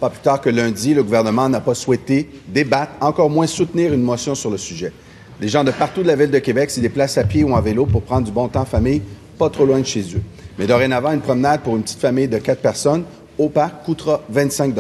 Pas 0.01 0.11
plus 0.11 0.21
tard 0.21 0.41
que 0.41 0.51
lundi, 0.51 0.95
le 0.95 1.03
gouvernement 1.03 1.49
n'a 1.49 1.61
pas 1.61 1.75
souhaité 1.75 2.29
débattre, 2.49 2.93
encore 3.01 3.31
moins 3.31 3.47
soutenir 3.47 3.93
une 3.93 4.03
motion 4.03 4.35
sur 4.35 4.51
le 4.51 4.59
sujet. 4.59 4.93
Les 5.41 5.49
gens 5.49 5.65
de 5.65 5.71
partout 5.71 6.03
de 6.03 6.09
la 6.09 6.17
ville 6.17 6.31
de 6.31 6.39
Québec 6.39 6.71
s'y 6.71 6.81
déplacent 6.81 7.19
à 7.19 7.25
pied 7.25 7.45
ou 7.45 7.53
en 7.53 7.61
vélo 7.61 7.87
pour 7.87 8.03
prendre 8.03 8.27
du 8.27 8.33
bon 8.33 8.49
temps 8.49 8.63
en 8.63 8.65
famille, 8.65 9.03
pas 9.39 9.49
trop 9.49 9.65
loin 9.65 9.81
de 9.81 9.87
chez 9.87 10.03
eux. 10.17 10.23
Mais 10.59 10.67
dorénavant, 10.67 11.13
une 11.13 11.21
promenade 11.21 11.61
pour 11.61 11.77
une 11.77 11.83
petite 11.83 12.01
famille 12.01 12.29
de 12.29 12.39
quatre 12.39 12.61
personnes 12.61 13.05
au 13.39 13.49
parc 13.49 13.85
coûtera 13.85 14.23
25 14.29 14.75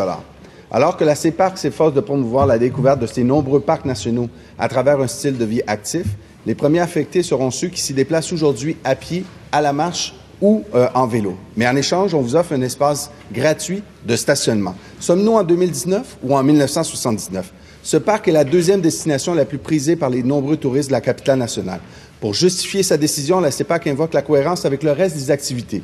alors 0.70 0.96
que 0.96 1.04
la 1.04 1.14
CEPAC 1.14 1.58
s'efforce 1.58 1.94
de 1.94 2.00
promouvoir 2.00 2.46
la 2.46 2.58
découverte 2.58 2.98
de 2.98 3.06
ces 3.06 3.22
nombreux 3.22 3.60
parcs 3.60 3.84
nationaux 3.84 4.28
à 4.58 4.68
travers 4.68 5.00
un 5.00 5.06
style 5.06 5.38
de 5.38 5.44
vie 5.44 5.62
actif, 5.66 6.06
les 6.46 6.54
premiers 6.54 6.80
affectés 6.80 7.22
seront 7.22 7.50
ceux 7.50 7.68
qui 7.68 7.80
s'y 7.80 7.92
déplacent 7.92 8.32
aujourd'hui 8.32 8.76
à 8.84 8.94
pied, 8.94 9.24
à 9.52 9.60
la 9.60 9.72
marche 9.72 10.14
ou 10.40 10.64
euh, 10.74 10.88
en 10.94 11.06
vélo. 11.06 11.36
Mais 11.56 11.66
en 11.66 11.74
échange, 11.76 12.14
on 12.14 12.20
vous 12.20 12.36
offre 12.36 12.52
un 12.52 12.62
espace 12.62 13.10
gratuit 13.32 13.82
de 14.06 14.16
stationnement. 14.16 14.74
Sommes-nous 15.00 15.32
en 15.32 15.42
2019 15.42 16.18
ou 16.22 16.36
en 16.36 16.42
1979? 16.42 17.52
Ce 17.82 17.96
parc 17.96 18.28
est 18.28 18.32
la 18.32 18.44
deuxième 18.44 18.80
destination 18.80 19.34
la 19.34 19.44
plus 19.44 19.58
prisée 19.58 19.96
par 19.96 20.10
les 20.10 20.22
nombreux 20.22 20.56
touristes 20.56 20.88
de 20.88 20.92
la 20.92 21.00
capitale 21.00 21.38
nationale. 21.38 21.80
Pour 22.20 22.34
justifier 22.34 22.82
sa 22.82 22.96
décision, 22.96 23.40
la 23.40 23.50
CEPAC 23.50 23.86
invoque 23.86 24.14
la 24.14 24.22
cohérence 24.22 24.64
avec 24.64 24.82
le 24.82 24.92
reste 24.92 25.16
des 25.16 25.30
activités. 25.30 25.82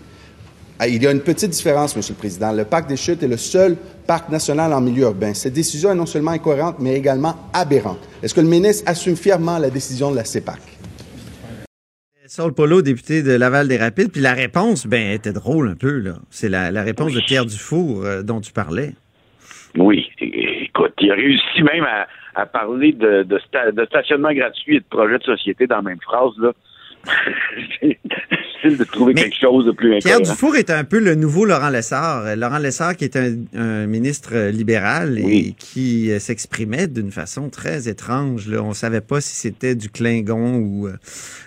Ah, 0.79 0.89
Il 0.89 1.03
y 1.03 1.07
a 1.07 1.13
une 1.13 1.21
petite 1.21 1.51
différence, 1.51 1.97
Monsieur 1.97 2.15
le 2.15 2.19
Président. 2.19 2.53
Le 2.53 2.65
parc 2.65 2.89
des 2.89 2.97
Chutes 2.97 3.23
est 3.23 3.29
le 3.29 3.37
seul 3.37 3.77
parc 4.07 4.29
national 4.31 4.73
en 4.73 4.81
milieu 4.81 5.03
urbain. 5.05 5.33
Cette 5.35 5.53
décision 5.53 5.93
est 5.93 5.95
non 5.95 6.07
seulement 6.07 6.33
incohérente, 6.33 6.77
mais 6.81 6.95
également 6.97 7.37
aberrante. 7.53 8.01
Est-ce 8.23 8.35
que 8.35 8.41
le 8.41 8.49
ministre 8.49 8.83
assume 8.91 9.15
fièrement 9.17 9.59
la 9.59 9.71
décision 9.71 10.11
de 10.11 10.17
la 10.17 10.25
CEPAC? 10.25 10.59
Saul 12.27 12.55
Polo, 12.55 12.81
député 12.81 13.23
de 13.23 13.33
Laval 13.33 13.69
des 13.69 13.77
Rapides, 13.77 14.11
puis 14.11 14.23
la 14.23 14.33
réponse, 14.33 14.87
ben, 14.87 15.13
était 15.13 15.33
drôle 15.35 15.69
un 15.69 15.75
peu, 15.75 15.99
là. 15.99 16.15
C'est 16.31 16.49
la, 16.49 16.71
la 16.71 16.83
réponse 16.83 17.13
de 17.13 17.21
Pierre 17.21 17.45
Dufour 17.45 18.05
euh, 18.05 18.23
dont 18.23 18.41
tu 18.41 18.53
parlais. 18.53 18.95
Oui. 19.77 20.09
Écoute, 20.19 20.35
écoute, 20.63 20.93
il 21.01 21.11
a 21.11 21.15
réussi 21.15 21.63
même 21.63 21.85
à, 21.85 22.07
à 22.41 22.47
parler 22.47 22.93
de, 22.93 23.23
de, 23.25 23.39
sta- 23.39 23.73
de 23.73 23.85
stationnement 23.85 24.33
gratuit 24.33 24.77
et 24.77 24.81
de 24.81 24.85
projet 24.89 25.19
de 25.19 25.25
société 25.25 25.67
dans 25.67 25.77
la 25.77 25.83
même 25.83 26.01
phrase, 26.01 26.31
là. 26.39 26.53
C'est 27.81 27.99
difficile 28.09 28.79
de 28.79 28.85
trouver 28.85 29.15
Mais 29.15 29.23
quelque 29.23 29.39
chose 29.41 29.67
de 29.67 29.73
plus 29.73 29.99
Pierre 29.99 30.17
incohérent. 30.17 30.35
Dufour 30.35 30.57
est 30.57 30.71
un 30.71 30.85
peu 30.85 30.99
le 30.99 31.15
nouveau 31.15 31.45
Laurent 31.45 31.71
Lessard. 31.71 32.37
Laurent 32.37 32.59
Lessard 32.59 32.97
qui 32.97 33.05
est 33.05 33.17
un, 33.17 33.35
un 33.55 33.87
ministre 33.87 34.37
libéral 34.51 35.19
et 35.19 35.55
qui 35.59 36.11
euh, 36.11 36.19
s'exprimait 36.19 36.87
d'une 36.87 37.11
façon 37.11 37.51
très 37.51 37.89
étrange. 37.89 38.49
Là. 38.49 38.63
On 38.63 38.73
savait 38.73 39.01
pas 39.01 39.21
si 39.21 39.35
c'était 39.35 39.75
du 39.75 39.91
Klingon 39.91 40.57
ou, 40.57 40.89
euh, 40.89 40.97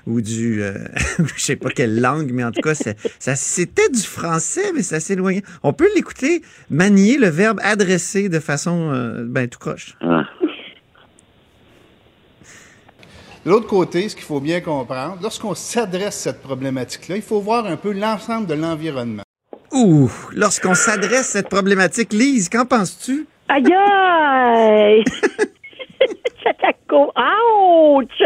ou 0.07 0.21
du... 0.21 0.61
euh, 0.61 0.73
je 1.35 1.41
sais 1.41 1.55
pas 1.55 1.69
quelle 1.69 1.99
langue, 1.99 2.31
mais 2.33 2.43
en 2.43 2.51
tout 2.51 2.61
cas, 2.61 2.75
ça, 2.75 3.35
c'était 3.35 3.89
du 3.89 4.01
français, 4.01 4.71
mais 4.73 4.81
ça 4.81 4.99
s'éloignait. 4.99 5.43
On 5.63 5.73
peut 5.73 5.89
l'écouter 5.95 6.41
manier 6.69 7.17
le 7.17 7.27
verbe 7.27 7.59
adresser 7.63 8.29
de 8.29 8.39
façon 8.39 8.91
euh, 8.91 9.23
ben, 9.25 9.47
tout 9.47 9.59
croche. 9.59 9.95
Ah. 10.01 10.25
De 13.45 13.51
l'autre 13.51 13.67
côté, 13.67 14.09
ce 14.09 14.15
qu'il 14.15 14.25
faut 14.25 14.39
bien 14.39 14.59
comprendre, 14.59 15.17
lorsqu'on 15.21 15.53
s'adresse 15.53 16.07
à 16.27 16.31
cette 16.31 16.41
problématique-là, 16.41 17.15
il 17.17 17.21
faut 17.21 17.39
voir 17.39 17.65
un 17.67 17.77
peu 17.77 17.91
l'ensemble 17.91 18.47
de 18.47 18.55
l'environnement. 18.55 19.21
Ouh, 19.71 20.09
lorsqu'on 20.33 20.73
s'adresse 20.73 21.19
à 21.35 21.39
cette 21.39 21.49
problématique, 21.49 22.11
Lise, 22.11 22.49
qu'en 22.49 22.65
penses-tu? 22.65 23.27
Aïe 23.49 23.71
aïe! 23.71 25.03
C'est 26.43 26.63
à 26.63 26.73
cause. 26.89 27.09
Ouch! 27.15 28.23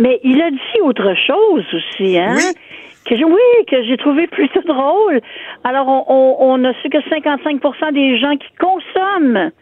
Mais 0.00 0.18
il 0.24 0.40
a 0.42 0.50
dit 0.50 0.80
autre 0.82 1.14
chose 1.26 1.64
aussi, 1.72 2.18
hein? 2.18 2.34
Oui. 2.36 2.42
Que 3.04 3.16
j'ai- 3.16 3.24
oui, 3.24 3.64
que 3.70 3.84
j'ai 3.84 3.96
trouvé 3.98 4.26
plutôt 4.26 4.62
drôle. 4.62 5.20
Alors, 5.62 5.86
on, 5.86 6.04
on, 6.08 6.36
on 6.40 6.64
a 6.64 6.72
su 6.82 6.88
que 6.88 6.98
55% 6.98 7.92
des 7.92 8.18
gens 8.18 8.36
qui 8.36 8.48
consomment 8.58 9.52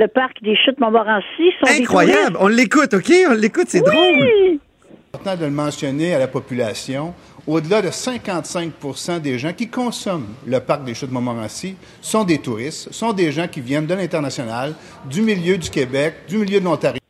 le 0.00 0.08
parc 0.08 0.42
des 0.42 0.56
chutes 0.56 0.80
Montmorency 0.80 1.52
sont 1.60 1.70
des 1.70 1.82
Incroyable! 1.82 2.38
On 2.40 2.48
l'écoute, 2.48 2.94
OK? 2.94 3.12
On 3.28 3.34
l'écoute, 3.34 3.66
c'est 3.68 3.80
drôle. 3.80 3.94
Oui! 3.94 4.58
C'est 4.88 5.18
important 5.18 5.36
de 5.36 5.44
le 5.44 5.50
mentionner 5.50 6.14
à 6.14 6.18
la 6.18 6.26
population. 6.26 7.12
Au-delà 7.46 7.82
de 7.82 7.88
55% 7.88 9.20
des 9.20 9.38
gens 9.38 9.52
qui 9.52 9.68
consomment 9.68 10.28
le 10.46 10.58
parc 10.60 10.84
des 10.84 10.94
Chutes 10.94 11.12
Montmorency 11.12 11.76
sont 12.00 12.24
des 12.24 12.38
touristes, 12.38 12.90
sont 12.92 13.12
des 13.12 13.30
gens 13.30 13.46
qui 13.46 13.60
viennent 13.60 13.86
de 13.86 13.94
l'international, 13.94 14.74
du 15.10 15.20
milieu 15.20 15.58
du 15.58 15.68
Québec, 15.68 16.14
du 16.28 16.38
milieu 16.38 16.60
de 16.60 16.64
l'Ontario. 16.64 17.00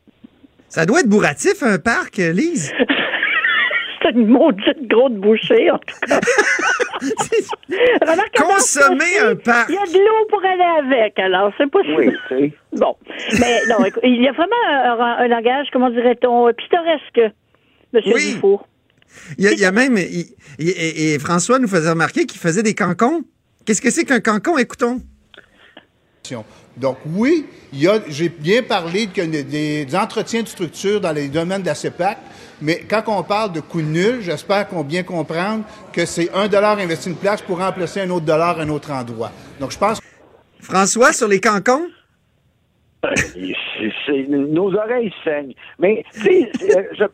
Ça 0.67 0.85
doit 0.85 0.99
être 0.99 1.09
bourratif, 1.09 1.63
un 1.63 1.79
parc, 1.79 2.19
euh, 2.19 2.33
Lise. 2.33 2.73
C'est 4.01 4.11
une 4.11 4.27
maudite 4.27 4.87
grosse 4.87 5.11
bouchée, 5.13 5.69
en 5.71 5.77
tout 5.77 5.95
cas. 6.07 6.19
Remarque, 8.01 8.35
Consommer 8.35 9.17
alors, 9.19 9.31
un 9.31 9.35
parc. 9.35 9.69
Il 9.69 9.75
y 9.75 9.77
a 9.77 9.85
de 9.85 9.97
l'eau 9.97 10.25
pour 10.29 10.43
aller 10.43 10.85
avec, 10.95 11.17
alors 11.19 11.51
c'est 11.57 11.69
pas 11.69 11.79
Oui, 11.97 12.09
tu 12.09 12.17
sais. 12.29 12.53
Bon. 12.73 12.95
Mais 13.39 13.61
non, 13.69 13.85
écoute, 13.85 14.01
il 14.03 14.21
y 14.21 14.27
a 14.27 14.31
vraiment 14.31 14.55
un, 14.67 15.23
un 15.23 15.27
langage, 15.27 15.67
comment 15.71 15.89
dirait-on, 15.89 16.51
pittoresque, 16.53 17.33
Monsieur 17.93 18.13
Oui. 18.15 18.33
Dufour. 18.33 18.67
Il 19.37 19.43
y 19.43 19.47
a, 19.47 19.51
il 19.51 19.59
y 19.59 19.65
a 19.65 19.71
même. 19.71 19.97
il- 19.97 20.25
il- 20.59 20.69
et, 20.69 21.13
et 21.13 21.19
François 21.19 21.59
nous 21.59 21.67
faisait 21.67 21.89
remarquer 21.89 22.25
qu'il 22.25 22.39
faisait 22.39 22.63
des 22.63 22.73
cancons. 22.75 23.23
Qu'est-ce 23.65 23.81
que 23.81 23.91
c'est 23.91 24.05
qu'un 24.05 24.19
cancon? 24.21 24.57
Écoutons? 24.57 24.99
Donc 26.77 26.97
oui, 27.05 27.45
j'ai 28.07 28.29
bien 28.29 28.63
parlé 28.63 29.07
des, 29.07 29.43
des 29.43 29.95
entretiens 29.95 30.43
de 30.43 30.47
structure 30.47 31.01
dans 31.01 31.11
les 31.11 31.27
domaines 31.27 31.61
de 31.61 31.67
la 31.67 31.75
CEPAC, 31.75 32.17
mais 32.61 32.81
quand 32.89 33.03
on 33.07 33.23
parle 33.23 33.51
de 33.53 33.59
coût 33.59 33.81
nul, 33.81 34.21
j'espère 34.21 34.67
qu'on 34.67 34.83
bien 34.83 35.03
comprendre 35.03 35.63
que 35.93 36.05
c'est 36.05 36.31
un 36.33 36.47
dollar 36.47 36.77
investi 36.79 37.09
une 37.09 37.15
place 37.15 37.41
pour 37.41 37.59
remplacer 37.59 38.01
un 38.01 38.09
autre 38.09 38.25
dollar 38.25 38.59
à 38.59 38.63
un 38.63 38.69
autre 38.69 38.91
endroit. 38.91 39.31
Donc 39.59 39.71
je 39.71 39.77
pense 39.77 39.99
François, 40.61 41.11
sur 41.11 41.27
les 41.27 41.39
cancons? 41.39 41.87
C'est- 43.03 43.55
c'est- 44.05 44.27
nos 44.29 44.73
oreilles 44.75 45.11
saignent. 45.23 45.55
Mais, 45.79 46.05
tu 46.13 46.19
sais, 46.21 46.51
c'est- 46.59 46.77
euh, 46.77 47.07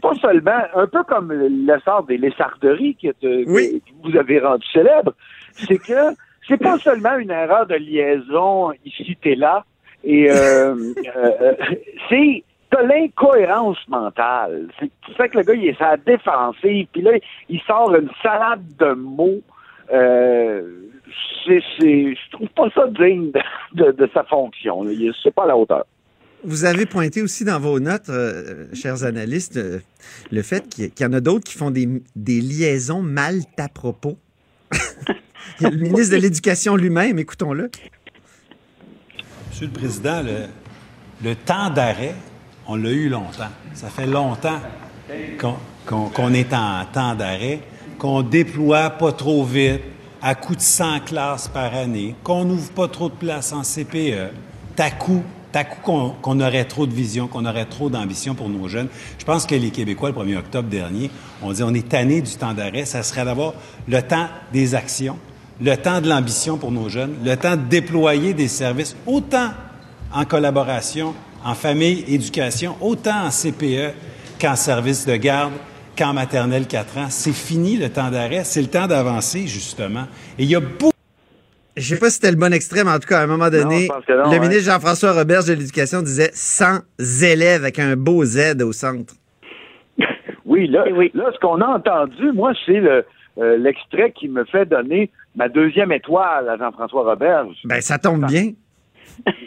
pas 0.00 0.14
seulement, 0.20 0.62
un 0.74 0.86
peu 0.86 1.04
comme 1.04 1.30
l'essor 1.32 2.04
des 2.04 2.16
lézarderies 2.16 2.96
que, 3.00 3.08
te- 3.12 3.44
Oui. 3.48 3.82
que 3.86 4.08
vous 4.10 4.16
avez 4.16 4.40
rendu 4.40 4.66
célèbre, 4.72 5.12
c'est 5.54 5.78
que 5.78 6.14
c'est 6.48 6.56
pas 6.56 6.78
seulement 6.78 7.16
une 7.18 7.30
erreur 7.30 7.66
de 7.66 7.74
liaison 7.74 8.72
ici 8.84 9.16
et 9.24 9.36
là, 9.36 9.64
et 10.02 10.30
euh, 10.30 10.74
euh, 10.74 11.30
euh, 11.40 11.54
c'est 12.08 12.42
t'as 12.70 12.82
l'incohérence 12.82 13.78
mentale. 13.88 14.68
C'est 14.78 14.90
tu 15.02 15.14
sais 15.14 15.28
que 15.28 15.38
le 15.38 15.44
gars, 15.44 15.54
il 15.54 15.66
est 15.68 15.78
sa 15.78 15.96
défensive, 15.96 16.86
puis 16.92 17.02
là, 17.02 17.12
il 17.48 17.60
sort 17.66 17.94
une 17.94 18.10
salade 18.22 18.62
de 18.78 18.92
mots. 18.94 19.40
Euh, 19.92 20.62
c'est, 21.46 21.62
c'est, 21.78 22.14
je 22.14 22.30
trouve 22.32 22.48
pas 22.48 22.68
ça 22.74 22.86
digne 22.88 23.30
de, 23.30 23.40
de- 23.84 23.92
de 23.92 24.10
sa 24.12 24.24
fonction. 24.24 24.82
C'est 25.22 25.32
pas 25.34 25.44
à 25.44 25.46
la 25.46 25.56
hauteur. 25.56 25.84
Vous 26.44 26.64
avez 26.64 26.86
pointé 26.86 27.22
aussi 27.22 27.44
dans 27.44 27.58
vos 27.58 27.80
notes, 27.80 28.08
euh, 28.08 28.66
chers 28.74 29.04
analystes, 29.04 29.56
euh, 29.56 29.78
le 30.30 30.42
fait 30.42 30.68
qu'il 30.68 30.84
y- 30.84 30.90
qu'il 30.90 31.06
y 31.06 31.08
en 31.08 31.12
a 31.12 31.20
d'autres 31.20 31.44
qui 31.44 31.56
font 31.56 31.70
des, 31.70 31.88
des 32.14 32.40
liaisons 32.40 33.00
mal 33.02 33.36
à 33.58 33.68
propos. 33.68 34.16
Il 35.60 35.62
y 35.62 35.66
a 35.66 35.70
le 35.70 35.78
ministre 35.78 36.14
de 36.16 36.20
l'Éducation 36.20 36.76
lui-même, 36.76 37.18
écoutons-le. 37.18 37.70
Monsieur 39.50 39.66
le 39.66 39.72
Président, 39.72 40.22
le, 40.22 40.46
le 41.28 41.34
temps 41.34 41.70
d'arrêt, 41.70 42.14
on 42.68 42.76
l'a 42.76 42.90
eu 42.90 43.08
longtemps. 43.08 43.50
Ça 43.74 43.88
fait 43.88 44.06
longtemps 44.06 44.60
qu'on 45.86 46.34
est 46.34 46.52
en 46.52 46.84
temps 46.92 47.14
d'arrêt, 47.14 47.60
qu'on 47.98 48.22
déploie 48.22 48.90
pas 48.90 49.12
trop 49.12 49.44
vite, 49.44 49.82
à 50.22 50.34
coût 50.34 50.56
de 50.56 50.60
100 50.60 51.00
classes 51.00 51.48
par 51.48 51.74
année, 51.74 52.14
qu'on 52.24 52.44
n'ouvre 52.44 52.70
pas 52.72 52.88
trop 52.88 53.08
de 53.08 53.14
places 53.14 53.52
en 53.52 53.62
CPE, 53.62 54.32
t'à 54.74 54.90
coup, 54.90 55.22
coup 55.64 56.12
qu'on 56.20 56.40
aurait 56.40 56.64
trop 56.64 56.86
de 56.86 56.92
vision, 56.92 57.28
qu'on 57.28 57.46
aurait 57.46 57.64
trop 57.64 57.88
d'ambition 57.88 58.34
pour 58.34 58.48
nos 58.48 58.68
jeunes. 58.68 58.88
Je 59.18 59.24
pense 59.24 59.46
que 59.46 59.54
les 59.54 59.70
Québécois, 59.70 60.10
le 60.10 60.14
1er 60.14 60.36
octobre 60.38 60.68
dernier, 60.68 61.10
ont 61.42 61.52
dit 61.52 61.62
on 61.62 61.72
est 61.72 61.88
tanné 61.88 62.20
du 62.20 62.34
temps 62.36 62.52
d'arrêt. 62.52 62.84
Ça 62.84 63.02
serait 63.02 63.24
d'avoir 63.24 63.54
le 63.88 64.02
temps 64.02 64.26
des 64.52 64.74
actions, 64.74 65.16
le 65.60 65.76
temps 65.76 66.00
de 66.00 66.08
l'ambition 66.08 66.58
pour 66.58 66.72
nos 66.72 66.88
jeunes, 66.88 67.14
le 67.24 67.36
temps 67.36 67.56
de 67.56 67.62
déployer 67.62 68.34
des 68.34 68.48
services 68.48 68.96
autant 69.06 69.50
en 70.12 70.24
collaboration, 70.24 71.14
en 71.46 71.54
famille, 71.54 72.04
éducation, 72.12 72.74
autant 72.80 73.26
en 73.26 73.30
CPE 73.30 73.94
qu'en 74.40 74.56
service 74.56 75.06
de 75.06 75.14
garde, 75.14 75.52
qu'en 75.96 76.12
maternelle 76.12 76.66
4 76.66 76.98
ans. 76.98 77.06
C'est 77.08 77.32
fini 77.32 77.76
le 77.76 77.88
temps 77.88 78.10
d'arrêt, 78.10 78.42
c'est 78.42 78.60
le 78.60 78.66
temps 78.66 78.88
d'avancer, 78.88 79.46
justement. 79.46 80.06
Et 80.38 80.42
il 80.42 80.50
y 80.50 80.56
a 80.56 80.60
beaucoup 80.60 80.92
Je 81.76 81.94
sais 81.94 81.98
pas 82.00 82.08
si 82.10 82.16
c'était 82.16 82.32
le 82.32 82.36
bon 82.36 82.52
extrait, 82.52 82.82
mais 82.82 82.90
en 82.90 82.98
tout 82.98 83.08
cas, 83.08 83.20
à 83.20 83.22
un 83.22 83.28
moment 83.28 83.48
donné, 83.48 83.86
non, 83.88 83.94
le 84.08 84.36
hein. 84.36 84.40
ministre 84.40 84.72
Jean-François 84.72 85.12
Roberge 85.12 85.46
de 85.46 85.52
l'Éducation 85.52 86.02
disait 86.02 86.30
100 86.32 86.80
élèves 87.22 87.62
avec 87.62 87.78
un 87.78 87.96
beau 87.96 88.24
Z 88.24 88.60
au 88.62 88.72
centre. 88.72 89.14
Oui, 90.44 90.68
là, 90.68 90.84
Eh 90.86 90.92
oui. 90.92 91.10
là 91.12 91.30
ce 91.34 91.40
qu'on 91.40 91.60
a 91.60 91.66
entendu, 91.66 92.32
moi, 92.32 92.52
c'est 92.64 92.80
le, 92.80 93.04
euh, 93.38 93.56
l'extrait 93.58 94.12
qui 94.12 94.28
me 94.28 94.44
fait 94.44 94.64
donner 94.64 95.10
ma 95.34 95.48
deuxième 95.48 95.92
étoile 95.92 96.48
à 96.48 96.56
Jean-François 96.56 97.02
Roberge. 97.02 97.56
Ben, 97.64 97.80
ça 97.80 97.98
tombe 97.98 98.24
bien. 98.26 98.52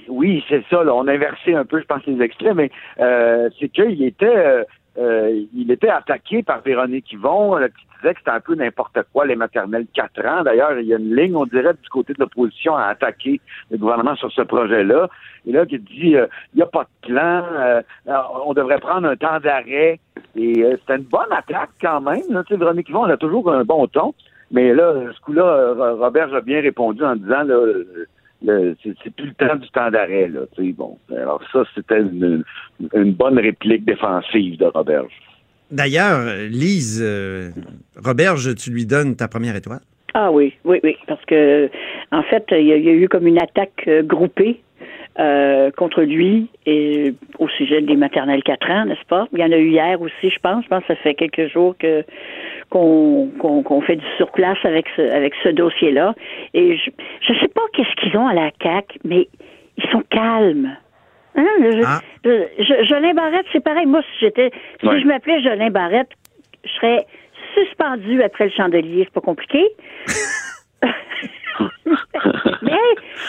Oui, 0.10 0.43
c'est 0.49 0.63
ça. 0.69 0.84
Là. 0.84 0.93
On 0.93 1.08
a 1.08 1.13
inversé 1.13 1.53
un 1.53 1.65
peu, 1.65 1.79
je 1.79 1.86
pense, 1.86 2.05
les 2.05 2.21
extraits, 2.21 2.55
mais 2.55 2.71
euh, 2.99 3.49
c'est 3.60 3.69
qu'il 3.69 4.03
était, 4.03 4.25
euh, 4.25 4.63
euh, 4.97 5.45
il 5.53 5.71
était 5.71 5.89
attaqué 5.89 6.43
par 6.43 6.62
Véronique 6.62 7.12
Yvon, 7.13 7.58
qui 7.58 7.86
disait 8.01 8.13
que 8.13 8.19
c'était 8.19 8.32
un 8.32 8.39
peu 8.39 8.55
n'importe 8.55 8.97
quoi, 9.13 9.25
les 9.25 9.36
maternelles 9.36 9.86
4 9.93 10.25
ans. 10.25 10.43
D'ailleurs, 10.43 10.77
il 10.79 10.88
y 10.88 10.93
a 10.93 10.97
une 10.97 11.15
ligne, 11.15 11.36
on 11.36 11.45
dirait, 11.45 11.73
du 11.73 11.89
côté 11.89 12.13
de 12.13 12.19
l'opposition 12.19 12.75
à 12.75 12.86
attaquer 12.86 13.39
le 13.71 13.77
gouvernement 13.77 14.15
sur 14.15 14.32
ce 14.32 14.41
projet-là. 14.41 15.08
Et 15.45 15.51
là, 15.51 15.65
qui 15.65 15.79
dit, 15.79 16.15
euh, 16.15 16.27
il 16.53 16.58
n'y 16.58 16.63
a 16.63 16.65
pas 16.65 16.84
de 16.84 17.08
plan, 17.08 17.45
euh, 17.53 17.82
on 18.45 18.53
devrait 18.53 18.79
prendre 18.79 19.08
un 19.08 19.15
temps 19.15 19.39
d'arrêt. 19.39 19.99
Et 20.36 20.65
c'était 20.79 20.97
une 20.97 21.03
bonne 21.03 21.32
attaque 21.32 21.71
quand 21.82 22.01
même. 22.01 22.23
Là. 22.29 22.43
Tu 22.43 22.53
sais, 22.53 22.60
Véronique 22.60 22.89
Yvon, 22.89 23.05
elle 23.05 23.13
a 23.13 23.17
toujours 23.17 23.51
un 23.51 23.63
bon 23.63 23.88
ton. 23.88 24.13
Mais 24.51 24.73
là, 24.73 24.93
ce 25.15 25.21
coup-là, 25.21 25.75
Robert 25.99 26.34
a 26.34 26.41
bien 26.41 26.60
répondu 26.62 27.03
en 27.03 27.15
disant, 27.15 27.43
là, 27.43 27.63
c'est 28.45 28.95
c'est 29.04 29.13
plus 29.13 29.28
le 29.28 29.34
temps 29.34 29.56
du 29.56 29.69
temps 29.69 29.91
d'arrêt. 29.91 30.28
Là, 30.28 30.41
tu 30.56 30.67
sais, 30.67 30.71
bon. 30.73 30.97
Alors 31.12 31.41
ça, 31.52 31.63
c'était 31.75 31.99
une, 31.99 32.43
une 32.93 33.13
bonne 33.13 33.39
réplique 33.39 33.86
défensive 33.86 34.58
de 34.58 34.65
Robert. 34.65 35.06
D'ailleurs, 35.71 36.36
Lise, 36.49 37.02
euh, 37.04 37.49
Roberge, 38.04 38.56
tu 38.56 38.71
lui 38.71 38.86
donnes 38.86 39.15
ta 39.15 39.28
première 39.28 39.56
étoile? 39.56 39.82
Ah 40.15 40.32
oui, 40.32 40.54
oui, 40.65 40.80
oui, 40.84 40.95
parce 41.08 41.23
que 41.25 41.69
en 42.12 42.23
fait, 42.23 42.43
il 42.52 42.65
y, 42.65 42.73
a 42.73 42.78
il 42.78 42.84
y 42.84 42.89
a 42.89 42.93
eu 42.93 43.08
comme 43.08 43.28
une 43.28 43.41
attaque 43.41 43.84
euh, 43.88 44.02
groupée 44.02 44.62
euh, 45.17 45.71
contre 45.71 46.01
lui 46.03 46.49
et 46.65 47.13
au 47.39 47.47
sujet 47.49 47.81
des 47.81 47.95
maternelles 47.95 48.43
4 48.43 48.69
ans, 48.71 48.85
n'est-ce 48.85 49.05
pas? 49.07 49.27
Il 49.33 49.39
y 49.39 49.43
en 49.43 49.51
a 49.51 49.57
eu 49.57 49.69
hier 49.69 49.99
aussi, 50.01 50.29
je 50.29 50.39
pense. 50.39 50.63
Je 50.63 50.69
pense 50.69 50.81
que 50.81 50.87
ça 50.93 50.95
fait 50.97 51.15
quelques 51.15 51.47
jours 51.51 51.75
que 51.77 52.03
qu'on 52.69 53.29
qu'on 53.39 53.63
qu'on 53.63 53.81
fait 53.81 53.95
du 53.95 54.05
surplace 54.17 54.57
avec 54.63 54.85
ce 54.95 55.01
avec 55.01 55.33
ce 55.43 55.49
dossier-là. 55.49 56.13
Et 56.53 56.77
je 56.77 56.91
je 57.21 57.33
sais 57.39 57.47
pas 57.49 57.62
qu'est-ce 57.73 57.93
qu'ils 58.01 58.15
ont 58.17 58.27
à 58.27 58.33
la 58.33 58.51
CAC, 58.51 58.97
mais 59.03 59.27
ils 59.77 59.89
sont 59.91 60.03
calmes. 60.10 60.77
Hein? 61.35 61.45
Je- 61.60 61.83
Ah. 61.85 61.99
je- 62.25 62.63
je- 62.63 62.83
Jolin 62.85 63.13
Barrette, 63.13 63.45
c'est 63.51 63.63
pareil. 63.63 63.85
Moi, 63.85 64.01
si 64.01 64.25
j'étais, 64.25 64.51
si 64.79 64.87
Ouais. 64.87 64.99
je 64.99 65.05
m'appelais 65.07 65.41
Jolin 65.41 65.69
Barrette, 65.69 66.10
je 66.63 66.69
serais 66.71 67.05
suspendu 67.55 68.21
après 68.21 68.45
le 68.45 68.51
chandelier. 68.51 69.03
C'est 69.05 69.13
pas 69.13 69.21
compliqué. 69.21 69.65
mais, 72.62 72.71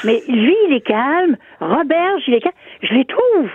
mais 0.05 0.23
lui, 0.29 0.57
il 0.69 0.75
est 0.75 0.87
calme. 0.87 1.37
Robert, 1.61 2.17
il 2.27 2.35
est 2.35 2.41
calme. 2.41 2.55
Je 2.83 2.95
les 2.95 3.05
trouve. 3.05 3.49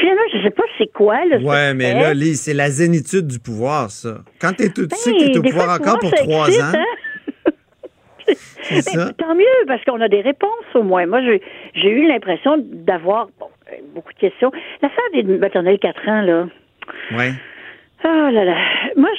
Finalement, 0.00 0.22
je 0.32 0.42
sais 0.42 0.50
pas 0.50 0.62
c'est 0.78 0.92
quoi, 0.92 1.24
là. 1.26 1.38
Ouais, 1.38 1.74
mais 1.74 1.92
là, 1.94 2.14
Lise, 2.14 2.40
c'est 2.42 2.54
la 2.54 2.70
zénitude 2.70 3.26
du 3.26 3.38
pouvoir, 3.38 3.90
ça. 3.90 4.18
Quand 4.40 4.52
t'es 4.54 4.70
tout, 4.70 4.86
tu 4.86 4.96
sais 4.96 5.12
que 5.12 5.32
t'es 5.32 5.38
au 5.38 5.42
Ben, 5.42 5.50
pouvoir 5.50 5.66
fois, 5.66 5.74
encore 5.76 5.98
pour 5.98 6.10
trois 6.12 6.48
ans. 6.50 6.72
hein? 6.74 6.84
Mais 8.70 8.80
ça. 8.80 9.12
Tant 9.14 9.34
mieux, 9.34 9.44
parce 9.66 9.84
qu'on 9.84 10.00
a 10.00 10.08
des 10.08 10.20
réponses 10.22 10.50
au 10.74 10.82
moins. 10.82 11.04
Moi, 11.06 11.20
j'ai 11.74 11.90
eu 11.90 12.06
l'impression 12.06 12.56
d'avoir 12.58 13.26
bon, 13.38 13.48
euh, 13.70 13.76
beaucoup 13.94 14.12
de 14.14 14.18
questions. 14.18 14.50
L'affaire 14.80 15.04
des 15.12 15.22
maternelles 15.24 15.78
4 15.78 16.08
ans, 16.08 16.22
là. 16.22 16.46
Ouais. 17.14 17.32
Oh 18.04 18.30
là 18.30 18.44
là. 18.44 18.56
Moi, 18.96 19.10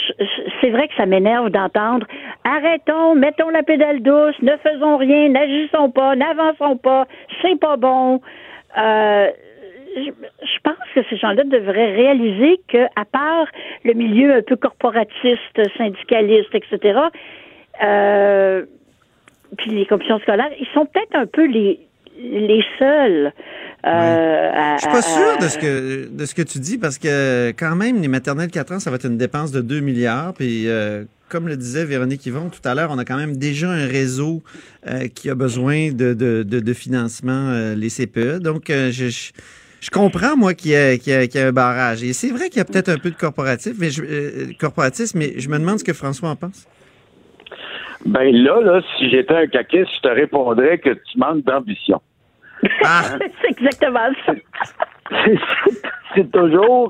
c'est 0.61 0.69
vrai 0.69 0.87
que 0.87 0.95
ça 0.95 1.05
m'énerve 1.05 1.49
d'entendre 1.49 2.05
arrêtons, 2.43 3.15
mettons 3.15 3.49
la 3.49 3.63
pédale 3.63 4.01
douce, 4.01 4.35
ne 4.41 4.57
faisons 4.57 4.97
rien, 4.97 5.29
n'agissons 5.29 5.89
pas, 5.89 6.15
n'avançons 6.15 6.77
pas, 6.77 7.07
c'est 7.41 7.59
pas 7.59 7.77
bon. 7.77 8.21
Euh, 8.77 9.29
je, 9.95 10.01
je 10.09 10.59
pense 10.63 10.75
que 10.93 11.01
ces 11.09 11.17
gens-là 11.17 11.43
devraient 11.43 11.93
réaliser 11.93 12.59
que, 12.67 12.85
à 12.95 13.05
part 13.05 13.47
le 13.83 13.93
milieu 13.93 14.33
un 14.33 14.41
peu 14.41 14.55
corporatiste, 14.55 15.61
syndicaliste, 15.77 16.53
etc., 16.53 16.99
euh, 17.83 18.65
puis 19.57 19.71
les 19.71 19.85
commissions 19.85 20.19
scolaires, 20.19 20.51
ils 20.59 20.67
sont 20.73 20.85
peut-être 20.85 21.15
un 21.15 21.25
peu 21.25 21.45
les 21.45 21.79
les 22.19 22.63
seuls. 22.77 23.33
Euh, 23.85 24.49
à- 24.53 24.75
Je 24.77 24.81
suis 24.81 24.89
pas 24.91 24.97
à- 24.97 25.01
sûr 25.01 25.37
de 25.41 25.47
ce 25.47 25.57
que 25.57 26.09
de 26.09 26.25
ce 26.25 26.33
que 26.35 26.41
tu 26.41 26.59
dis 26.59 26.77
parce 26.77 26.97
que 26.97 27.49
quand 27.57 27.75
même 27.75 28.01
les 28.01 28.07
maternelles 28.07 28.49
4 28.51 28.71
ans 28.73 28.79
ça 28.79 28.89
va 28.89 28.95
être 28.95 29.05
une 29.07 29.17
dépense 29.17 29.51
de 29.51 29.61
2 29.61 29.79
milliards 29.81 30.33
puis 30.33 30.67
euh, 30.67 31.03
comme 31.29 31.47
le 31.47 31.57
disait 31.57 31.83
Véronique 31.85 32.25
Yvon 32.27 32.49
tout 32.49 32.59
à 32.67 32.75
l'heure, 32.75 32.89
on 32.91 32.97
a 32.99 33.05
quand 33.05 33.17
même 33.17 33.37
déjà 33.37 33.69
un 33.69 33.87
réseau 33.87 34.43
euh, 34.87 35.07
qui 35.07 35.29
a 35.31 35.35
besoin 35.35 35.91
de, 35.91 36.13
de, 36.13 36.43
de, 36.43 36.59
de 36.59 36.73
financement, 36.73 37.49
euh, 37.49 37.73
les 37.73 37.89
CPE. 37.89 38.37
Donc, 38.37 38.69
euh, 38.69 38.91
je, 38.91 39.07
je, 39.09 39.31
je 39.81 39.89
comprends, 39.89 40.37
moi, 40.37 40.53
qu'il 40.53 40.71
y, 40.71 40.75
a, 40.75 40.95
qu'il 40.95 41.11
y, 41.11 41.15
a, 41.15 41.25
qu'il 41.25 41.41
y 41.41 41.43
a 41.43 41.47
un 41.47 41.51
barrage. 41.51 42.03
Et 42.03 42.13
c'est 42.13 42.29
vrai 42.29 42.49
qu'il 42.49 42.57
y 42.57 42.61
a 42.61 42.65
peut-être 42.65 42.89
un 42.89 42.99
peu 42.99 43.09
de 43.09 43.15
corporatif, 43.15 43.73
mais 43.79 43.89
je, 43.89 44.03
euh, 44.03 44.45
corporatisme, 44.59 45.17
mais 45.17 45.33
je 45.39 45.49
me 45.49 45.57
demande 45.57 45.79
ce 45.79 45.83
que 45.83 45.93
François 45.93 46.29
en 46.29 46.35
pense. 46.35 46.67
Ben 48.05 48.31
là, 48.31 48.61
là, 48.61 48.81
si 48.99 49.09
j'étais 49.09 49.33
un 49.33 49.47
caquiste, 49.47 49.89
je 49.95 50.01
te 50.07 50.13
répondrais 50.13 50.77
que 50.77 50.89
tu 50.91 51.17
manques 51.17 51.43
d'ambition. 51.45 51.99
c'est 53.41 53.49
exactement 53.49 54.09
ça. 54.25 54.33
C'est- 56.15 56.31
toujours 56.31 56.89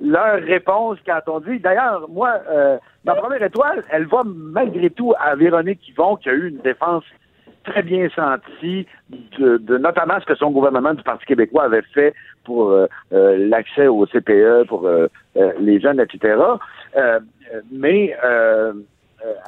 leur 0.00 0.40
réponse 0.42 0.98
quand 1.06 1.20
on 1.28 1.40
dit. 1.40 1.58
D'ailleurs, 1.58 2.08
moi, 2.08 2.40
euh, 2.50 2.78
ma 3.04 3.14
première 3.14 3.42
étoile, 3.42 3.84
elle 3.90 4.06
va 4.06 4.22
malgré 4.24 4.90
tout 4.90 5.14
à 5.18 5.34
Véronique 5.34 5.88
Yvon, 5.88 6.16
qui 6.16 6.28
a 6.28 6.32
eu 6.32 6.48
une 6.48 6.58
défense 6.58 7.04
très 7.64 7.82
bien 7.82 8.08
sentie 8.14 8.86
de, 9.38 9.58
de 9.58 9.78
notamment 9.78 10.18
ce 10.20 10.26
que 10.26 10.34
son 10.34 10.50
gouvernement 10.50 10.94
du 10.94 11.02
Parti 11.02 11.26
québécois 11.26 11.64
avait 11.64 11.82
fait 11.94 12.14
pour 12.44 12.70
euh, 12.70 12.86
euh, 13.12 13.36
l'accès 13.48 13.86
au 13.86 14.06
CPE 14.06 14.66
pour 14.68 14.86
euh, 14.86 15.08
les 15.60 15.80
jeunes, 15.80 16.00
etc. 16.00 16.36
Mais 17.70 18.16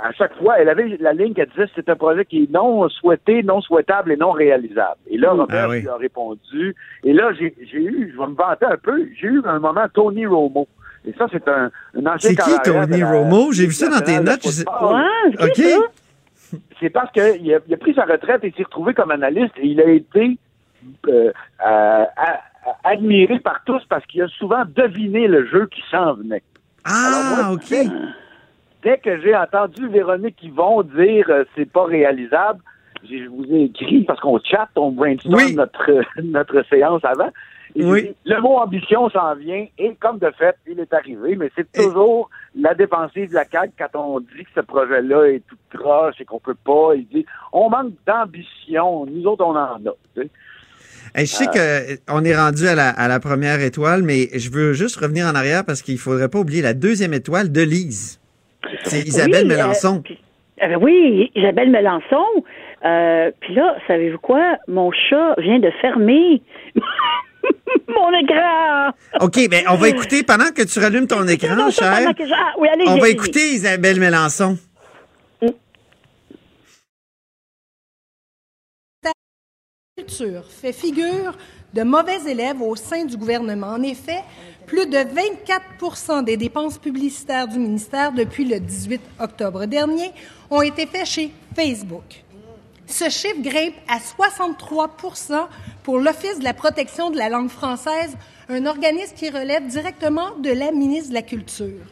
à 0.02 0.12
chaque 0.12 0.36
fois, 0.36 0.58
elle 0.58 0.68
avait 0.68 0.96
la 1.00 1.12
ligne 1.12 1.32
qui 1.34 1.42
disait 1.42 1.66
que 1.66 1.72
c'est 1.76 1.88
un 1.88 1.96
projet 1.96 2.24
qui 2.24 2.44
est 2.44 2.50
non 2.50 2.88
souhaité, 2.88 3.42
non 3.42 3.60
souhaitable 3.60 4.12
et 4.12 4.16
non 4.16 4.30
réalisable. 4.32 4.96
Et 5.08 5.16
là, 5.16 5.30
Robert 5.32 5.64
Ah 5.66 5.68
oui. 5.68 5.80
lui 5.82 5.88
a 5.88 5.96
répondu. 5.96 6.74
Et 7.04 7.12
là, 7.12 7.32
j'ai 7.38 7.54
eu, 7.72 8.10
je 8.12 8.18
vais 8.20 8.26
me 8.26 8.34
vanter 8.34 8.66
un 8.66 8.76
peu, 8.76 9.06
j'ai 9.20 9.28
eu 9.28 9.40
un 9.44 9.58
moment 9.60 9.86
Tony 9.94 10.26
Romo. 10.26 10.66
Et 11.06 11.12
ça, 11.16 11.26
c'est 11.32 11.46
un, 11.48 11.70
un 11.96 12.06
ancien 12.06 12.30
C'est 12.30 12.36
qui, 12.36 12.50
Tony 12.64 13.00
la 13.00 13.10
Romo? 13.10 13.52
J'ai 13.52 13.66
vu 13.66 13.72
ça 13.72 13.88
dans 13.88 14.00
tes 14.04 14.18
notes, 14.20 14.44
Ouais, 14.44 15.46
OK. 15.46 16.58
C'est 16.80 16.90
parce 16.90 17.12
qu'il 17.12 17.22
a, 17.54 17.58
il 17.66 17.74
a 17.74 17.76
pris 17.76 17.94
sa 17.94 18.04
retraite 18.04 18.42
et 18.42 18.52
s'est 18.56 18.64
retrouvé 18.64 18.92
comme 18.92 19.10
analyste 19.12 19.54
et 19.56 19.66
il 19.68 19.80
a 19.80 19.88
été 19.88 20.36
euh, 21.08 21.30
à- 21.60 22.08
à- 22.16 22.40
admiré 22.84 23.38
par 23.38 23.62
tous 23.64 23.82
parce 23.88 24.04
qu'il 24.06 24.20
a 24.22 24.28
souvent 24.28 24.64
deviné 24.66 25.28
le 25.28 25.46
jeu 25.46 25.68
qui 25.70 25.82
s'en 25.90 26.14
venait. 26.14 26.42
Ah, 26.84 27.08
Alors, 27.36 27.46
moi, 27.50 27.54
OK. 27.54 27.72
Dès- 28.82 28.98
que 28.98 29.20
j'ai 29.20 29.34
entendu 29.36 29.88
Véronique 29.88 30.42
Yvon 30.42 30.82
dire 30.82 31.26
euh, 31.28 31.44
c'est 31.56 31.70
pas 31.70 31.84
réalisable, 31.84 32.60
je 33.08 33.26
vous 33.28 33.44
ai 33.52 33.64
écrit 33.64 34.04
parce 34.04 34.20
qu'on 34.20 34.38
chatte, 34.40 34.70
on 34.76 34.90
brainstorm 34.92 35.34
Oui. 35.34 35.54
notre, 35.54 35.90
notre 36.22 36.62
séance 36.68 37.02
avant. 37.04 37.30
Et 37.76 37.82
j'ai 37.82 37.88
Oui. 37.90 38.02
dit, 38.02 38.14
le 38.24 38.40
mot 38.40 38.56
ambition 38.58 39.08
s'en 39.10 39.36
vient 39.36 39.64
et 39.78 39.94
comme 40.00 40.18
de 40.18 40.28
fait, 40.36 40.56
il 40.68 40.80
est 40.80 40.92
arrivé, 40.92 41.36
mais 41.36 41.50
c'est 41.56 41.70
toujours 41.70 42.28
la 42.58 42.74
dépensive 42.74 43.28
de 43.30 43.34
la 43.34 43.44
CAQ 43.44 43.72
quand 43.78 43.96
on 43.98 44.18
dit 44.20 44.42
que 44.44 44.50
ce 44.56 44.60
projet-là 44.60 45.26
est 45.28 45.42
tout 45.48 45.56
croche 45.78 46.16
et 46.20 46.24
qu'on 46.24 46.40
peut 46.40 46.56
pas. 46.64 46.94
Il 46.96 47.06
dit 47.06 47.24
on 47.52 47.70
manque 47.70 47.92
d'ambition, 48.06 49.06
nous 49.06 49.24
autres 49.24 49.44
on 49.44 49.50
en 49.50 49.76
a. 49.76 49.78
tu 50.16 50.22
sais. 50.22 50.30
Hey, 51.14 51.26
je 51.26 51.32
sais 51.32 51.46
qu'on 51.46 52.24
est 52.24 52.36
rendu 52.36 52.66
à 52.68 52.74
la, 52.74 52.90
à 52.90 53.08
la 53.08 53.18
première 53.20 53.60
étoile, 53.60 54.02
mais 54.02 54.28
je 54.36 54.50
veux 54.50 54.72
juste 54.74 54.96
revenir 54.96 55.26
en 55.26 55.34
arrière 55.34 55.64
parce 55.64 55.82
qu'il 55.82 55.98
faudrait 55.98 56.28
pas 56.28 56.38
oublier 56.40 56.62
la 56.62 56.74
deuxième 56.74 57.14
étoile 57.14 57.50
de 57.50 57.62
Lise. 57.62 58.20
C'est 58.84 59.00
Isabelle 59.06 59.46
Oui, 59.46 59.52
euh, 59.52 59.56
Mélenchon. 59.56 60.02
puis- 60.02 60.18
euh, 60.62 60.76
oui, 60.80 61.30
Isabelle 61.34 61.70
Mélenchon. 61.70 62.24
Euh, 62.84 63.30
Puis 63.40 63.54
là, 63.54 63.76
savez-vous 63.86 64.18
quoi? 64.18 64.56
Mon 64.68 64.90
chat 64.92 65.34
vient 65.38 65.58
de 65.58 65.70
fermer 65.80 66.40
mon 67.88 68.10
écran. 68.18 68.90
OK, 69.20 69.48
ben 69.50 69.64
on 69.68 69.74
va 69.76 69.88
écouter 69.88 70.22
pendant 70.22 70.50
que 70.54 70.62
tu 70.62 70.78
rallumes 70.78 71.06
ton 71.06 71.26
écran, 71.28 71.70
cher. 71.70 71.92
pendant 71.98 72.14
que 72.14 72.26
je- 72.26 72.32
ah, 72.34 72.52
oui, 72.58 72.68
allez-y, 72.68 72.88
On 72.88 72.96
va 72.98 73.08
écouter 73.08 73.52
Isabelle 73.52 74.00
Mélenchon. 74.00 74.56
culture 79.96 80.44
fait 80.46 80.72
figure 80.72 81.36
de 81.72 81.82
mauvais 81.82 82.20
élèves 82.28 82.60
au 82.60 82.74
sein 82.76 83.04
du 83.04 83.16
gouvernement. 83.16 83.68
En 83.68 83.82
effet, 83.82 84.22
plus 84.66 84.86
de 84.86 84.98
24% 84.98 86.24
des 86.24 86.36
dépenses 86.36 86.78
publicitaires 86.78 87.48
du 87.48 87.58
ministère 87.58 88.12
depuis 88.12 88.44
le 88.44 88.60
18 88.60 89.00
octobre 89.20 89.66
dernier 89.66 90.10
ont 90.50 90.62
été 90.62 90.86
faites 90.86 91.06
chez 91.06 91.32
Facebook. 91.54 92.24
Ce 92.86 93.08
chiffre 93.08 93.40
grimpe 93.40 93.74
à 93.88 93.98
63% 93.98 95.46
pour 95.84 95.98
l'Office 95.98 96.40
de 96.40 96.44
la 96.44 96.54
protection 96.54 97.10
de 97.10 97.18
la 97.18 97.28
langue 97.28 97.48
française, 97.48 98.16
un 98.48 98.66
organisme 98.66 99.14
qui 99.14 99.30
relève 99.30 99.66
directement 99.66 100.36
de 100.42 100.50
la 100.50 100.72
ministre 100.72 101.10
de 101.10 101.14
la 101.14 101.22
Culture. 101.22 101.86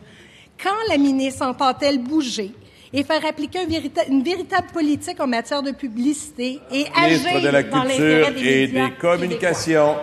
Quand 0.60 0.74
la 0.88 0.98
ministre 0.98 1.46
entend-elle 1.46 1.98
bouger? 1.98 2.52
Et 2.92 3.02
faire 3.04 3.24
appliquer 3.28 3.60
un 3.60 4.10
une 4.10 4.22
véritable 4.22 4.68
politique 4.72 5.20
en 5.20 5.26
matière 5.26 5.62
de 5.62 5.72
publicité 5.72 6.60
et 6.72 6.84
Ministre 7.00 7.28
agir 7.28 7.42
de 7.42 7.48
la 7.48 7.62
dans 7.62 7.82
l'intérêt 7.84 8.22
Culture 8.24 8.42
des 8.42 8.62
et 8.62 8.66
des 8.66 8.90
Communications. 9.00 9.94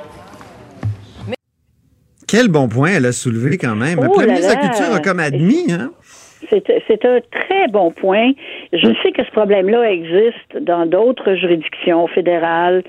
Quel 2.27 2.47
bon 2.47 2.67
point 2.67 2.89
elle 2.97 3.05
a 3.05 3.11
soulevé 3.11 3.57
quand 3.57 3.75
même. 3.75 3.99
Oh 3.99 4.19
la 4.19 4.25
ministre 4.25 4.49
de 4.49 4.55
la. 4.55 4.69
Culture 4.69 4.93
a 4.93 4.99
comme 4.99 5.19
admis, 5.19 5.71
hein? 5.71 5.91
C'est 6.49 6.63
c'est 6.88 7.05
un 7.05 7.19
très 7.31 7.67
bon 7.69 7.91
point. 7.91 8.31
Je 8.71 8.88
sais 9.01 9.11
que 9.11 9.23
ce 9.23 9.31
problème-là 9.31 9.91
existe 9.91 10.57
dans 10.61 10.86
d'autres 10.86 11.33
juridictions 11.36 12.07
fédérales, 12.07 12.83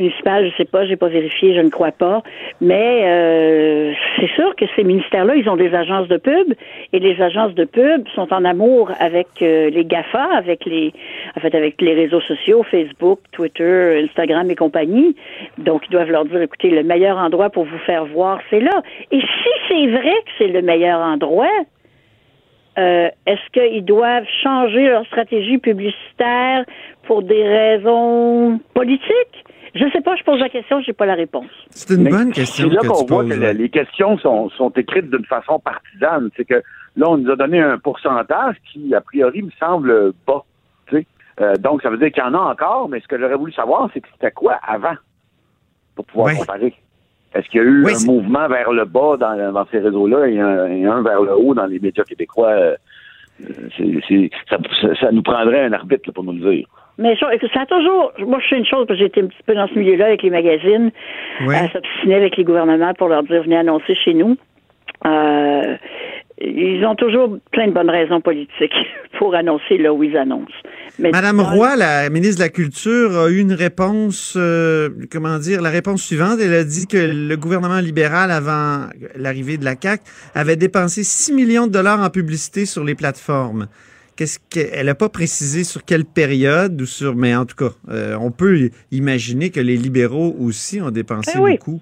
municipales, 0.00 0.50
je 0.50 0.56
sais 0.56 0.64
pas, 0.64 0.86
j'ai 0.86 0.96
pas 0.96 1.08
vérifié, 1.08 1.54
je 1.54 1.60
ne 1.60 1.68
crois 1.68 1.92
pas. 1.92 2.22
Mais 2.60 3.02
euh, 3.04 3.92
c'est 4.16 4.30
sûr 4.30 4.56
que 4.56 4.64
ces 4.74 4.82
ministères-là, 4.82 5.36
ils 5.36 5.48
ont 5.48 5.56
des 5.56 5.74
agences 5.74 6.08
de 6.08 6.16
pub 6.16 6.54
et 6.92 6.98
les 6.98 7.20
agences 7.20 7.54
de 7.54 7.64
pub 7.64 8.08
sont 8.14 8.32
en 8.32 8.44
amour 8.44 8.90
avec 8.98 9.28
euh, 9.42 9.70
les 9.70 9.84
GAFA, 9.84 10.24
avec 10.36 10.64
les 10.64 10.92
en 11.36 11.40
fait 11.40 11.54
avec 11.54 11.80
les 11.80 11.94
réseaux 11.94 12.20
sociaux, 12.20 12.64
Facebook, 12.70 13.20
Twitter, 13.32 14.02
Instagram 14.04 14.50
et 14.50 14.56
compagnie. 14.56 15.14
Donc 15.58 15.82
ils 15.88 15.92
doivent 15.92 16.10
leur 16.10 16.24
dire 16.24 16.40
écoutez, 16.40 16.70
le 16.70 16.82
meilleur 16.82 17.18
endroit 17.18 17.50
pour 17.50 17.64
vous 17.64 17.78
faire 17.78 18.04
voir, 18.06 18.40
c'est 18.50 18.60
là. 18.60 18.82
Et 19.12 19.20
si 19.20 19.50
c'est 19.68 19.86
vrai 19.88 20.14
que 20.24 20.30
c'est 20.38 20.48
le 20.48 20.62
meilleur 20.62 21.00
endroit, 21.00 21.46
euh, 22.78 23.10
est-ce 23.26 23.50
qu'ils 23.52 23.84
doivent 23.84 24.26
changer 24.42 24.86
leur 24.86 25.04
stratégie 25.06 25.58
publicitaire 25.58 26.64
pour 27.02 27.22
des 27.22 27.42
raisons 27.42 28.60
politiques? 28.74 29.44
Je 29.74 29.84
sais 29.92 30.00
pas, 30.00 30.16
je 30.16 30.24
pose 30.24 30.40
la 30.40 30.48
question, 30.48 30.80
j'ai 30.80 30.92
pas 30.92 31.06
la 31.06 31.14
réponse. 31.14 31.46
C'est 31.70 31.94
une 31.94 32.02
Mais 32.04 32.10
bonne 32.10 32.32
question 32.32 32.68
C'est 32.68 32.74
là 32.74 32.80
qu'on 32.82 33.04
voit 33.06 33.22
poses. 33.22 33.28
que 33.30 33.38
ouais. 33.40 33.54
les 33.54 33.68
questions 33.68 34.18
sont, 34.18 34.48
sont 34.50 34.70
écrites 34.70 35.10
d'une 35.10 35.24
façon 35.26 35.58
partisane. 35.60 36.30
C'est 36.36 36.44
que 36.44 36.62
là, 36.96 37.08
on 37.08 37.18
nous 37.18 37.30
a 37.30 37.36
donné 37.36 37.60
un 37.60 37.78
pourcentage 37.78 38.56
qui, 38.72 38.94
a 38.94 39.00
priori, 39.00 39.42
me 39.42 39.50
semble 39.60 40.12
bas. 40.26 40.42
tu 40.88 40.96
sais. 40.96 41.06
Euh, 41.40 41.54
donc, 41.56 41.82
ça 41.82 41.90
veut 41.90 41.98
dire 41.98 42.10
qu'il 42.10 42.22
y 42.22 42.26
en 42.26 42.34
a 42.34 42.38
encore, 42.52 42.88
mais 42.88 43.00
ce 43.00 43.06
que 43.08 43.18
j'aurais 43.18 43.36
voulu 43.36 43.52
savoir, 43.52 43.88
c'est 43.94 44.00
que 44.00 44.08
c'était 44.12 44.32
quoi 44.32 44.54
avant 44.66 44.94
pour 45.94 46.04
pouvoir 46.06 46.26
Ouais. 46.32 46.36
comparer? 46.38 46.74
Est-ce 47.32 47.48
qu'il 47.48 47.60
y 47.60 47.64
a 47.64 47.66
eu 47.66 47.84
Oui, 47.84 47.92
un 47.94 48.06
mouvement 48.06 48.48
vers 48.48 48.72
le 48.72 48.84
bas 48.84 49.16
dans, 49.16 49.52
dans 49.52 49.66
ces 49.70 49.78
réseaux-là 49.78 50.26
et 50.26 50.40
un, 50.40 50.66
et 50.66 50.84
un 50.84 51.00
vers 51.02 51.22
le 51.22 51.32
haut 51.36 51.54
dans 51.54 51.66
les 51.66 51.78
médias 51.78 52.02
québécois? 52.02 52.48
Euh, 52.48 52.76
ça, 54.48 54.58
ça- 54.82 54.94
ça 55.00 55.12
nous 55.12 55.22
prendrait 55.22 55.64
un 55.64 55.72
arbitre 55.72 56.02
là, 56.08 56.12
pour 56.12 56.24
nous 56.24 56.32
le 56.32 56.50
dire. 56.50 56.66
Mais 57.00 57.16
ça, 57.16 57.28
a 57.28 57.66
toujours. 57.66 58.12
Moi, 58.18 58.38
je 58.44 58.48
sais 58.50 58.58
une 58.58 58.66
chose, 58.66 58.86
parce 58.86 58.98
que 58.98 59.04
j'étais 59.06 59.22
un 59.22 59.26
petit 59.26 59.42
peu 59.46 59.54
dans 59.54 59.66
ce 59.68 59.78
milieu-là 59.78 60.06
avec 60.06 60.22
les 60.22 60.30
magazines, 60.30 60.90
Ouais. 61.46 61.56
à 61.56 61.70
s'obstiner 61.70 62.16
avec 62.16 62.36
les 62.36 62.44
gouvernements 62.44 62.92
pour 62.94 63.08
leur 63.08 63.22
dire 63.22 63.42
venez 63.42 63.56
annoncer 63.56 63.94
chez 63.94 64.12
nous. 64.12 64.36
Euh, 65.06 65.76
ils 66.42 66.84
ont 66.86 66.94
toujours 66.94 67.36
plein 67.52 67.68
de 67.68 67.72
bonnes 67.72 67.90
raisons 67.90 68.20
politiques 68.20 68.74
pour 69.18 69.34
annoncer 69.34 69.78
là 69.78 69.92
où 69.92 70.02
ils 70.04 70.16
annoncent. 70.16 70.52
Mais 70.98 71.10
Madame 71.10 71.40
Roy, 71.40 71.76
la 71.76 72.10
ministre 72.10 72.38
de 72.38 72.44
la 72.44 72.48
Culture, 72.50 73.16
a 73.18 73.30
eu 73.30 73.38
une 73.38 73.54
réponse, 73.54 74.34
euh, 74.36 74.90
comment 75.10 75.38
dire, 75.38 75.62
la 75.62 75.70
réponse 75.70 76.02
suivante. 76.02 76.38
Elle 76.42 76.52
a 76.52 76.64
dit 76.64 76.86
que 76.86 76.98
le 76.98 77.36
gouvernement 77.36 77.80
libéral, 77.80 78.30
avant 78.30 78.88
l'arrivée 79.16 79.56
de 79.56 79.64
la 79.64 79.74
CAQ, 79.80 80.02
avait 80.34 80.56
dépensé 80.56 81.02
6 81.02 81.32
millions 81.32 81.66
de 81.66 81.72
dollars 81.72 82.02
en 82.02 82.10
publicité 82.10 82.66
sur 82.66 82.84
les 82.84 82.94
plateformes. 82.94 83.66
Qu'est-ce 84.20 84.38
qu'elle 84.50 84.84
n'a 84.84 84.94
pas 84.94 85.08
précisé 85.08 85.64
sur 85.64 85.82
quelle 85.82 86.04
période 86.04 86.78
ou 86.78 86.84
sur, 86.84 87.16
mais 87.16 87.34
en 87.34 87.46
tout 87.46 87.56
cas, 87.56 87.70
euh, 87.88 88.14
on 88.20 88.30
peut 88.30 88.68
imaginer 88.90 89.48
que 89.48 89.60
les 89.60 89.78
libéraux 89.78 90.36
aussi 90.38 90.78
ont 90.82 90.90
dépensé 90.90 91.38
oui. 91.38 91.52
beaucoup. 91.56 91.80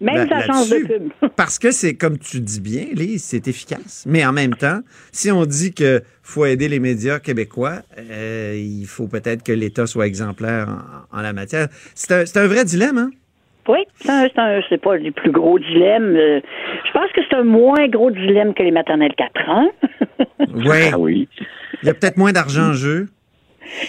Même 0.00 0.28
là- 0.28 0.28
sa 0.28 0.46
chance 0.46 0.70
de 0.70 0.86
pub. 0.86 1.10
Parce 1.36 1.58
que 1.58 1.72
c'est 1.72 1.94
comme 1.94 2.16
tu 2.16 2.38
dis 2.38 2.60
bien, 2.60 2.84
Lise, 2.92 3.24
c'est 3.24 3.48
efficace. 3.48 4.04
Mais 4.06 4.24
en 4.24 4.32
même 4.32 4.54
temps, 4.54 4.82
si 5.10 5.32
on 5.32 5.44
dit 5.46 5.74
que 5.74 6.00
faut 6.22 6.44
aider 6.46 6.68
les 6.68 6.78
médias 6.78 7.18
québécois, 7.18 7.80
euh, 7.98 8.54
il 8.56 8.86
faut 8.86 9.08
peut-être 9.08 9.42
que 9.42 9.50
l'État 9.50 9.88
soit 9.88 10.06
exemplaire 10.06 10.68
en, 11.12 11.18
en 11.18 11.22
la 11.22 11.32
matière. 11.32 11.66
C'est 11.96 12.36
un, 12.36 12.46
vrai 12.46 12.64
dilemme, 12.64 12.98
hein? 12.98 13.10
Oui, 13.68 13.80
c'est 13.96 14.10
un- 14.10 14.28
c'est 14.32 14.38
un- 14.40 14.60
c'est 14.68 14.80
pas 14.80 14.94
le 14.96 15.10
plus 15.10 15.32
gros 15.32 15.58
dilemme. 15.58 16.14
euh, 16.14 16.40
je 16.86 16.92
pense 16.92 17.10
que 17.10 17.20
c'est 17.28 17.34
un 17.36 17.42
moins 17.42 17.88
gros 17.88 18.12
dilemme 18.12 18.54
que 18.54 18.62
les 18.62 18.70
maternelles 18.70 19.14
4 19.16 19.48
ans. 19.48 19.68
Ouais. 20.54 20.90
Ah 20.92 20.98
oui. 20.98 21.28
Il 21.82 21.86
y 21.86 21.90
a 21.90 21.94
peut-être 21.94 22.16
moins 22.16 22.32
d'argent 22.32 22.70
en 22.70 22.72
jeu. 22.74 23.08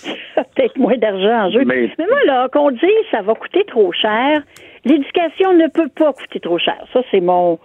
Peut-être 0.56 0.78
moins 0.78 0.98
d'argent 0.98 1.46
en 1.48 1.52
jeu. 1.52 1.64
Mais- 1.66 1.92
Mais 1.98 2.06
moi, 2.10 2.20
là, 2.26 2.48
qu'on 2.52 2.72
dise 2.72 2.82
ça 3.12 3.22
va 3.22 3.34
coûter 3.36 3.64
trop 3.68 3.92
cher, 3.94 4.42
l'éducation 4.86 5.54
ne 5.54 5.68
peut 5.68 5.90
pas 5.96 6.14
coûter 6.14 6.40
trop 6.40 6.58
cher. 6.60 6.78
Ça, 6.94 7.02
c'est 7.12 7.20
mon, 7.22 7.58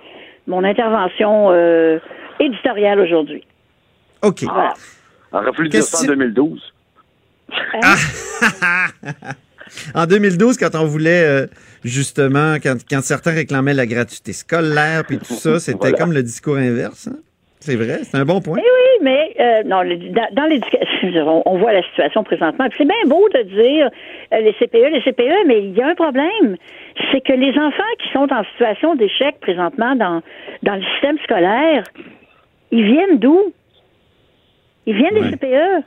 mon 0.47 0.62
intervention 0.64 1.51
euh, 1.51 1.99
éditoriale 2.41 3.01
aujourd'hui. 3.01 3.45
OK. 4.22 4.43
Voilà. 4.45 4.74
On 5.33 5.39
aurait 5.39 5.68
dire 5.68 5.83
ça 5.83 5.99
en 5.99 6.01
Question- 6.01 6.14
2012. 6.14 6.72
En 9.95 10.07
2012, 10.07 10.57
quand 10.59 10.74
on 10.74 10.85
voulait 10.87 11.24
euh, 11.24 11.47
justement, 11.85 12.55
quand, 12.62 12.77
quand 12.89 13.03
certains 13.03 13.33
réclamaient 13.33 13.74
la 13.74 13.87
gratuité 13.87 14.33
scolaire 14.33 15.05
puis 15.05 15.18
tout 15.18 15.35
ça, 15.35 15.59
c'était 15.61 15.77
Voilà. 15.91 15.99
comme 15.99 16.12
le 16.12 16.22
discours 16.22 16.57
inverse. 16.57 17.09
hein? 17.09 17.16
C'est 17.61 17.74
vrai, 17.74 18.01
c'est 18.05 18.16
un 18.16 18.24
bon 18.24 18.41
point. 18.41 18.59
Eh 18.61 18.62
oui, 18.62 18.86
mais 19.03 19.35
euh, 19.41 19.63
non, 19.65 19.83
dans, 19.85 20.29
dans 20.33 20.45
l'éducation, 20.45 20.83
on, 21.27 21.43
on 21.45 21.59
voit 21.59 21.73
la 21.73 21.83
situation 21.83 22.25
présentement. 22.25 22.67
C'est 22.77 22.85
bien 22.85 22.97
beau 23.07 23.29
de 23.31 23.43
dire 23.43 23.91
euh, 24.33 24.41
les 24.41 24.53
CPE, 24.55 24.91
les 24.93 25.03
CPE, 25.03 25.47
mais 25.47 25.61
il 25.61 25.77
y 25.77 25.83
a 25.83 25.89
un 25.89 25.95
problème. 25.95 26.57
C'est 27.11 27.21
que 27.21 27.33
les 27.33 27.57
enfants 27.59 27.83
qui 27.99 28.09
sont 28.13 28.33
en 28.33 28.45
situation 28.53 28.95
d'échec 28.95 29.39
présentement 29.41 29.95
dans, 29.95 30.23
dans 30.63 30.75
le 30.75 30.83
système 30.83 31.19
scolaire, 31.19 31.85
ils 32.71 32.85
viennent 32.85 33.19
d'où? 33.19 33.53
Ils 34.87 34.95
viennent 34.95 35.15
des 35.15 35.37
CPE. 35.37 35.85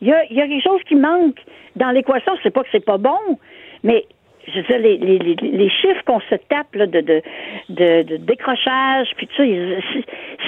Il 0.00 0.08
y, 0.08 0.12
a, 0.12 0.24
il 0.30 0.36
y 0.36 0.40
a 0.40 0.46
quelque 0.46 0.62
chose 0.62 0.80
qui 0.86 0.94
manque 0.94 1.38
dans 1.74 1.90
l'équation. 1.90 2.32
C'est 2.42 2.50
pas 2.50 2.62
que 2.62 2.68
c'est 2.70 2.84
pas 2.84 2.98
bon, 2.98 3.38
mais 3.82 4.06
je 4.52 4.56
veux 4.60 4.66
dire, 4.66 4.78
les, 4.78 4.96
les, 4.98 5.18
les, 5.18 5.34
les 5.34 5.70
chiffres 5.70 6.02
qu'on 6.06 6.20
se 6.20 6.34
tape 6.48 6.74
là, 6.74 6.86
de, 6.86 7.00
de, 7.00 7.22
de, 7.68 8.02
de 8.02 8.16
décrochage, 8.16 9.08
puis 9.16 9.26
tout 9.26 9.34
ça, 9.36 9.44
ils- 9.44 9.78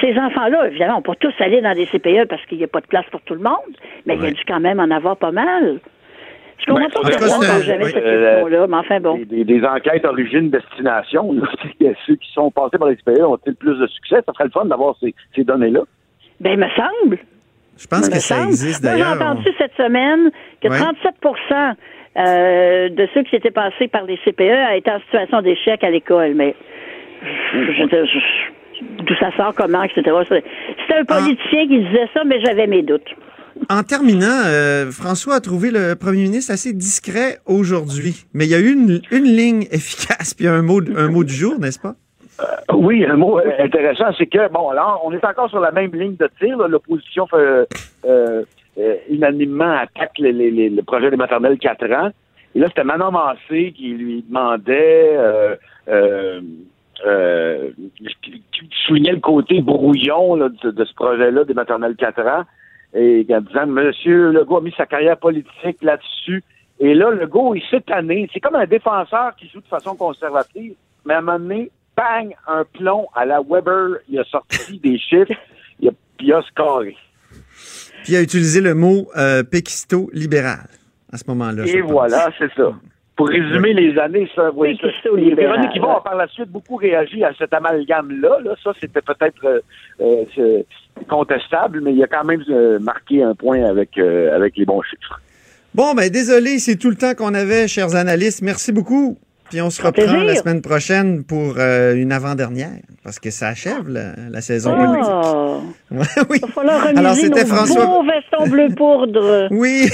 ces 0.01 0.19
enfants-là, 0.19 0.69
évidemment, 0.69 0.99
on 0.99 1.03
peut 1.03 1.15
tous 1.21 1.35
aller 1.41 1.61
dans 1.61 1.75
des 1.75 1.87
CPE 1.87 2.27
parce 2.29 2.45
qu'il 2.47 2.59
n'y 2.59 2.65
a 2.65 2.69
pas 2.69 2.81
de 2.81 2.87
place 2.87 3.05
pour 3.11 3.21
tout 3.23 3.35
le 3.35 3.41
monde, 3.43 3.75
mais 4.07 4.17
il 4.17 4.23
y 4.23 4.27
a 4.27 4.31
dû 4.31 4.43
quand 4.47 4.61
même 4.61 4.81
en 4.81 4.91
avoir 4.91 5.17
pas 5.17 5.33
mal. 5.33 5.79
Je 6.59 6.67
comprends 6.67 6.85
Ben, 6.85 6.91
pas 6.91 7.09
les 7.09 7.63
jamais 7.65 7.85
oui, 7.85 7.91
cette 7.91 8.05
question-là, 8.05 8.67
mais 8.69 8.77
enfin 8.77 9.01
bon. 9.01 9.17
Des, 9.17 9.25
des- 9.25 9.45
des 9.45 9.65
enquêtes 9.65 10.05
origine-destination. 10.05 11.33
là, 11.33 11.49
Ceux 12.07 12.17
qui 12.17 12.33
sont 12.33 12.51
passés 12.51 12.77
par 12.79 12.89
l'expérience 12.89 13.29
ont-ils 13.33 13.55
plus 13.55 13.79
de 13.79 13.87
succès? 13.87 14.17
Ça 14.27 14.33
serait 14.35 14.45
le 14.45 14.51
fun 14.51 14.67
d'avoir 14.67 14.95
ces, 15.01 15.15
ces 15.35 15.45
données-là. 15.45 15.81
Ben, 16.41 16.53
il 16.53 16.59
me 16.59 16.69
semble. 16.77 17.19
Je 17.79 17.87
pense 17.87 18.09
que 18.11 18.17
ça 18.19 18.35
semble. 18.37 18.49
existe 18.49 18.83
Moi, 18.85 18.93
j'ai 18.95 19.03
d'ailleurs. 19.03 19.23
entendu 19.23 19.49
cette 19.57 19.75
semaine 19.77 20.31
que 20.63 20.69
Ouais. 20.69 20.77
37 20.77 21.15
euh, 22.19 22.89
de 22.89 23.09
ceux 23.15 23.23
qui 23.23 23.37
étaient 23.37 23.51
passés 23.51 23.89
par 23.89 24.05
les 24.05 24.19
CPE 24.25 24.77
étaient 24.77 24.91
en 24.91 25.01
situation 25.01 25.43
d'échec 25.43 25.83
à 25.85 25.91
l'école. 25.91 26.35
Mais 26.35 26.55
je- 27.23 27.73
je- 27.73 28.05
je- 28.07 29.05
d'où 29.05 29.15
ça 29.17 29.31
sort, 29.37 29.55
comment, 29.55 29.83
etc. 29.83 30.03
C'était 30.29 30.99
un 31.01 31.05
politicien 31.05 31.67
qui 31.69 31.79
disait 31.85 32.09
ça, 32.15 32.25
mais 32.25 32.41
j'avais 32.45 32.67
mes 32.67 32.83
doutes. 32.83 33.09
En 33.69 33.83
terminant, 33.83 34.43
euh, 34.47 34.91
François 34.91 35.35
a 35.37 35.41
trouvé 35.41 35.71
le 35.71 35.95
premier 35.95 36.23
ministre 36.23 36.53
assez 36.53 36.73
discret 36.73 37.39
aujourd'hui, 37.47 38.25
mais 38.33 38.47
il 38.47 38.51
y 38.51 38.55
a 38.55 38.59
eu 38.59 38.73
une, 38.73 39.01
une 39.11 39.25
ligne 39.25 39.63
efficace 39.71 40.35
puis 40.35 40.47
un 40.47 40.63
mot, 40.63 40.81
un 40.97 41.09
mot 41.09 41.25
du 41.25 41.35
jour, 41.35 41.59
n'est-ce 41.61 41.79
pas? 41.79 41.95
Oui, 42.73 43.05
un 43.05 43.17
mot 43.17 43.39
euh, 43.39 43.43
intéressant, 43.59 44.07
c'est 44.17 44.27
que, 44.27 44.51
bon, 44.51 44.71
là, 44.71 44.97
on 45.05 45.13
est 45.13 45.23
encore 45.27 45.51
sur 45.51 45.61
la 45.61 45.73
même 45.73 45.91
ligne 45.95 46.17
de 46.17 46.27
tir. 46.41 46.57
là. 46.57 46.69
L'opposition 46.69 47.27
fait, 47.27 47.67
euh, 48.07 48.43
euh, 48.81 48.97
unanimement 49.11 49.72
attaque 49.78 50.18
le 50.18 50.81
projet 50.83 51.11
des 51.11 51.16
maternelles 51.16 51.59
4 51.59 51.93
ans. 51.93 52.11
Et 52.55 52.59
là, 52.59 52.68
c'était 52.68 52.85
Manon 52.85 53.11
Massé 53.11 53.72
qui 53.76 53.89
lui 53.89 54.22
demandait, 54.22 55.11
euh, 55.16 55.55
euh, 55.89 57.70
qui 58.22 58.43
soulignait 58.87 59.12
le 59.12 59.20
côté 59.20 59.61
brouillon 59.61 60.37
de, 60.37 60.85
ce 60.85 60.95
projet-là 60.95 61.45
des 61.45 61.55
maternelles 61.55 61.97
4 61.97 62.20
ans, 62.26 62.45
et 62.95 63.26
en 63.31 63.41
disant, 63.41 63.66
Monsieur 63.66 64.31
Legault 64.31 64.57
a 64.57 64.61
mis 64.62 64.72
sa 64.76 64.87
carrière 64.87 65.18
politique 65.18 65.83
là-dessus. 65.83 66.43
Et 66.81 66.95
là, 66.95 67.11
Legault, 67.11 67.55
il 67.55 67.62
s'est 67.70 67.83
tanné. 67.83 68.28
C'est 68.33 68.41
comme 68.41 68.57
un 68.57 68.66
défenseur 68.66 69.37
qui 69.37 69.49
joue 69.49 69.61
de 69.61 69.66
façon 69.66 69.95
conservatrice, 69.95 70.74
mais 71.05 71.14
à 71.14 71.18
un 71.18 71.20
moment 71.20 71.39
donné, 71.39 71.70
bang, 71.97 72.35
un 72.47 72.64
plomb 72.64 73.09
à 73.14 73.26
la 73.26 73.41
Weber, 73.43 73.99
il 74.09 74.18
a 74.18 74.24
sorti 74.24 74.78
des 74.78 74.99
chiffres, 74.99 75.33
il 75.81 75.89
a, 75.89 75.93
il 76.20 76.33
a 76.33 76.43
scoré. 76.43 76.97
Puis 78.05 78.13
il 78.13 78.17
a 78.17 78.23
utilisé 78.23 78.61
le 78.61 78.75
mot 78.75 79.09
euh, 79.17 79.43
péquisto 79.43 80.11
libéral 80.13 80.67
à 81.13 81.17
ce 81.19 81.25
moment-là. 81.29 81.65
Et 81.67 81.81
voilà, 81.81 82.31
c'est 82.39 82.51
ça. 82.57 82.73
Pour 83.17 83.29
résumer 83.29 83.75
les 83.75 83.99
années, 83.99 84.31
ça, 84.35 84.51
oui, 84.55 84.79
ça- 84.81 84.87
Péquisto 84.89 85.15
libéral, 85.17 85.57
Véronique 85.59 85.77
Yvon 85.77 85.91
a 85.97 86.01
par 86.03 86.17
la 86.17 86.27
suite 86.29 86.49
beaucoup 86.49 86.77
réagi 86.77 87.23
à 87.23 87.33
cet 87.37 87.53
amalgame-là. 87.53 88.39
Là. 88.43 88.55
Ça, 88.65 88.73
c'était 88.81 89.03
peut-être 89.03 89.45
euh, 89.45 90.25
euh, 90.39 90.63
contestable, 91.09 91.81
mais 91.83 91.93
il 91.93 92.03
a 92.03 92.07
quand 92.07 92.25
même 92.25 92.43
euh, 92.49 92.79
marqué 92.79 93.23
un 93.23 93.35
point 93.35 93.63
avec, 93.65 93.99
euh, 93.99 94.35
avec 94.35 94.57
les 94.57 94.65
bons 94.65 94.81
chiffres. 94.83 95.21
Bon, 95.75 95.95
ben 95.95 96.09
désolé, 96.11 96.59
c'est 96.59 96.77
tout 96.77 96.89
le 96.91 96.97
temps 96.97 97.15
qu'on 97.15 97.35
avait, 97.35 97.69
chers 97.69 97.95
analystes. 97.95 98.43
Merci 98.43 98.73
beaucoup. 98.73 99.19
Puis 99.51 99.61
on 99.61 99.69
se 99.71 99.83
reprend 99.83 100.23
la 100.23 100.37
semaine 100.37 100.63
prochaine 100.63 101.25
pour 101.25 101.55
euh, 101.59 101.95
une 101.95 102.13
avant-dernière, 102.13 102.71
parce 103.03 103.19
que 103.19 103.31
ça 103.31 103.49
achève 103.49 103.89
la, 103.89 104.13
la 104.31 104.41
saison 104.41 104.77
politique. 104.77 105.13
Oh, 105.13 105.61
Ouais, 105.91 106.07
oui. 106.31 106.39
il 106.41 106.47
va 106.47 106.53
falloir 106.55 106.87
Alors, 106.87 107.13
remiser 107.13 107.27
c'était 107.27 107.45
François- 107.45 107.85
beaux 107.87 108.05
vestons 108.05 108.49
bleu 108.49 108.69
poudre. 108.77 109.49
Oui, 109.51 109.89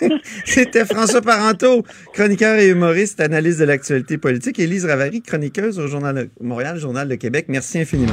c'était 0.44 0.84
François 0.84 1.22
Parenteau, 1.22 1.82
chroniqueur 2.12 2.58
et 2.58 2.68
humoriste, 2.68 3.20
analyse 3.20 3.56
de 3.58 3.64
l'actualité 3.64 4.18
politique. 4.18 4.58
Élise 4.58 4.84
Ravary, 4.84 5.22
chroniqueuse 5.22 5.78
au 5.78 5.86
Journal 5.86 6.14
de 6.14 6.30
Montréal, 6.42 6.78
Journal 6.78 7.08
de 7.08 7.14
Québec. 7.14 7.46
Merci 7.48 7.80
infiniment. 7.80 8.12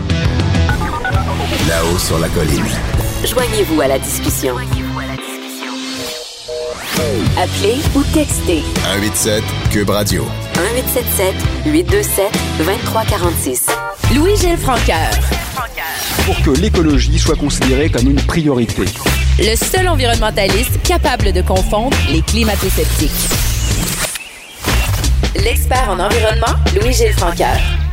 Là-haut 1.68 1.98
sur 1.98 2.18
la 2.20 2.30
colline. 2.30 2.64
Joignez-vous 3.26 3.82
à 3.82 3.88
la 3.88 4.00
discussion. 4.00 4.56
Appelez 7.38 7.78
ou 7.96 8.04
textez 8.14 8.64
187 8.84 9.44
Cube 9.70 9.90
Radio. 9.90 10.24
1877 10.56 11.36
827 11.66 12.32
2346. 12.58 13.66
Louis-Gilles 14.16 14.58
Francaire. 14.58 15.12
pour 16.26 16.42
que 16.42 16.60
l'écologie 16.60 17.20
soit 17.20 17.36
considérée 17.36 17.90
comme 17.90 18.08
une 18.08 18.22
priorité. 18.22 18.86
Le 19.40 19.56
seul 19.56 19.88
environnementaliste 19.88 20.82
capable 20.84 21.32
de 21.34 21.42
confondre 21.42 21.96
les 22.10 22.22
climato-sceptiques. 22.22 23.12
L'expert 25.36 25.90
en 25.92 26.00
environnement, 26.00 26.56
Louis-Gilles 26.82 27.14
Francaire. 27.14 27.87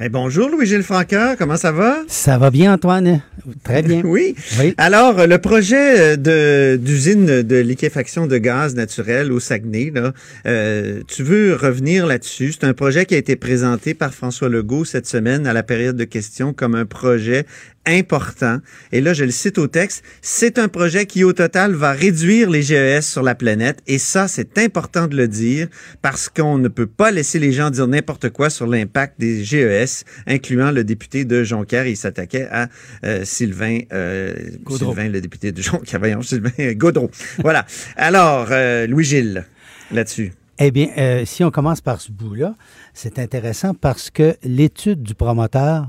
Eh, 0.00 0.08
bonjour 0.08 0.48
Louis-Gilles 0.48 0.82
Franqueur, 0.82 1.36
comment 1.38 1.56
ça 1.56 1.70
va? 1.70 1.98
Ça 2.08 2.36
va 2.36 2.50
bien, 2.50 2.74
Antoine? 2.74 3.22
Très 3.62 3.80
bien. 3.80 4.02
oui. 4.04 4.34
Oui. 4.58 4.74
Alors, 4.76 5.20
euh, 5.20 5.26
le 5.28 5.38
projet 5.38 6.00
euh, 6.00 6.16
de 6.16 6.76
d'usine 6.76 7.42
de 7.42 7.56
liquéfaction 7.58 8.26
de 8.26 8.36
gaz 8.38 8.74
naturel 8.74 9.30
au 9.30 9.38
Saguenay, 9.38 9.92
là, 9.94 10.12
euh, 10.46 11.02
tu 11.06 11.22
veux 11.22 11.54
revenir 11.54 12.08
là-dessus? 12.08 12.54
C'est 12.54 12.64
un 12.64 12.74
projet 12.74 13.06
qui 13.06 13.14
a 13.14 13.18
été 13.18 13.36
présenté 13.36 13.94
par 13.94 14.12
François 14.12 14.48
Legault 14.48 14.84
cette 14.84 15.06
semaine 15.06 15.46
à 15.46 15.52
la 15.52 15.62
période 15.62 15.96
de 15.96 16.04
questions 16.04 16.52
comme 16.52 16.74
un 16.74 16.86
projet 16.86 17.46
important. 17.86 18.58
Et 18.92 19.00
là, 19.00 19.12
je 19.14 19.24
le 19.24 19.30
cite 19.30 19.58
au 19.58 19.66
texte, 19.66 20.04
c'est 20.22 20.58
un 20.58 20.68
projet 20.68 21.06
qui, 21.06 21.24
au 21.24 21.32
total, 21.32 21.74
va 21.74 21.92
réduire 21.92 22.50
les 22.50 22.62
GES 22.62 23.02
sur 23.02 23.22
la 23.22 23.34
planète. 23.34 23.80
Et 23.86 23.98
ça, 23.98 24.28
c'est 24.28 24.58
important 24.58 25.06
de 25.06 25.16
le 25.16 25.28
dire 25.28 25.68
parce 26.02 26.28
qu'on 26.28 26.58
ne 26.58 26.68
peut 26.68 26.86
pas 26.86 27.10
laisser 27.10 27.38
les 27.38 27.52
gens 27.52 27.70
dire 27.70 27.86
n'importe 27.86 28.30
quoi 28.30 28.50
sur 28.50 28.66
l'impact 28.66 29.18
des 29.18 29.44
GES, 29.44 30.04
incluant 30.26 30.70
le 30.70 30.84
député 30.84 31.24
de 31.24 31.44
Jonquière. 31.44 31.86
Il 31.86 31.96
s'attaquait 31.96 32.48
à 32.50 32.68
euh, 33.04 33.24
Sylvain, 33.24 33.80
euh. 33.92 34.34
Sylvain, 34.68 35.08
le 35.08 35.20
député 35.20 35.52
de 35.52 35.62
Jonquière. 35.62 36.00
Voyons, 36.00 36.22
Sylvain 36.22 36.72
Gaudreau. 36.72 37.10
voilà. 37.38 37.66
Alors, 37.96 38.48
euh, 38.50 38.86
Louis-Gilles, 38.86 39.44
là-dessus. 39.90 40.32
Eh 40.58 40.70
bien, 40.70 40.88
euh, 40.98 41.24
si 41.24 41.42
on 41.42 41.50
commence 41.50 41.80
par 41.80 42.00
ce 42.00 42.12
bout-là, 42.12 42.54
c'est 42.92 43.18
intéressant 43.18 43.74
parce 43.74 44.10
que 44.10 44.36
l'étude 44.44 45.02
du 45.02 45.14
promoteur 45.14 45.88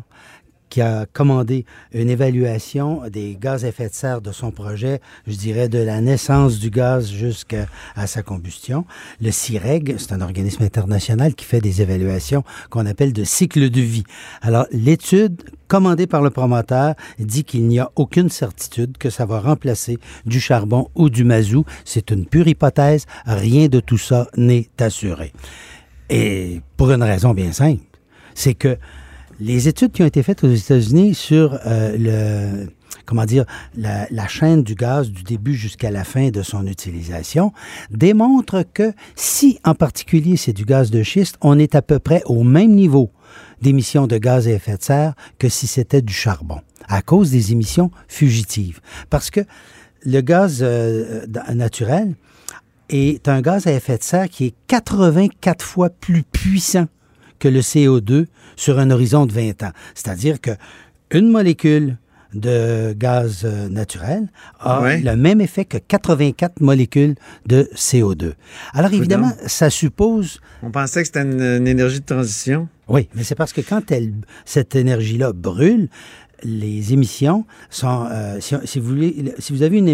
qui 0.70 0.82
a 0.82 1.06
commandé 1.06 1.66
une 1.94 2.10
évaluation 2.10 3.02
des 3.10 3.38
gaz 3.40 3.66
à 3.66 3.70
effet 3.70 3.90
de 3.90 3.94
serre 3.94 4.22
de 4.22 4.32
son 4.32 4.52
projet, 4.52 5.00
je 5.28 5.36
dirais 5.36 5.70
de 5.70 5.80
la 5.80 6.02
naissance 6.02 6.60
du 6.60 6.70
gaz 6.70 7.12
jusqu'à 7.12 7.68
sa 8.06 8.24
combustion. 8.24 8.86
Le 9.22 9.32
CIREG, 9.32 9.96
c'est 9.98 10.14
un 10.14 10.22
organisme 10.22 10.64
international 10.64 11.36
qui 11.36 11.46
fait 11.46 11.62
des 11.62 11.82
évaluations 11.82 12.44
qu'on 12.70 12.86
appelle 12.86 13.14
de 13.14 13.24
cycle 13.24 13.70
de 13.70 13.82
vie. 13.82 14.04
Alors, 14.42 14.66
l'étude 14.72 15.44
commandée 15.68 16.08
par 16.08 16.22
le 16.22 16.30
promoteur 16.30 16.96
dit 17.20 17.44
qu'il 17.44 17.68
n'y 17.68 17.80
a 17.80 17.92
aucune 17.96 18.30
certitude 18.30 18.98
que 18.98 19.10
ça 19.10 19.26
va 19.26 19.40
remplacer 19.40 19.98
du 20.26 20.40
charbon 20.40 20.90
ou 20.96 21.10
du 21.10 21.24
mazout. 21.24 21.66
C'est 21.86 22.12
une 22.12 22.26
pure 22.26 22.48
hypothèse. 22.48 23.06
Rien 23.26 23.68
de 23.68 23.80
tout 23.80 23.98
ça 23.98 24.28
n'est 24.38 24.70
assuré. 24.80 25.34
Et 26.10 26.62
pour 26.78 26.92
une 26.92 27.04
raison 27.04 27.34
bien 27.34 27.52
simple, 27.52 27.82
c'est 28.36 28.54
que 28.54 28.78
les 29.40 29.68
études 29.68 29.92
qui 29.92 30.04
ont 30.04 30.08
été 30.08 30.24
faites 30.24 30.44
aux 30.44 30.54
États-Unis 30.54 31.16
sur 31.16 31.60
euh, 31.66 31.96
le 31.98 32.68
comment 33.06 33.26
dire 33.26 33.46
la, 33.78 34.28
chaîne 34.28 34.64
du 34.64 34.74
gaz 34.74 35.12
du 35.12 35.24
début 35.24 35.54
jusqu'à 35.54 35.92
la 35.92 36.04
fin 36.04 36.30
de 36.30 36.42
son 36.42 36.66
utilisation 36.66 37.54
démontrent 37.92 38.64
que 38.74 38.94
si 39.16 39.60
en 39.64 39.76
particulier 39.76 40.38
c'est 40.38 40.54
du 40.54 40.66
gaz 40.66 40.90
de 40.90 41.04
schiste, 41.04 41.38
on 41.42 41.60
est 41.60 41.76
à 41.76 41.82
peu 41.82 42.00
près 42.00 42.24
au 42.26 42.44
même 42.44 42.72
niveau 42.72 43.12
d'émissions 43.62 44.08
de 44.08 44.18
gaz 44.18 44.48
à 44.48 44.52
effet 44.52 44.78
de 44.78 44.84
serre 44.84 45.14
que 45.38 45.50
si 45.50 45.68
c'était 45.68 46.02
du 46.02 46.14
charbon 46.14 46.62
à 46.88 47.02
cause 47.02 47.32
des 47.32 47.52
émissions 47.52 47.92
fugitives. 48.08 48.80
Parce 49.10 49.30
que 49.30 49.42
le 50.04 50.22
gaz 50.22 50.60
euh, 50.62 51.26
naturel 51.54 52.16
est 52.90 53.28
un 53.28 53.42
gaz 53.42 53.68
à 53.68 53.72
effet 53.72 53.98
de 53.98 54.04
serre 54.04 54.30
qui 54.30 54.46
est 54.46 54.54
84 54.68 55.64
fois 55.64 55.90
plus 55.90 56.24
puissant 56.24 56.88
que 57.40 57.48
le 57.48 57.62
CO2 57.62 58.28
sur 58.56 58.80
un 58.80 58.90
horizon 58.92 59.26
de 59.26 59.32
20 59.34 59.64
ans. 59.64 59.72
C'est-à-dire 59.94 60.42
que 60.42 60.52
une 61.12 61.30
molécule 61.30 61.98
de 62.34 62.94
gaz 62.94 63.44
euh, 63.46 63.70
naturel 63.70 64.28
a 64.60 64.82
Ouais. 64.82 65.00
le 65.00 65.16
même 65.16 65.40
effet 65.40 65.64
que 65.64 65.78
84 65.78 66.60
molécules 66.60 67.16
de 67.46 67.70
CO2. 67.76 68.34
Alors 68.74 68.94
évidemment, 68.94 69.32
ça 69.46 69.70
suppose 69.70 70.42
On 70.62 70.70
pensait 70.72 71.02
que 71.02 71.08
c'était 71.08 71.22
une, 71.22 71.40
une 71.42 71.68
énergie 71.68 72.02
de 72.02 72.06
transition. 72.06 72.68
oui, 72.90 73.08
mais 73.16 73.24
c'est 73.24 73.36
parce 73.36 73.54
que 73.54 73.62
quand 73.62 73.90
elle, 73.92 74.12
cette 74.44 74.76
énergie-là 74.76 75.32
brûle, 75.32 75.88
les 76.44 76.92
émissions 76.92 77.46
sont. 77.70 78.06
euh, 78.12 78.38
si, 78.42 78.54
si 78.66 78.80
vous 78.80 78.88
voulez, 78.90 79.34
si 79.40 79.54
vous 79.54 79.64
avez 79.64 79.78
une 79.78 79.88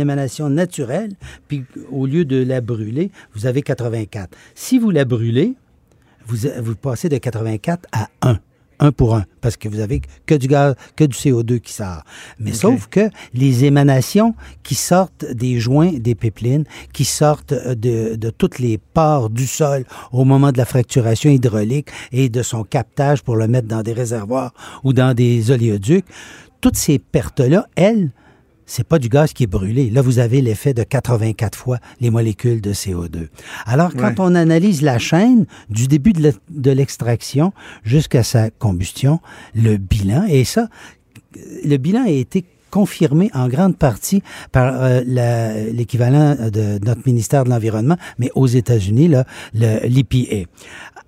émanation 0.00 0.50
naturelle, 0.50 1.12
puis 1.46 1.64
au 1.92 2.06
lieu 2.06 2.24
de 2.24 2.42
la 2.42 2.60
brûler, 2.60 3.12
vous 3.34 3.46
avez 3.46 3.62
84. 3.62 4.36
Si 4.56 4.78
vous 4.80 4.90
la 4.90 5.04
brûlez, 5.04 5.54
vous, 6.26 6.48
vous 6.62 6.76
passez 6.76 7.08
de 7.08 7.18
84 7.18 7.86
à 7.92 8.08
1. 8.22 8.38
1 8.80 8.92
pour 8.92 9.14
1, 9.14 9.24
parce 9.40 9.56
que 9.56 9.68
vous 9.68 9.80
avez 9.80 10.02
que 10.26 10.34
du 10.34 10.48
gaz, 10.48 10.74
que 10.96 11.04
du 11.04 11.16
CO2 11.16 11.60
qui 11.60 11.72
sort. 11.72 12.02
Mais 12.38 12.52
sauf 12.52 12.88
que 12.88 13.08
les 13.32 13.64
émanations 13.64 14.34
qui 14.62 14.74
sortent 14.74 15.24
des 15.24 15.60
joints 15.60 15.92
des 15.92 16.14
pipelines, 16.14 16.64
qui 16.92 17.04
sortent 17.04 17.52
euh, 17.52 17.74
de, 17.74 18.16
de 18.16 18.30
toutes 18.30 18.58
les 18.58 18.78
parts 18.78 19.30
du 19.30 19.46
sol 19.46 19.84
au 20.12 20.24
moment 20.24 20.52
de 20.52 20.58
la 20.58 20.64
fracturation 20.64 21.30
hydraulique 21.30 21.88
et 22.12 22.28
de 22.28 22.42
son 22.42 22.64
captage 22.64 23.22
pour 23.22 23.36
le 23.36 23.46
mettre 23.46 23.68
dans 23.68 23.82
des 23.82 23.92
réservoirs 23.92 24.52
ou 24.82 24.92
dans 24.92 25.14
des 25.14 25.50
oléoducs, 25.50 26.06
toutes 26.60 26.76
ces 26.76 26.98
pertes-là, 26.98 27.66
elles, 27.76 28.10
c'est 28.66 28.86
pas 28.86 28.98
du 28.98 29.08
gaz 29.08 29.32
qui 29.32 29.44
est 29.44 29.48
brûlé. 29.48 29.90
Là, 29.90 30.00
vous 30.02 30.18
avez 30.18 30.40
l'effet 30.40 30.74
de 30.74 30.82
84 30.82 31.56
fois 31.56 31.78
les 32.00 32.10
molécules 32.10 32.60
de 32.60 32.72
CO2. 32.72 33.28
Alors, 33.66 33.92
quand 33.94 34.08
Ouais. 34.08 34.14
on 34.18 34.34
analyse 34.34 34.82
la 34.82 34.98
chaîne 34.98 35.46
du 35.70 35.86
début 35.88 36.12
de 36.12 36.22
le- 36.22 36.34
de 36.50 36.70
l'extraction 36.70 37.52
jusqu'à 37.84 38.22
sa 38.22 38.50
combustion, 38.50 39.20
le 39.54 39.76
bilan, 39.76 40.24
et 40.28 40.44
ça, 40.44 40.68
le 41.64 41.76
bilan 41.76 42.04
a 42.04 42.10
été 42.10 42.44
confirmé 42.70 43.30
en 43.34 43.46
grande 43.48 43.76
partie 43.76 44.22
par 44.50 44.74
euh, 44.82 45.00
l'équivalent 45.72 46.34
de 46.50 46.84
notre 46.84 47.02
ministère 47.06 47.44
de 47.44 47.50
l'Environnement, 47.50 47.96
mais 48.18 48.30
aux 48.34 48.48
États-Unis, 48.48 49.08
le- 49.08 49.22
l'EPA. 49.88 50.48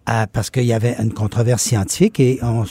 Ah, 0.06 0.28
parce 0.32 0.50
qu'il 0.50 0.62
y 0.64 0.72
avait 0.72 0.94
une 1.02 1.12
controverse 1.12 1.62
scientifique 1.64 2.20
et 2.20 2.38
on, 2.42 2.64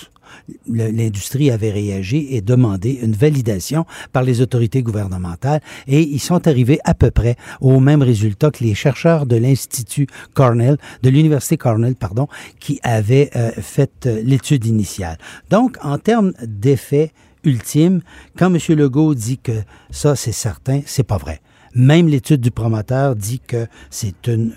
l'industrie 0.67 1.51
avait 1.51 1.71
réagi 1.71 2.27
et 2.31 2.41
demandé 2.41 2.99
une 3.01 3.13
validation 3.13 3.85
par 4.11 4.23
les 4.23 4.41
autorités 4.41 4.83
gouvernementales 4.83 5.61
et 5.87 6.01
ils 6.01 6.19
sont 6.19 6.47
arrivés 6.47 6.79
à 6.83 6.93
peu 6.93 7.11
près 7.11 7.35
au 7.61 7.79
même 7.79 8.01
résultat 8.01 8.51
que 8.51 8.63
les 8.63 8.75
chercheurs 8.75 9.25
de 9.25 9.35
l'Institut 9.35 10.07
Cornell, 10.33 10.77
de 11.03 11.09
l'Université 11.09 11.57
Cornell, 11.57 11.95
pardon, 11.95 12.27
qui 12.59 12.79
avaient 12.83 13.29
euh, 13.35 13.51
fait 13.51 14.05
euh, 14.05 14.21
l'étude 14.23 14.65
initiale. 14.65 15.17
Donc, 15.49 15.77
en 15.83 15.97
termes 15.97 16.33
d'effet 16.43 17.11
ultime, 17.43 18.01
quand 18.37 18.53
M. 18.53 18.59
Legault 18.77 19.15
dit 19.15 19.37
que 19.37 19.63
ça, 19.89 20.15
c'est 20.15 20.31
certain, 20.31 20.81
c'est 20.85 21.03
pas 21.03 21.17
vrai. 21.17 21.41
Même 21.73 22.07
l'étude 22.07 22.41
du 22.41 22.51
promoteur 22.51 23.15
dit 23.15 23.41
que 23.45 23.67
c'est 23.89 24.27
une 24.27 24.53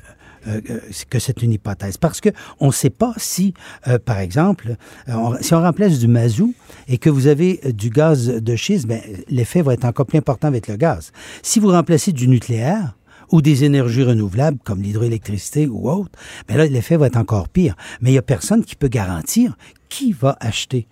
euh, 0.49 0.61
euh, 0.71 0.81
que 1.11 1.19
c'est 1.19 1.43
une 1.43 1.53
hypothèse. 1.53 1.97
Parce 1.97 2.21
que 2.21 2.31
on 2.61 2.69
ne 2.69 2.73
sait 2.73 2.91
pas 2.91 3.13
si, 3.17 3.55
euh, 3.87 3.99
par 3.99 4.19
exemple, 4.19 4.77
si 5.41 5.55
on 5.55 5.63
remplace 5.63 5.99
du 5.99 6.09
mazout 6.09 6.55
et 6.89 6.99
que 6.99 7.11
vous 7.11 7.27
avez 7.27 7.61
du 7.73 7.91
gaz 7.91 8.29
de 8.29 8.57
schiste, 8.57 8.87
ben, 8.87 9.01
l'effet 9.29 9.63
va 9.63 9.75
être 9.75 9.85
encore 9.85 10.07
plus 10.07 10.19
important 10.19 10.49
avec 10.49 10.69
le 10.69 10.77
gaz. 10.77 11.13
Si 11.43 11.61
vous 11.61 11.69
remplacez 11.69 12.13
du 12.13 12.29
nucléaire, 12.29 12.95
ou 13.31 13.43
des 13.43 13.65
énergies 13.65 14.05
renouvelables 14.05 14.57
comme 14.65 14.81
l'hydroélectricité 14.81 15.67
ou 15.67 15.91
autre, 15.91 16.13
ben 16.49 16.57
là, 16.57 16.65
l'effet 16.65 16.97
va 16.97 17.09
être 17.09 17.19
encore 17.19 17.51
pire. 17.51 17.77
Mais 18.01 18.09
il 18.09 18.13
n'y 18.13 18.19
a 18.19 18.23
personne 18.23 18.65
qui 18.65 18.75
peut 18.75 18.89
garantir 18.89 19.55
qui 19.91 20.13
va 20.13 20.39
acheter 20.41 20.87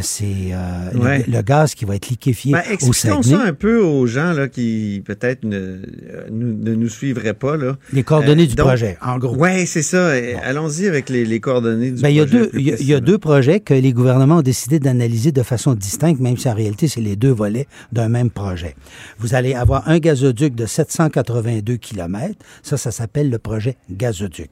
c'est 0.00 0.24
euh, 0.52 0.90
le- 0.92 1.00
Ouais. 1.00 1.24
le, 1.28 1.42
gaz 1.42 1.74
qui 1.74 1.84
va 1.84 1.96
être 1.96 2.08
liquéfié 2.08 2.52
Ben, 2.52 2.62
au 2.82 2.92
Saguenay. 2.92 3.22
ça 3.36 3.42
un 3.42 3.52
peu 3.52 3.80
aux 3.82 4.06
gens 4.06 4.32
là, 4.32 4.48
qui 4.48 5.02
peut-être 5.04 5.44
ne, 5.44 5.56
euh, 5.56 5.82
nous- 6.30 6.54
ne 6.54 6.74
nous 6.74 6.88
suivraient 6.88 7.34
pas. 7.34 7.56
Là. 7.56 7.76
Les 7.92 8.02
coordonnées 8.02 8.44
Euh, 8.44 8.46
du 8.46 8.54
donc- 8.54 8.66
projet, 8.66 8.98
en 9.02 9.18
gros. 9.18 9.36
Oui, 9.38 9.66
c'est 9.66 9.82
ça. 9.82 9.96
Euh, 9.96 10.34
Allons-y 10.42 10.86
avec 10.86 11.08
les, 11.08 11.24
les 11.24 11.40
coordonnées 11.40 11.90
du 11.92 12.02
Ben, 12.02 12.08
il 12.10 12.16
y 12.16 12.20
a 12.20 12.26
projet. 12.26 12.38
deux, 12.46 12.50
il 12.58 12.84
y 12.86 12.94
a- 12.94 13.00
deux 13.00 13.18
projets 13.18 13.60
que 13.60 13.74
les 13.74 13.92
gouvernements 13.92 14.38
ont 14.38 14.42
décidé 14.42 14.78
d'analyser 14.78 15.32
de 15.32 15.42
façon 15.42 15.74
distincte, 15.74 16.20
même 16.20 16.36
si 16.36 16.48
en 16.48 16.54
réalité, 16.54 16.88
c'est 16.88 17.00
les 17.00 17.16
deux 17.16 17.32
volets 17.32 17.66
d'un 17.92 18.08
même 18.08 18.30
projet. 18.30 18.74
Vous 19.18 19.34
allez 19.34 19.54
avoir 19.54 19.88
un 19.88 19.98
gazoduc 19.98 20.54
de 20.54 20.66
782 20.66 21.76
km. 21.76 22.34
Ça, 22.62 22.76
ça 22.76 22.90
s'appelle 22.90 23.30
le 23.30 23.38
projet 23.38 23.76
gazoduc. 23.90 24.50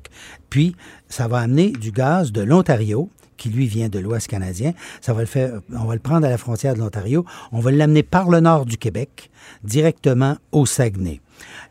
Puis, 0.51 0.74
ça 1.09 1.29
va 1.29 1.39
amener 1.39 1.70
du 1.72 1.91
gaz 1.93 2.33
de 2.33 2.41
l'Ontario 2.43 3.11
qui 3.37 3.49
lui 3.49 3.66
vient 3.66 3.89
de 3.89 3.99
l'Ouest 3.99 4.28
canadien. 4.28 4.72
Ça 5.01 5.12
va 5.12 5.20
le 5.20 5.26
faire, 5.26 5.61
on 5.72 5.84
va 5.84 5.95
le 5.95 6.01
prendre 6.01 6.26
à 6.26 6.30
la 6.30 6.39
frontière 6.39 6.74
de 6.74 6.80
l'Ontario. 6.80 7.24
On 7.53 7.61
va 7.61 7.70
l'amener 7.70 8.03
par 8.03 8.30
le 8.30 8.41
nord 8.41 8.66
du 8.66 8.78
Québec, 8.78 9.30
directement 9.64 10.37
au 10.53 10.66
Saguenay. 10.66 11.20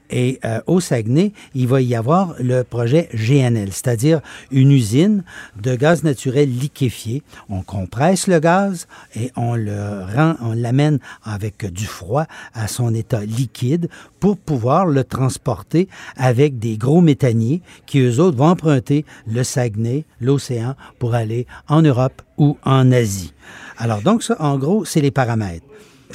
Et 0.09 0.39
euh, 0.45 0.61
au 0.67 0.79
Saguenay, 0.79 1.33
il 1.53 1.67
va 1.67 1.81
y 1.81 1.95
avoir 1.95 2.35
le 2.39 2.63
projet 2.63 3.09
GNL, 3.13 3.71
c'est-à-dire 3.71 4.21
une 4.51 4.71
usine 4.71 5.23
de 5.61 5.75
gaz 5.75 6.03
naturel 6.03 6.49
liquéfié. 6.49 7.23
On 7.49 7.61
compresse 7.61 8.27
le 8.27 8.39
gaz 8.39 8.87
et 9.15 9.31
on 9.35 9.55
le 9.55 10.03
rend, 10.15 10.35
on 10.41 10.53
l'amène 10.53 10.99
avec 11.23 11.65
du 11.71 11.85
froid 11.85 12.25
à 12.53 12.67
son 12.67 12.93
état 12.93 13.25
liquide 13.25 13.89
pour 14.19 14.37
pouvoir 14.37 14.85
le 14.85 15.03
transporter 15.03 15.87
avec 16.15 16.59
des 16.59 16.77
gros 16.77 17.01
méthaniers 17.01 17.61
qui, 17.85 17.99
eux 17.99 18.19
autres, 18.19 18.37
vont 18.37 18.49
emprunter 18.49 19.05
le 19.27 19.43
Saguenay, 19.43 20.05
l'océan, 20.21 20.75
pour 20.99 21.15
aller 21.15 21.47
en 21.67 21.81
Europe 21.81 22.21
ou 22.37 22.57
en 22.63 22.91
Asie. 22.91 23.33
Alors 23.77 24.01
donc, 24.01 24.23
ça, 24.23 24.35
en 24.39 24.57
gros, 24.57 24.85
c'est 24.85 25.01
les 25.01 25.11
paramètres. 25.11 25.65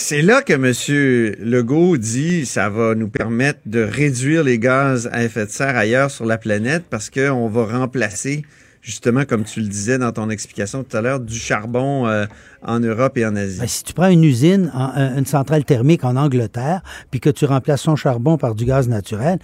C'est 0.01 0.23
là 0.23 0.41
que 0.41 0.55
M. 0.55 1.37
Legault 1.41 1.99
dit 1.99 2.47
ça 2.47 2.71
va 2.71 2.95
nous 2.95 3.09
permettre 3.09 3.61
de 3.67 3.81
réduire 3.81 4.43
les 4.43 4.59
gaz 4.59 5.09
à 5.13 5.23
effet 5.23 5.45
de 5.45 5.51
serre 5.51 5.77
ailleurs 5.77 6.11
sur 6.11 6.25
la 6.25 6.39
planète 6.39 6.85
parce 6.89 7.11
qu'on 7.11 7.49
va 7.49 7.67
remplacer, 7.67 8.45
justement, 8.81 9.25
comme 9.27 9.45
tu 9.45 9.61
le 9.61 9.69
disais 9.69 9.99
dans 9.99 10.11
ton 10.11 10.31
explication 10.31 10.83
tout 10.85 10.97
à 10.97 11.03
l'heure, 11.03 11.21
du 11.21 11.39
charbon 11.39 12.09
euh, 12.09 12.25
en 12.63 12.81
Europe 12.81 13.19
et 13.19 13.27
en 13.27 13.37
Asie. 13.37 13.61
Ben, 13.61 13.69
si 13.69 13.85
tu 13.85 13.93
prends 13.93 14.09
une 14.09 14.25
usine, 14.25 14.73
une 14.97 15.27
centrale 15.27 15.65
thermique 15.65 16.03
en 16.03 16.17
Angleterre, 16.17 16.83
puis 17.11 17.21
que 17.21 17.31
tu 17.31 17.45
remplaces 17.45 17.83
son 17.83 17.95
charbon 17.95 18.39
par 18.39 18.55
du 18.55 18.65
gaz 18.65 18.89
naturel, 18.89 19.39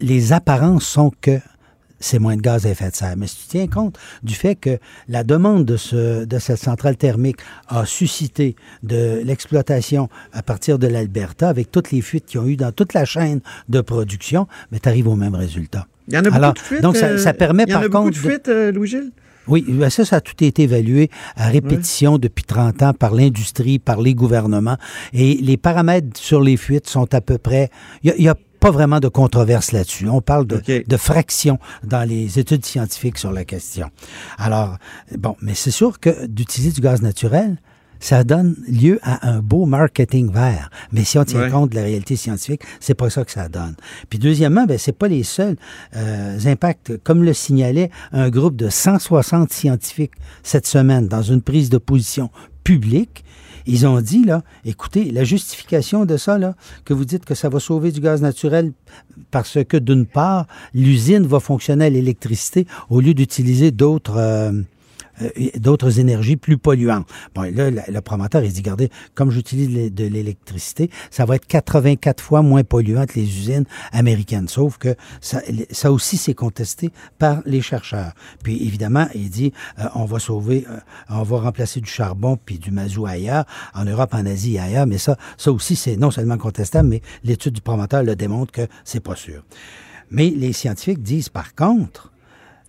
les 0.00 0.32
apparences 0.32 0.86
sont 0.86 1.12
que 1.20 1.38
c'est 2.04 2.18
moins 2.18 2.36
de 2.36 2.42
gaz 2.42 2.66
à 2.66 2.70
effet 2.70 2.90
de 2.90 2.94
serre. 2.94 3.14
Mais 3.16 3.26
si 3.26 3.36
tu 3.36 3.46
tiens 3.48 3.66
compte 3.66 3.98
du 4.22 4.34
fait 4.34 4.54
que 4.54 4.78
la 5.08 5.24
demande 5.24 5.64
de, 5.64 5.76
ce, 5.76 6.24
de 6.24 6.38
cette 6.38 6.58
centrale 6.58 6.96
thermique 6.96 7.38
a 7.68 7.86
suscité 7.86 8.56
de 8.82 9.22
l'exploitation 9.24 10.08
à 10.32 10.42
partir 10.42 10.78
de 10.78 10.86
l'Alberta, 10.86 11.48
avec 11.48 11.70
toutes 11.70 11.90
les 11.90 12.02
fuites 12.02 12.26
qu'il 12.26 12.40
y 12.40 12.44
a 12.44 12.46
eu 12.46 12.56
dans 12.56 12.72
toute 12.72 12.92
la 12.94 13.04
chaîne 13.04 13.40
de 13.68 13.80
production, 13.80 14.46
mais 14.70 14.78
tu 14.78 14.88
arrives 14.88 15.08
au 15.08 15.16
même 15.16 15.34
résultat. 15.34 15.86
Il 16.08 16.14
y 16.14 16.18
en 16.18 16.20
a 16.20 16.22
beaucoup 16.24 16.36
Alors, 16.36 16.54
de 16.54 16.58
fuites. 16.58 16.82
Donc, 16.82 16.96
ça, 16.96 17.06
euh, 17.06 17.18
ça 17.18 17.32
permet 17.32 17.64
il 17.66 17.72
y 17.72 17.74
en 17.74 17.80
a 17.80 17.88
beaucoup 17.88 18.10
de 18.10 18.16
fuites, 18.16 18.48
euh, 18.48 18.70
Louis-Gilles? 18.70 19.12
Oui, 19.46 19.64
ben 19.68 19.90
ça, 19.90 20.06
ça 20.06 20.16
a 20.16 20.20
tout 20.22 20.42
été 20.42 20.62
évalué 20.62 21.10
à 21.36 21.48
répétition 21.48 22.16
depuis 22.16 22.44
30 22.44 22.82
ans 22.82 22.92
par 22.94 23.14
l'industrie, 23.14 23.78
par 23.78 24.00
les 24.00 24.14
gouvernements. 24.14 24.78
Et 25.12 25.34
les 25.34 25.58
paramètres 25.58 26.18
sur 26.18 26.40
les 26.40 26.56
fuites 26.56 26.88
sont 26.88 27.12
à 27.12 27.20
peu 27.20 27.36
près... 27.36 27.68
Il 28.02 28.14
n'y 28.18 28.28
a, 28.28 28.36
pas 28.64 28.70
vraiment 28.70 28.98
de 28.98 29.08
controverse 29.08 29.72
là-dessus. 29.72 30.08
On 30.08 30.22
parle 30.22 30.46
de, 30.46 30.62
de 30.86 30.96
fractions 30.96 31.58
dans 31.82 32.08
les 32.08 32.38
études 32.38 32.64
scientifiques 32.64 33.18
sur 33.18 33.30
la 33.30 33.44
question. 33.44 33.90
Alors, 34.38 34.78
bon, 35.18 35.36
mais 35.42 35.52
c'est 35.54 35.70
sûr 35.70 36.00
que 36.00 36.24
d'utiliser 36.26 36.72
du 36.72 36.80
gaz 36.80 37.02
naturel, 37.02 37.58
ça 38.00 38.24
donne 38.24 38.56
lieu 38.66 39.00
à 39.02 39.28
un 39.28 39.40
beau 39.40 39.66
marketing 39.66 40.32
vert. 40.32 40.70
Mais 40.92 41.04
si 41.04 41.18
on 41.18 41.24
tient 41.26 41.40
Ouais. 41.42 41.50
compte 41.50 41.70
de 41.70 41.74
la 41.74 41.82
réalité 41.82 42.16
scientifique, 42.16 42.62
c'est 42.80 42.94
pas 42.94 43.10
ça 43.10 43.22
que 43.26 43.32
ça 43.32 43.50
donne. 43.50 43.74
Puis 44.08 44.18
deuxièmement, 44.18 44.64
ben, 44.64 44.78
c'est 44.78 44.92
pas 44.96 45.08
les 45.08 45.24
seuls 45.24 45.56
euh, 45.94 46.38
impacts. 46.46 46.96
Comme 47.04 47.22
le 47.22 47.34
signalait 47.34 47.90
un 48.12 48.30
groupe 48.30 48.56
de 48.56 48.70
160 48.70 49.52
scientifiques 49.52 50.12
cette 50.42 50.66
semaine 50.66 51.06
dans 51.06 51.22
une 51.22 51.42
prise 51.42 51.68
de 51.68 51.76
position 51.76 52.30
publique, 52.62 53.24
ils 53.66 53.86
ont 53.86 54.00
dit, 54.00 54.24
là, 54.24 54.42
écoutez, 54.64 55.10
la 55.10 55.24
justification 55.24 56.04
de 56.04 56.16
ça, 56.16 56.38
là, 56.38 56.54
que 56.84 56.94
vous 56.94 57.04
dites 57.04 57.24
que 57.24 57.34
ça 57.34 57.48
va 57.48 57.60
sauver 57.60 57.92
du 57.92 58.00
gaz 58.00 58.20
naturel 58.20 58.72
parce 59.30 59.58
que, 59.64 59.76
d'une 59.76 60.06
part, 60.06 60.46
l'usine 60.74 61.26
va 61.26 61.40
fonctionner 61.40 61.86
à 61.86 61.90
l'électricité 61.90 62.66
au 62.90 63.00
lieu 63.00 63.14
d'utiliser 63.14 63.70
d'autres... 63.70 64.16
euh, 64.16 64.52
d'autres 65.58 66.00
énergies 66.00 66.36
plus 66.36 66.58
polluantes. 66.58 67.08
Bon, 67.34 67.42
là, 67.42 67.70
le, 67.70 68.00
promoteur, 68.00 68.42
il 68.44 68.52
dit, 68.52 68.60
regardez, 68.60 68.90
comme 69.14 69.30
j'utilise 69.30 69.92
de 69.92 70.04
l'électricité, 70.04 70.90
ça 71.10 71.24
va 71.24 71.36
être 71.36 71.46
84 71.46 72.22
fois 72.22 72.42
moins 72.42 72.64
polluant 72.64 73.06
que 73.06 73.14
les 73.14 73.24
usines 73.24 73.64
américaines. 73.92 74.48
Sauf 74.48 74.78
que 74.78 74.94
ça, 75.20 75.40
ça 75.70 75.92
aussi, 75.92 76.16
c'est 76.16 76.34
contesté 76.34 76.90
par 77.18 77.42
les 77.46 77.62
chercheurs. 77.62 78.12
Puis, 78.42 78.64
évidemment, 78.66 79.06
il 79.14 79.30
dit, 79.30 79.52
euh, 79.78 79.84
on 79.94 80.04
va 80.04 80.18
sauver, 80.18 80.66
euh, 80.70 80.78
on 81.08 81.22
va 81.22 81.40
remplacer 81.40 81.80
du 81.80 81.90
charbon 81.90 82.38
puis 82.44 82.58
du 82.58 82.70
mazout 82.70 83.06
ailleurs, 83.06 83.44
en 83.74 83.84
Europe, 83.84 84.14
en 84.14 84.26
Asie 84.26 84.56
et 84.56 84.60
ailleurs, 84.60 84.86
mais 84.86 84.98
ça, 84.98 85.16
ça 85.36 85.52
aussi, 85.52 85.76
c'est 85.76 85.96
non 85.96 86.10
seulement 86.10 86.38
contestable, 86.38 86.88
mais 86.88 87.02
l'étude 87.22 87.54
du 87.54 87.60
promoteur 87.60 88.02
le 88.02 88.16
démontre 88.16 88.52
que 88.52 88.66
c'est 88.84 89.00
pas 89.00 89.16
sûr. 89.16 89.44
Mais 90.10 90.30
les 90.30 90.52
scientifiques 90.52 91.02
disent, 91.02 91.28
par 91.28 91.54
contre, 91.54 92.12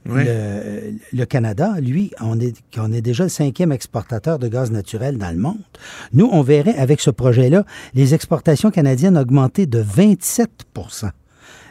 Le, 0.06 0.93
le 1.14 1.26
Canada, 1.26 1.76
lui, 1.80 2.12
on 2.22 2.39
est, 2.39 2.56
on 2.78 2.91
est 2.93 3.01
déjà 3.01 3.24
le 3.24 3.30
cinquième 3.30 3.72
exportateur 3.72 4.38
de 4.39 4.47
gaz 4.47 4.72
naturel 4.72 5.18
dans 5.18 5.32
le 5.32 5.38
monde. 5.38 5.58
Nous, 6.14 6.30
on 6.32 6.41
verrait 6.41 6.76
avec 6.78 7.01
ce 7.01 7.10
projet-là 7.10 7.66
les 7.95 8.14
exportations 8.14 8.70
canadiennes 8.72 9.18
augmenter 9.18 9.66
de 9.66 9.80
27 9.80 10.49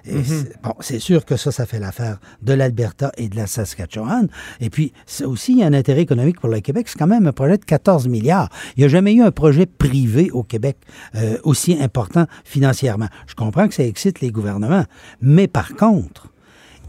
et 0.07 0.13
Mhm. 0.17 0.25
c'est- 0.25 0.53
Bon, 0.63 0.75
c'est 0.81 0.99
sûr 0.99 1.25
que 1.25 1.37
ça, 1.37 1.51
ça 1.51 1.65
fait 1.65 1.79
l'affaire 1.79 2.19
de 2.43 2.53
l'Alberta 2.53 3.11
et 3.17 3.29
de 3.31 3.37
la 3.37 3.47
Saskatchewan. 3.47 4.29
Et 4.61 4.69
puis, 4.69 4.93
ça 5.07 5.27
aussi, 5.27 5.53
il 5.53 5.59
y 5.61 5.63
a 5.63 5.67
un 5.67 5.73
intérêt 5.73 6.03
économique 6.03 6.41
pour 6.41 6.51
le 6.51 6.61
Québec. 6.61 6.89
C'est 6.89 6.99
quand 6.99 7.07
même 7.07 7.27
un 7.27 7.33
projet 7.33 7.57
de 7.57 7.65
14 7.65 8.07
milliards. 8.09 8.51
Il 8.77 8.81
n'y 8.81 8.85
a 8.85 8.89
jamais 8.89 9.15
eu 9.15 9.23
un 9.23 9.31
projet 9.31 9.65
privé 9.65 10.31
au 10.31 10.43
Québec 10.43 10.77
euh, 11.15 11.39
aussi 11.45 11.79
important 11.81 12.27
financièrement. 12.45 13.09
Je 13.27 13.35
comprends 13.35 13.67
que 13.67 13.73
ça 13.75 13.85
excite 13.85 14.21
les 14.21 14.31
gouvernements. 14.31 14.85
Mais 15.23 15.49
par 15.49 15.75
contre, 15.75 16.29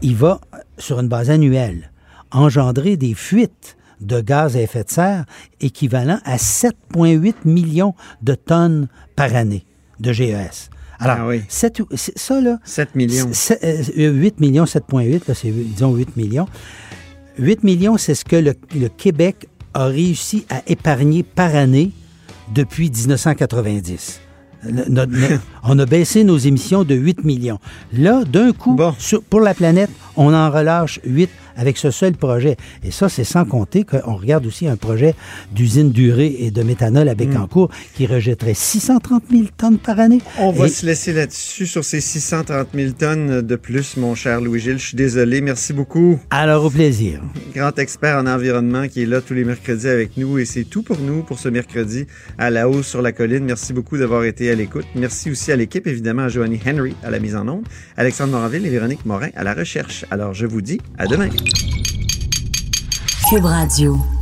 il 0.02 0.16
va, 0.16 0.40
euh, 0.54 0.58
sur 0.78 1.00
une 1.00 1.08
base 1.08 1.30
annuelle, 1.30 1.90
engendrer 2.32 2.96
des 2.96 3.14
fuites 3.14 3.76
de 4.00 4.20
gaz 4.20 4.56
à 4.56 4.60
effet 4.60 4.84
de 4.84 4.90
serre 4.90 5.24
équivalent 5.60 6.18
à 6.24 6.36
7,8 6.36 7.34
millions 7.44 7.94
de 8.22 8.34
tonnes 8.34 8.88
par 9.14 9.34
année 9.34 9.64
de 10.00 10.12
GES. 10.12 10.68
Alors, 10.98 11.16
sept- 11.48 11.82
c'est- 11.94 12.16
ça, 12.18 12.40
là... 12.40 12.58
7 12.64 12.94
millions. 12.94 13.28
c'est- 13.32 13.62
euh, 13.98 14.10
8 14.12 14.40
millions, 14.40 14.64
7,8, 14.66 15.28
là, 15.28 15.34
c'est, 15.34 15.50
disons 15.50 15.94
8 15.94 16.16
millions. 16.16 16.46
8 17.38 17.64
millions, 17.64 17.96
c'est 17.98 18.14
ce 18.14 18.24
que 18.24 18.36
le, 18.36 18.54
le 18.74 18.88
Québec 18.88 19.48
a 19.74 19.86
réussi 19.86 20.46
à 20.48 20.62
épargner 20.66 21.22
par 21.22 21.54
année 21.54 21.92
depuis 22.54 22.90
1990. 22.90 24.20
Le- 24.70 24.84
notre- 24.88 25.12
notre- 25.12 25.42
on 25.64 25.78
a 25.78 25.86
baissé 25.86 26.24
nos 26.24 26.38
émissions 26.38 26.84
de 26.84 26.94
8 26.94 27.24
millions. 27.24 27.58
Là, 27.92 28.22
d'un 28.24 28.52
coup, 28.52 28.76
sur- 28.98 29.22
pour 29.22 29.40
la 29.40 29.54
planète, 29.54 29.90
on 30.16 30.32
en 30.34 30.50
relâche 30.50 31.00
8 31.04 31.30
avec 31.56 31.76
ce 31.78 31.90
seul 31.90 32.12
projet. 32.12 32.56
Et 32.84 32.90
ça, 32.90 33.08
c'est 33.08 33.24
sans 33.24 33.44
compter 33.44 33.84
qu'on 33.84 34.14
regarde 34.16 34.46
aussi 34.46 34.66
un 34.68 34.76
projet 34.76 35.14
d'usine 35.52 35.90
d'urée 35.90 36.36
et 36.40 36.50
de 36.50 36.62
méthanol 36.62 37.08
à 37.08 37.14
Bécancour 37.14 37.70
qui 37.94 38.06
rejetterait 38.06 38.54
630 38.54 39.22
000 39.30 39.44
tonnes 39.56 39.78
par 39.78 39.98
année. 40.00 40.20
On 40.38 40.52
va 40.52 40.66
Et- 40.66 40.68
se 40.68 40.86
laisser 40.86 41.12
là-dessus 41.12 41.66
sur 41.66 41.84
ces 41.84 42.00
630 42.00 42.68
000 42.74 42.92
tonnes 42.92 43.42
de 43.42 43.56
plus, 43.56 43.96
mon 43.96 44.14
cher 44.14 44.40
Louis-Gilles. 44.40 44.78
Je 44.78 44.86
suis 44.88 44.96
désolé. 44.96 45.40
Merci 45.40 45.72
beaucoup. 45.72 46.18
Alors, 46.30 46.64
au 46.64 46.70
plaisir. 46.70 47.20
Grand 47.54 47.78
expert 47.78 48.16
en 48.18 48.26
environnement 48.26 48.86
qui 48.88 49.02
est 49.02 49.06
là 49.06 49.20
tous 49.20 49.34
les 49.34 49.44
mercredis 49.44 49.88
avec 49.88 50.16
nous. 50.16 50.38
Et 50.38 50.44
c'est 50.44 50.64
tout 50.64 50.82
pour 50.82 50.98
nous 50.98 51.22
pour 51.22 51.38
ce 51.38 51.48
mercredi 51.48 52.06
à 52.38 52.50
la 52.50 52.68
hausse 52.68 52.86
sur 52.88 53.02
la 53.02 53.12
colline. 53.12 53.44
Merci 53.44 53.72
beaucoup 53.72 53.96
d'avoir 53.98 54.24
été 54.24 54.50
à 54.50 54.54
l'écoute. 54.54 54.86
Merci 54.94 55.30
aussi 55.30 55.52
à 55.52 55.56
l'équipe, 55.56 55.86
évidemment, 55.86 56.22
à 56.22 56.28
Joanie 56.28 56.60
Henry 56.66 56.94
à 57.02 57.10
la 57.10 57.18
mise 57.18 57.36
en 57.36 57.46
onde, 57.48 57.64
Alexandre 57.96 58.32
Moranville 58.32 58.66
et 58.66 58.70
Véronique 58.70 59.04
Morin 59.06 59.28
à 59.36 59.44
la 59.44 59.54
recherche. 59.54 60.04
Alors, 60.10 60.34
je 60.34 60.46
vous 60.46 60.60
dis 60.62 60.80
à 60.98 61.06
demain. 61.06 61.28
Cube 63.28 63.44
Radio. 63.44 64.15